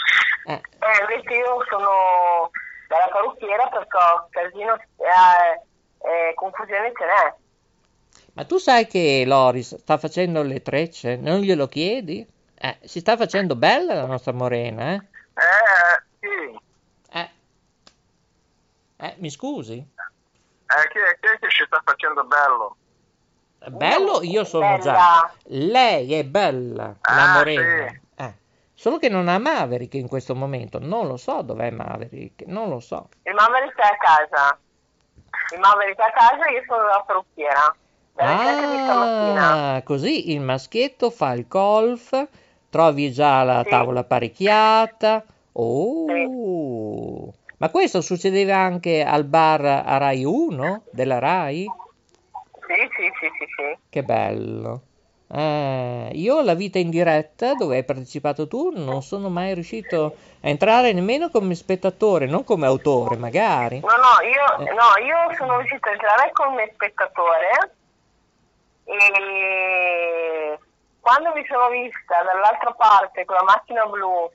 Eh, 0.46 0.52
Eh, 0.52 1.00
invece 1.00 1.34
io 1.34 1.64
sono 1.68 2.50
dalla 2.88 3.08
parrucchiera 3.12 3.68
perché 3.68 3.98
casino, 4.30 4.74
eh, 4.74 5.60
eh, 6.00 6.34
confusione 6.34 6.92
ce 6.96 7.04
n'è. 7.04 7.34
Ma 8.38 8.44
tu 8.44 8.56
sai 8.58 8.86
che 8.86 9.24
Loris 9.26 9.78
sta 9.78 9.98
facendo 9.98 10.42
le 10.42 10.62
trecce? 10.62 11.16
Non 11.16 11.40
glielo 11.40 11.66
chiedi? 11.66 12.24
Eh, 12.54 12.78
si 12.84 13.00
sta 13.00 13.16
facendo 13.16 13.56
bella 13.56 13.94
la 13.94 14.06
nostra 14.06 14.30
Morena, 14.30 14.92
eh? 14.92 14.94
Eh, 15.34 16.02
sì. 16.20 16.58
Eh, 17.10 17.30
eh 18.98 19.14
mi 19.18 19.28
scusi? 19.28 19.74
Eh, 19.74 20.88
chi, 20.88 20.98
è, 20.98 21.18
chi 21.18 21.26
è 21.34 21.38
che 21.40 21.48
ci 21.50 21.64
sta 21.66 21.82
facendo 21.84 22.22
bello? 22.22 22.76
Bello 23.76 24.22
io 24.22 24.44
sono 24.44 24.76
Bella. 24.78 24.82
già. 24.82 25.32
Lei 25.46 26.14
è 26.14 26.22
bella, 26.24 26.94
la 27.02 27.32
Ah, 27.32 27.32
Morena. 27.38 27.88
sì. 27.88 28.00
Eh, 28.22 28.34
Solo 28.72 28.98
che 28.98 29.08
non 29.08 29.26
ha 29.26 29.38
Maverick 29.38 29.94
in 29.94 30.06
questo 30.06 30.36
momento. 30.36 30.78
Non 30.78 31.08
lo 31.08 31.16
so 31.16 31.42
dov'è 31.42 31.70
Maverick, 31.70 32.46
non 32.46 32.68
lo 32.68 32.78
so. 32.78 33.08
Il 33.24 33.34
Maverick 33.34 33.76
è 33.80 33.86
a 33.88 33.96
casa. 33.96 34.58
Il 35.54 35.58
Maverick 35.58 35.98
è 35.98 36.04
a 36.06 36.12
casa 36.12 36.44
e 36.46 36.52
io 36.52 36.62
sono 36.68 36.82
dalla 36.82 37.02
parrucchiera. 37.04 37.76
Ah, 38.20 39.80
così 39.84 40.32
il 40.32 40.40
maschietto 40.40 41.10
fa 41.10 41.32
il 41.32 41.46
golf, 41.46 42.26
trovi 42.68 43.12
già 43.12 43.42
la 43.44 43.62
Sì. 43.62 43.70
tavola 43.70 44.00
apparecchiata. 44.00 45.24
Oh, 45.52 47.32
ma 47.58 47.68
questo 47.70 48.00
succedeva 48.00 48.56
anche 48.56 49.02
al 49.04 49.24
bar 49.24 49.64
a 49.64 49.96
Rai 49.98 50.24
1 50.24 50.82
della 50.90 51.18
Rai? 51.18 51.64
Sì, 52.66 52.74
sì, 52.96 53.10
sì, 53.20 53.28
sì, 53.38 53.44
sì. 53.56 53.78
Che 53.88 54.02
bello. 54.02 54.82
Eh, 55.30 56.10
io 56.14 56.40
la 56.42 56.54
vita 56.54 56.78
in 56.78 56.88
diretta 56.90 57.54
dove 57.54 57.76
hai 57.76 57.84
partecipato 57.84 58.46
tu 58.48 58.70
non 58.74 59.02
sono 59.02 59.28
mai 59.28 59.52
riuscito 59.54 60.16
a 60.40 60.48
entrare 60.48 60.92
nemmeno 60.92 61.28
come 61.28 61.54
spettatore, 61.54 62.26
non 62.26 62.44
come 62.44 62.66
autore 62.66 63.16
magari. 63.16 63.80
No, 63.80 63.88
no, 63.88 64.26
io, 64.26 64.66
Eh. 64.66 64.72
no, 64.72 65.04
io 65.04 65.34
sono 65.36 65.58
riuscita 65.58 65.88
a 65.88 65.92
entrare 65.92 66.30
come 66.32 66.70
spettatore 66.72 67.72
e 68.88 70.58
quando 71.00 71.32
mi 71.34 71.44
sono 71.46 71.68
vista 71.68 72.22
dall'altra 72.24 72.72
parte 72.72 73.24
con 73.24 73.36
la 73.36 73.44
macchina 73.44 73.84
blu 73.86 74.30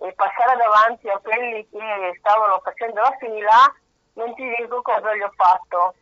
e 0.00 0.12
passare 0.14 0.56
davanti 0.56 1.08
a 1.08 1.18
quelli 1.22 1.66
che 1.70 2.16
stavano 2.18 2.60
facendo 2.62 3.00
la 3.00 3.16
fila, 3.18 3.74
non 4.14 4.34
ti 4.34 4.42
dico 4.58 4.82
cosa 4.82 5.14
gli 5.14 5.22
ho 5.22 5.32
fatto, 5.34 5.94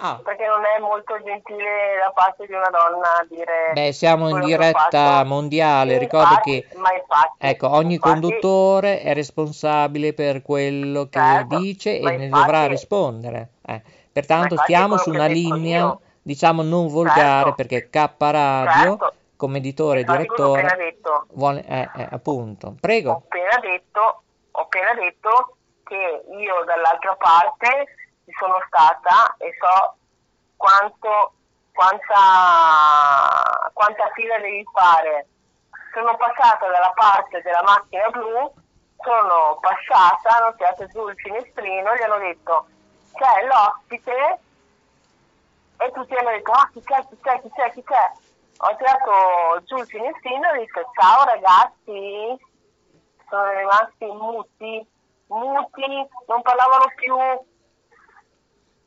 Ah, 0.00 0.20
perché 0.22 0.46
non 0.46 0.60
è 0.64 0.78
molto 0.80 1.20
gentile 1.24 1.98
da 2.00 2.12
parte 2.12 2.46
di 2.46 2.52
una 2.52 2.70
donna 2.70 3.26
dire... 3.28 3.72
beh, 3.74 3.92
siamo 3.92 4.28
in 4.28 4.40
diretta 4.44 5.24
mondiale, 5.24 5.94
Sì, 5.94 5.98
ricordi 5.98 6.34
infatti, 6.34 6.66
che 6.68 6.76
ma 6.76 6.92
infatti, 6.92 7.36
ecco, 7.38 7.70
ogni 7.70 7.94
infatti- 7.94 8.12
conduttore 8.12 9.00
è 9.00 9.12
responsabile 9.12 10.12
per 10.14 10.42
quello 10.42 11.08
che 11.08 11.18
Certo, 11.18 11.58
dice 11.58 11.98
e 11.98 12.16
ne 12.16 12.28
dovrà 12.28 12.66
rispondere. 12.66 13.48
Eh, 13.66 13.82
pertanto 14.12 14.56
stiamo 14.58 14.98
su 14.98 15.10
una 15.10 15.26
linea, 15.26 15.78
io. 15.80 16.00
Diciamo, 16.28 16.60
non 16.62 16.88
volgare 16.88 17.50
Certo. 17.50 17.54
perché 17.54 17.88
K 17.88 17.96
Radio, 18.18 18.98
Certo. 18.98 19.14
come 19.36 19.56
editore 19.58 20.00
e 20.00 20.04
ho 20.06 20.12
direttore, 20.12 20.76
detto. 20.76 21.26
vuole, 21.32 21.64
eh, 21.64 21.88
eh, 21.96 22.08
appunto. 22.10 22.66
ho 22.66 22.74
Prego. 22.78 23.22
appena 23.24 23.56
detto, 23.60 24.22
ho 24.50 24.60
appena 24.60 24.92
detto 24.92 25.56
che 25.84 26.24
io 26.36 26.64
dall'altra 26.66 27.16
parte 27.16 27.86
ci 28.26 28.32
sono 28.38 28.56
stata 28.68 29.34
e 29.38 29.56
so 29.58 29.94
quanto, 30.56 31.32
quanta, 31.72 33.70
quanta 33.72 34.10
fila 34.14 34.38
devi 34.38 34.64
fare. 34.70 35.26
Sono 35.94 36.14
passata 36.18 36.68
dalla 36.68 36.92
parte 36.94 37.40
della 37.40 37.62
macchina 37.64 38.06
blu, 38.10 38.52
sono 39.00 39.58
passata, 39.60 40.36
hanno 40.44 40.54
tirato 40.56 40.86
giù 40.88 41.08
il 41.08 41.16
finestrino, 41.16 41.94
gli 41.96 42.02
hanno 42.02 42.18
detto 42.18 42.66
c'è 43.14 43.46
l'ospite 43.46 44.40
e 45.78 45.90
tutti 45.92 46.14
hanno 46.14 46.30
detto 46.30 46.52
ah 46.52 46.68
chi 46.72 46.82
c'è, 46.82 47.00
chi 47.08 47.16
c'è, 47.22 47.40
chi 47.40 47.50
c'è, 47.50 47.72
chi 47.72 47.82
c'è. 47.84 48.12
Ho 48.58 48.76
tirato 48.76 49.62
giù 49.64 49.76
il 49.76 49.86
finestrino 49.86 50.44
e 50.44 50.50
ho 50.50 50.60
detto 50.60 50.90
ciao 50.98 51.24
ragazzi, 51.24 52.36
sono 53.28 53.50
rimasti 53.50 54.06
muti, 54.06 54.86
muti, 55.28 56.08
non 56.26 56.42
parlavano 56.42 56.92
più. 56.96 57.16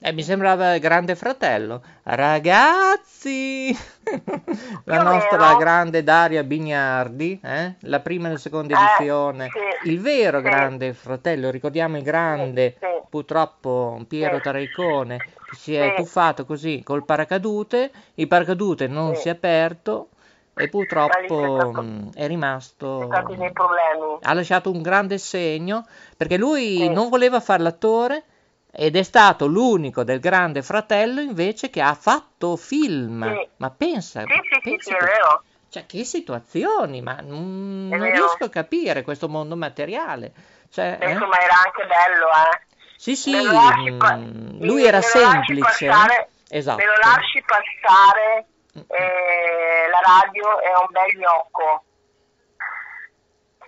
Eh, 0.04 0.14
mi 0.14 0.24
sembrava 0.24 0.80
Grande 0.80 1.14
Fratello. 1.16 1.84
Ragazzi, 2.04 3.68
la 4.86 5.04
nostra 5.04 5.56
grande 5.58 6.02
Daria 6.04 6.44
Bignardi, 6.44 7.40
eh? 7.44 7.76
la 7.82 8.00
prima 8.00 8.28
e 8.28 8.32
la 8.32 8.38
seconda 8.40 8.74
Eh, 8.74 8.78
edizione, 8.82 9.50
sì, 9.84 9.90
il 9.90 10.00
vero 10.02 10.40
sì. 10.40 10.44
Grande 10.46 10.94
Fratello, 10.94 11.52
ricordiamo 11.52 11.98
il 11.98 12.04
grande, 12.04 12.78
Sì, 12.80 12.88
purtroppo 13.12 14.04
Piero. 14.08 14.40
Taricone, 14.42 15.18
che 15.18 15.56
si 15.56 15.76
è 15.76 15.94
tuffato 15.96 16.46
così 16.46 16.82
col 16.84 17.06
paracadute, 17.06 17.92
il 18.16 18.28
paracadute 18.28 18.88
non 18.88 19.14
si 19.16 19.28
è 19.28 19.32
aperto 19.32 20.10
e 20.56 20.68
purtroppo 20.68 21.12
c'è 21.60 21.60
stato- 21.68 21.82
mh, 21.84 22.10
è 22.16 22.26
rimasto... 22.26 23.08
Problemi. 23.08 24.18
ha 24.22 24.34
lasciato 24.34 24.72
un 24.72 24.82
grande 24.82 25.20
segno 25.20 25.86
perché 26.18 26.38
lui 26.38 26.78
Sì. 26.78 26.90
non 26.90 27.10
voleva 27.10 27.40
fare 27.40 27.62
l'attore 27.62 28.24
ed 28.72 28.96
è 28.96 29.04
stato 29.04 29.48
l'unico 29.48 30.04
del 30.04 30.20
grande 30.20 30.62
fratello 30.62 31.20
invece 31.22 31.70
che 31.70 31.82
ha 31.82 31.94
fatto 31.94 32.56
film. 32.56 33.30
Sì. 33.34 33.48
Ma 33.58 33.70
pensa, 33.70 34.22
Sì, 34.22 34.28
sì, 34.50 34.60
pensa 34.62 34.96
che- 34.98 35.06
vero. 35.06 35.44
cioè, 35.70 35.86
che 35.86 36.04
situazioni, 36.04 37.02
ma 37.02 37.16
non, 37.22 37.88
non 37.90 38.00
riesco 38.04 38.46
a 38.46 38.50
capire 38.50 39.02
questo 39.04 39.28
mondo 39.30 39.56
materiale. 39.56 40.32
Cioè, 40.70 40.98
eh? 41.02 41.12
Insomma 41.12 41.38
era 41.40 41.56
anche 41.66 41.86
bello, 41.86 42.28
eh. 42.28 42.62
Sì, 42.96 43.16
sì, 43.16 43.32
lo 43.44 43.52
lasci 43.52 43.92
mm, 43.92 44.60
me 44.60 44.66
lui 44.66 44.86
era 44.86 45.02
semplice. 45.02 45.88
passare- 45.88 46.30
Esatto. 46.54 46.78
Me 46.78 46.86
lo 46.86 46.94
lasci 47.02 47.44
passare, 47.46 48.46
eh, 48.74 49.90
la 49.90 50.00
radio 50.06 50.60
è 50.60 50.70
un 50.78 50.88
bel 50.90 51.18
gnocco. 51.18 51.84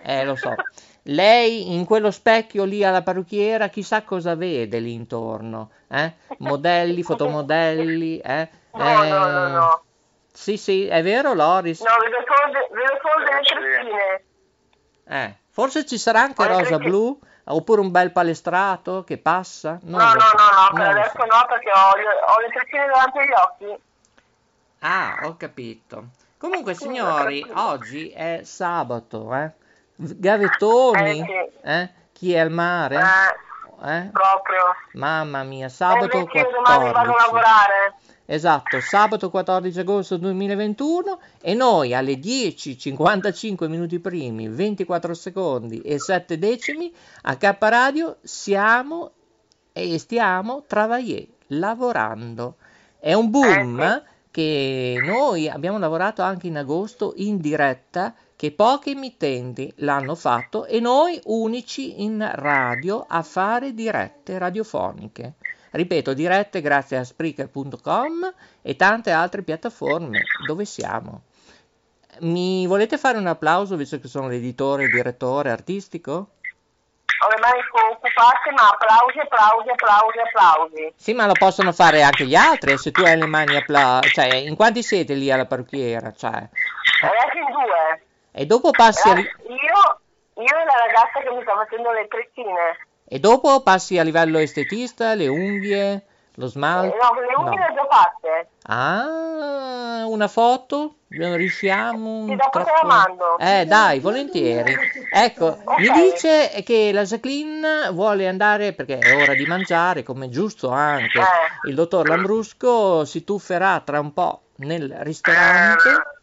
Eh, 0.02 0.24
lo 0.24 0.36
so. 0.36 0.54
Lei 1.08 1.74
in 1.74 1.84
quello 1.84 2.10
specchio 2.10 2.64
lì 2.64 2.82
alla 2.82 3.02
parrucchiera, 3.02 3.68
chissà 3.68 4.02
cosa 4.02 4.34
vede 4.36 4.78
lì 4.78 4.92
intorno, 4.94 5.70
eh? 5.88 6.12
Modelli, 6.38 7.02
fotomodelli, 7.04 8.18
eh? 8.18 8.48
No, 8.72 8.84
no, 8.84 9.04
no, 9.04 9.46
Eh, 9.46 9.50
no. 9.50 9.82
Sì, 10.32 10.56
sì, 10.56 10.86
è 10.86 11.02
vero, 11.02 11.34
Loris? 11.34 11.80
No, 11.80 11.92
vedo 12.00 12.16
solo, 12.26 12.52
de- 12.52 12.74
vedo 12.74 12.98
solo 13.02 13.24
delle 13.24 13.42
treccine. 13.42 14.24
Eh, 15.06 15.36
forse 15.50 15.84
ci 15.86 15.98
sarà 15.98 16.22
anche 16.22 16.46
Rosa 16.46 16.62
trecce- 16.64 16.78
Blu, 16.78 17.18
oppure 17.44 17.80
un 17.82 17.90
bel 17.90 18.10
palestrato 18.10 19.04
che 19.04 19.18
passa? 19.18 19.78
Non 19.82 20.00
No, 20.00 20.12
no, 20.14 20.20
so, 20.20 20.36
no, 20.36 20.44
no, 20.44 20.66
per 20.74 20.86
non 20.86 20.96
adesso 20.96 21.10
so. 21.18 21.24
no, 21.26 21.44
perché 21.46 21.70
ho, 21.70 21.96
le- 21.96 22.32
ho 22.34 22.40
le 22.40 22.48
treccine 22.48 22.86
davanti 22.86 23.18
agli 23.18 23.30
occhi. 23.30 23.82
Ah, 24.80 25.18
ho 25.24 25.36
capito. 25.36 26.04
Comunque, 26.38 26.74
signori, 26.74 27.46
oggi 27.54 28.08
è 28.08 28.40
sabato, 28.44 29.34
eh? 29.34 29.50
Gavettoni, 29.96 31.20
Eh, 31.20 31.50
eh? 31.62 31.90
Chi 32.12 32.32
è 32.32 32.38
al 32.38 32.50
mare? 32.50 32.96
Eh, 32.96 33.92
Eh? 33.96 34.08
proprio. 34.12 34.74
Mamma 34.94 35.42
mia, 35.42 35.66
E 35.66 35.68
sabato 35.68 36.16
invece 36.16 36.38
io 36.38 36.50
domani 36.50 36.90
vado 36.92 36.98
a 36.98 37.02
14. 37.02 37.24
lavorare. 37.26 37.94
Esatto, 38.26 38.80
sabato 38.80 39.28
14 39.30 39.80
agosto 39.80 40.16
2021 40.16 41.20
e 41.42 41.52
noi 41.52 41.92
alle 41.94 42.18
10, 42.18 42.78
55 42.78 43.68
minuti 43.68 43.98
primi, 44.00 44.48
24 44.48 45.12
secondi 45.12 45.80
e 45.82 45.98
7 45.98 46.38
decimi 46.38 46.90
a 47.22 47.36
K 47.36 47.56
Radio 47.58 48.16
siamo 48.22 49.10
e 49.72 49.98
stiamo 49.98 50.64
travaillé, 50.66 51.26
lavorando. 51.48 52.56
È 52.98 53.12
un 53.12 53.28
boom 53.28 53.80
Eh, 53.80 54.02
che 54.30 54.96
noi 55.04 55.48
abbiamo 55.50 55.78
lavorato 55.78 56.22
anche 56.22 56.46
in 56.46 56.56
agosto 56.56 57.12
in 57.16 57.38
diretta, 57.38 58.14
che 58.44 58.52
poche 58.52 58.90
emittenti 58.90 59.72
l'hanno 59.76 60.14
fatto 60.14 60.66
e 60.66 60.78
noi 60.78 61.18
unici 61.24 62.02
in 62.02 62.30
radio 62.34 63.06
a 63.08 63.22
fare 63.22 63.72
dirette 63.72 64.36
radiofoniche. 64.36 65.36
Ripeto, 65.70 66.12
dirette 66.12 66.60
grazie 66.60 66.98
a 66.98 67.04
Spreaker.com 67.04 68.34
e 68.60 68.76
tante 68.76 69.12
altre 69.12 69.42
piattaforme 69.44 70.24
dove 70.46 70.66
siamo. 70.66 71.22
Mi 72.20 72.66
volete 72.66 72.98
fare 72.98 73.16
un 73.16 73.28
applauso 73.28 73.76
visto 73.76 73.98
che 73.98 74.08
sono 74.08 74.28
l'editore, 74.28 74.84
il 74.84 74.90
direttore 74.90 75.50
artistico? 75.50 76.12
Ho 76.12 77.28
le 77.30 77.40
mani 77.40 77.60
occupate, 77.92 78.50
ma 78.54 78.68
applausi, 78.68 79.20
applausi, 79.20 79.70
applausi, 79.70 80.18
applausi. 80.18 80.92
Sì, 80.96 81.14
ma 81.14 81.24
lo 81.24 81.32
possono 81.32 81.72
fare 81.72 82.02
anche 82.02 82.26
gli 82.26 82.34
altri, 82.34 82.76
se 82.76 82.90
tu 82.90 83.00
hai 83.04 83.16
le 83.16 83.24
mani 83.24 83.56
applausi. 83.56 84.10
Cioè, 84.10 84.34
in 84.34 84.54
quanti 84.54 84.82
siete 84.82 85.14
lì 85.14 85.30
alla 85.30 85.46
parrucchiera? 85.46 86.12
Cioè, 86.12 86.28
Adesso 87.04 87.38
in 87.38 87.52
due. 87.52 88.03
E 88.36 88.46
dopo 88.46 88.70
passi 88.70 89.08
a, 89.08 89.12
Eh, 89.18 89.20
Io, 89.20 90.42
io 90.42 90.42
e 90.44 90.64
la 90.64 90.76
ragazza 90.86 91.20
che 91.22 91.30
mi 91.34 91.42
sta 91.42 91.52
facendo 91.54 91.92
le 91.92 92.08
treccine. 92.08 92.76
e 93.06 93.18
dopo 93.20 93.62
passi 93.62 93.98
a 93.98 94.02
livello 94.02 94.38
estetista, 94.38 95.14
le 95.14 95.28
unghie, 95.28 96.06
Lo 96.38 96.48
smalto? 96.48 96.92
Eh, 96.92 96.98
no, 97.00 97.20
le 97.20 97.34
unghie 97.36 97.58
le 97.60 97.66
ho 97.70 97.74
già 97.74 97.86
fatte. 97.88 98.48
Ah, 98.64 100.04
una 100.08 100.26
foto? 100.26 100.96
Riusciamo? 101.08 102.26
Sì, 102.26 102.34
dopo 102.34 102.64
te 102.64 102.72
la 102.82 102.84
mando. 102.88 103.38
Eh, 103.38 103.64
dai, 103.66 104.00
volentieri. 104.00 104.74
Ecco, 105.12 105.58
mi 105.78 105.88
dice 105.92 106.50
che 106.64 106.90
la 106.92 107.02
Jacqueline 107.04 107.90
vuole 107.92 108.26
andare, 108.26 108.72
perché 108.72 108.98
è 108.98 109.14
ora 109.22 109.34
di 109.34 109.44
mangiare, 109.46 110.02
come 110.02 110.26
è 110.26 110.28
giusto 110.28 110.70
anche. 110.70 111.20
Eh. 111.20 111.68
Il 111.68 111.76
dottor 111.76 112.08
Lambrusco 112.08 113.04
si 113.04 113.22
tufferà 113.22 113.80
tra 113.84 114.00
un 114.00 114.12
po' 114.12 114.40
nel 114.56 114.92
ristorante. 115.02 116.13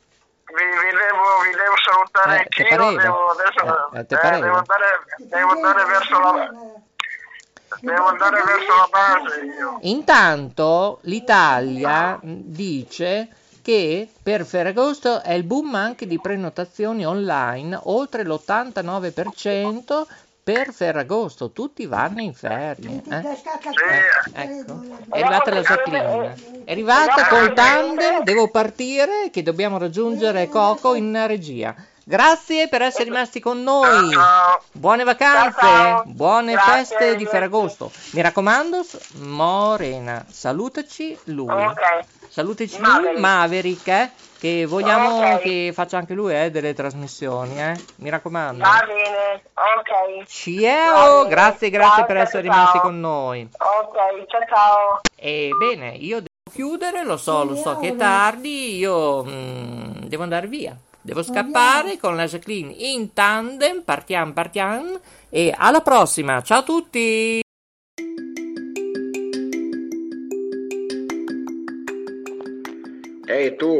Vi, 0.52 0.64
vi 0.64 0.92
devo, 0.98 1.24
vi 1.44 1.56
devo 1.56 1.76
salutare 1.82 2.48
Eh, 2.50 2.64
pareva? 2.70 3.02
devo, 3.02 3.28
adesso, 3.30 3.90
Eh, 3.94 4.00
eh, 4.00 4.06
pareva? 4.18 4.46
devo, 4.46 4.58
andare, 4.58 4.86
devo 5.18 5.50
andare 5.52 5.86
verso 5.86 6.20
la 6.20 6.50
devo 7.80 8.06
andare 8.08 8.44
verso 8.44 8.76
la 8.76 8.88
base 8.92 9.40
io. 9.46 9.78
Intanto 9.82 11.00
l'Italia 11.04 12.20
dice 12.22 13.30
che 13.62 14.10
per 14.22 14.46
Ferragosto 14.46 15.22
è 15.22 15.34
il 15.34 15.44
boom 15.44 15.76
anche 15.76 16.06
di 16.08 16.20
prenotazioni 16.20 17.06
online, 17.06 17.80
oltre 17.84 18.24
l'89% 18.24 20.06
per 20.44 20.74
Ferragosto, 20.74 21.52
tutti 21.52 21.86
vanno 21.86 22.22
in 22.22 22.34
ferie. 22.34 23.02
eh? 23.10 23.16
Eh, 24.34 24.60
ecco, 24.60 24.82
è 25.10 25.20
arrivata 25.22 25.52
la 25.54 25.62
Jacqueline, 25.62 26.36
è 26.66 26.72
arrivata 26.72 27.28
col 27.28 27.54
tandem, 27.54 28.24
devo 28.24 28.50
partire 28.50 29.30
che 29.32 29.44
dobbiamo 29.44 29.78
raggiungere 29.78 30.48
Coco 30.48 30.96
in 30.96 31.24
regia. 31.28 31.76
Grazie 32.04 32.68
per 32.68 32.82
essere 32.82 33.04
rimasti 33.06 33.40
con 33.40 33.62
noi. 33.62 34.10
Buone 34.72 35.04
vacanze, 35.04 36.04
buone 36.06 36.58
feste 36.58 37.16
di 37.16 37.26
Ferragosto. 37.26 37.92
Mi 38.14 38.22
raccomando, 38.22 38.84
Morena, 39.20 40.26
salutaci 40.28 41.18
lui. 41.26 41.54
Salutaci 42.28 42.80
lui, 42.80 43.20
Maverick, 43.20 43.88
eh, 43.88 44.12
che 44.42 44.66
vogliamo 44.66 45.36
Ok. 45.36 45.42
che 45.42 45.72
faccia 45.72 46.00
anche 46.00 46.16
lui 46.16 46.36
eh, 46.36 46.50
delle 46.50 46.74
trasmissioni, 46.74 47.62
eh. 47.62 47.80
Mi 47.98 48.10
raccomando. 48.10 48.64
Va 48.64 48.84
bene, 48.88 49.44
ok. 49.54 50.26
Ciao, 50.28 51.18
bene. 51.18 51.30
grazie, 51.30 51.70
grazie 51.70 51.98
Ciao, 51.98 52.06
per 52.08 52.16
ciao, 52.16 52.26
essere 52.26 52.44
ciao. 52.44 52.52
rimasti 52.52 52.80
con 52.80 53.00
noi. 53.00 53.48
Ok, 53.52 53.96
ciao 54.28 54.42
ciao. 54.50 55.02
E 55.16 55.50
bene, 55.60 55.90
io 55.92 56.16
devo 56.16 56.28
chiudere, 56.52 57.04
lo 57.04 57.18
so, 57.18 57.44
lo 57.44 57.56
so 57.56 57.78
che 57.78 57.90
è 57.90 57.96
tardi, 57.96 58.78
io 58.78 59.24
mm, 59.24 60.06
devo 60.08 60.24
andare 60.24 60.48
via. 60.48 60.76
Devo 61.04 61.22
scappare 61.22 61.98
con 62.00 62.16
la 62.16 62.26
Jacqueline 62.26 62.74
in 62.76 63.14
tandem, 63.14 63.84
partiamo, 63.84 64.34
partiamo 64.34 65.00
e 65.30 65.54
alla 65.56 65.82
prossima, 65.82 66.42
ciao 66.42 66.60
a 66.60 66.64
tutti! 66.64 67.42
Ehi 73.28 73.56
tu, 73.56 73.80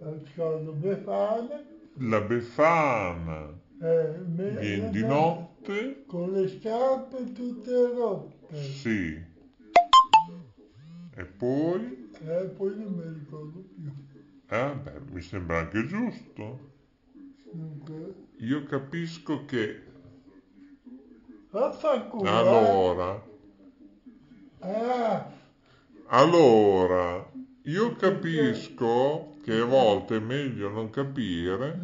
Ascolto, 0.00 0.72
Befana, 0.72 1.64
La 2.00 2.20
Befana 2.20 3.60
eh, 3.80 4.20
viene 4.24 4.90
di 4.90 5.02
notte? 5.02 6.04
con 6.06 6.30
le 6.32 6.46
scarpe 6.48 7.32
tutte 7.32 7.88
rotte. 7.92 8.54
Sì. 8.56 9.20
E 11.16 11.24
poi? 11.24 12.08
E 12.20 12.44
poi 12.56 12.76
non 12.78 12.92
mi 12.92 13.18
ricordo 13.18 13.64
più. 13.74 13.90
Eh, 14.48 14.74
beh, 14.76 15.00
mi 15.10 15.20
sembra 15.20 15.58
anche 15.58 15.84
giusto. 15.84 16.70
Dunque, 17.50 18.14
Io 18.36 18.62
capisco 18.64 19.44
che 19.44 19.82
Vaffanculo. 21.50 22.30
allora, 22.30 23.26
Ah, 24.60 25.30
allora, 26.06 27.27
io 27.68 27.94
capisco 27.96 29.36
che 29.44 29.58
a 29.58 29.64
volte 29.64 30.16
è 30.16 30.20
meglio 30.20 30.70
non 30.70 30.88
capire 30.90 31.78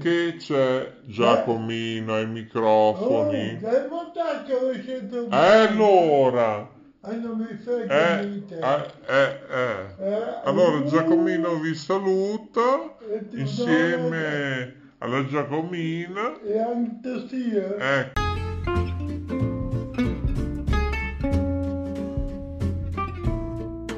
che 0.00 0.36
c'è 0.38 0.92
Giacomino 1.04 2.14
ai 2.14 2.24
oh, 2.24 2.28
microfoni. 2.28 3.58
dai 3.60 3.88
montaggio 3.88 4.60
lo 4.60 4.72
sento 4.74 5.28
E 5.28 5.36
allora, 5.36 6.74
Ah, 7.00 7.12
eh, 7.12 7.18
niente. 7.18 8.58
eh, 8.58 8.90
eh, 9.06 9.38
eh. 9.50 10.04
Eh, 10.04 10.40
Allora 10.44 10.78
uh, 10.78 10.84
Giacomino 10.86 11.54
vi 11.60 11.74
saluta 11.74 12.96
insieme 13.30 14.74
alla 14.98 15.24
Giacomina. 15.26 16.40
E 16.42 16.58
anche 16.58 17.28
sì, 17.28 17.52
eh. 17.54 17.76
Ecco. 17.78 18.25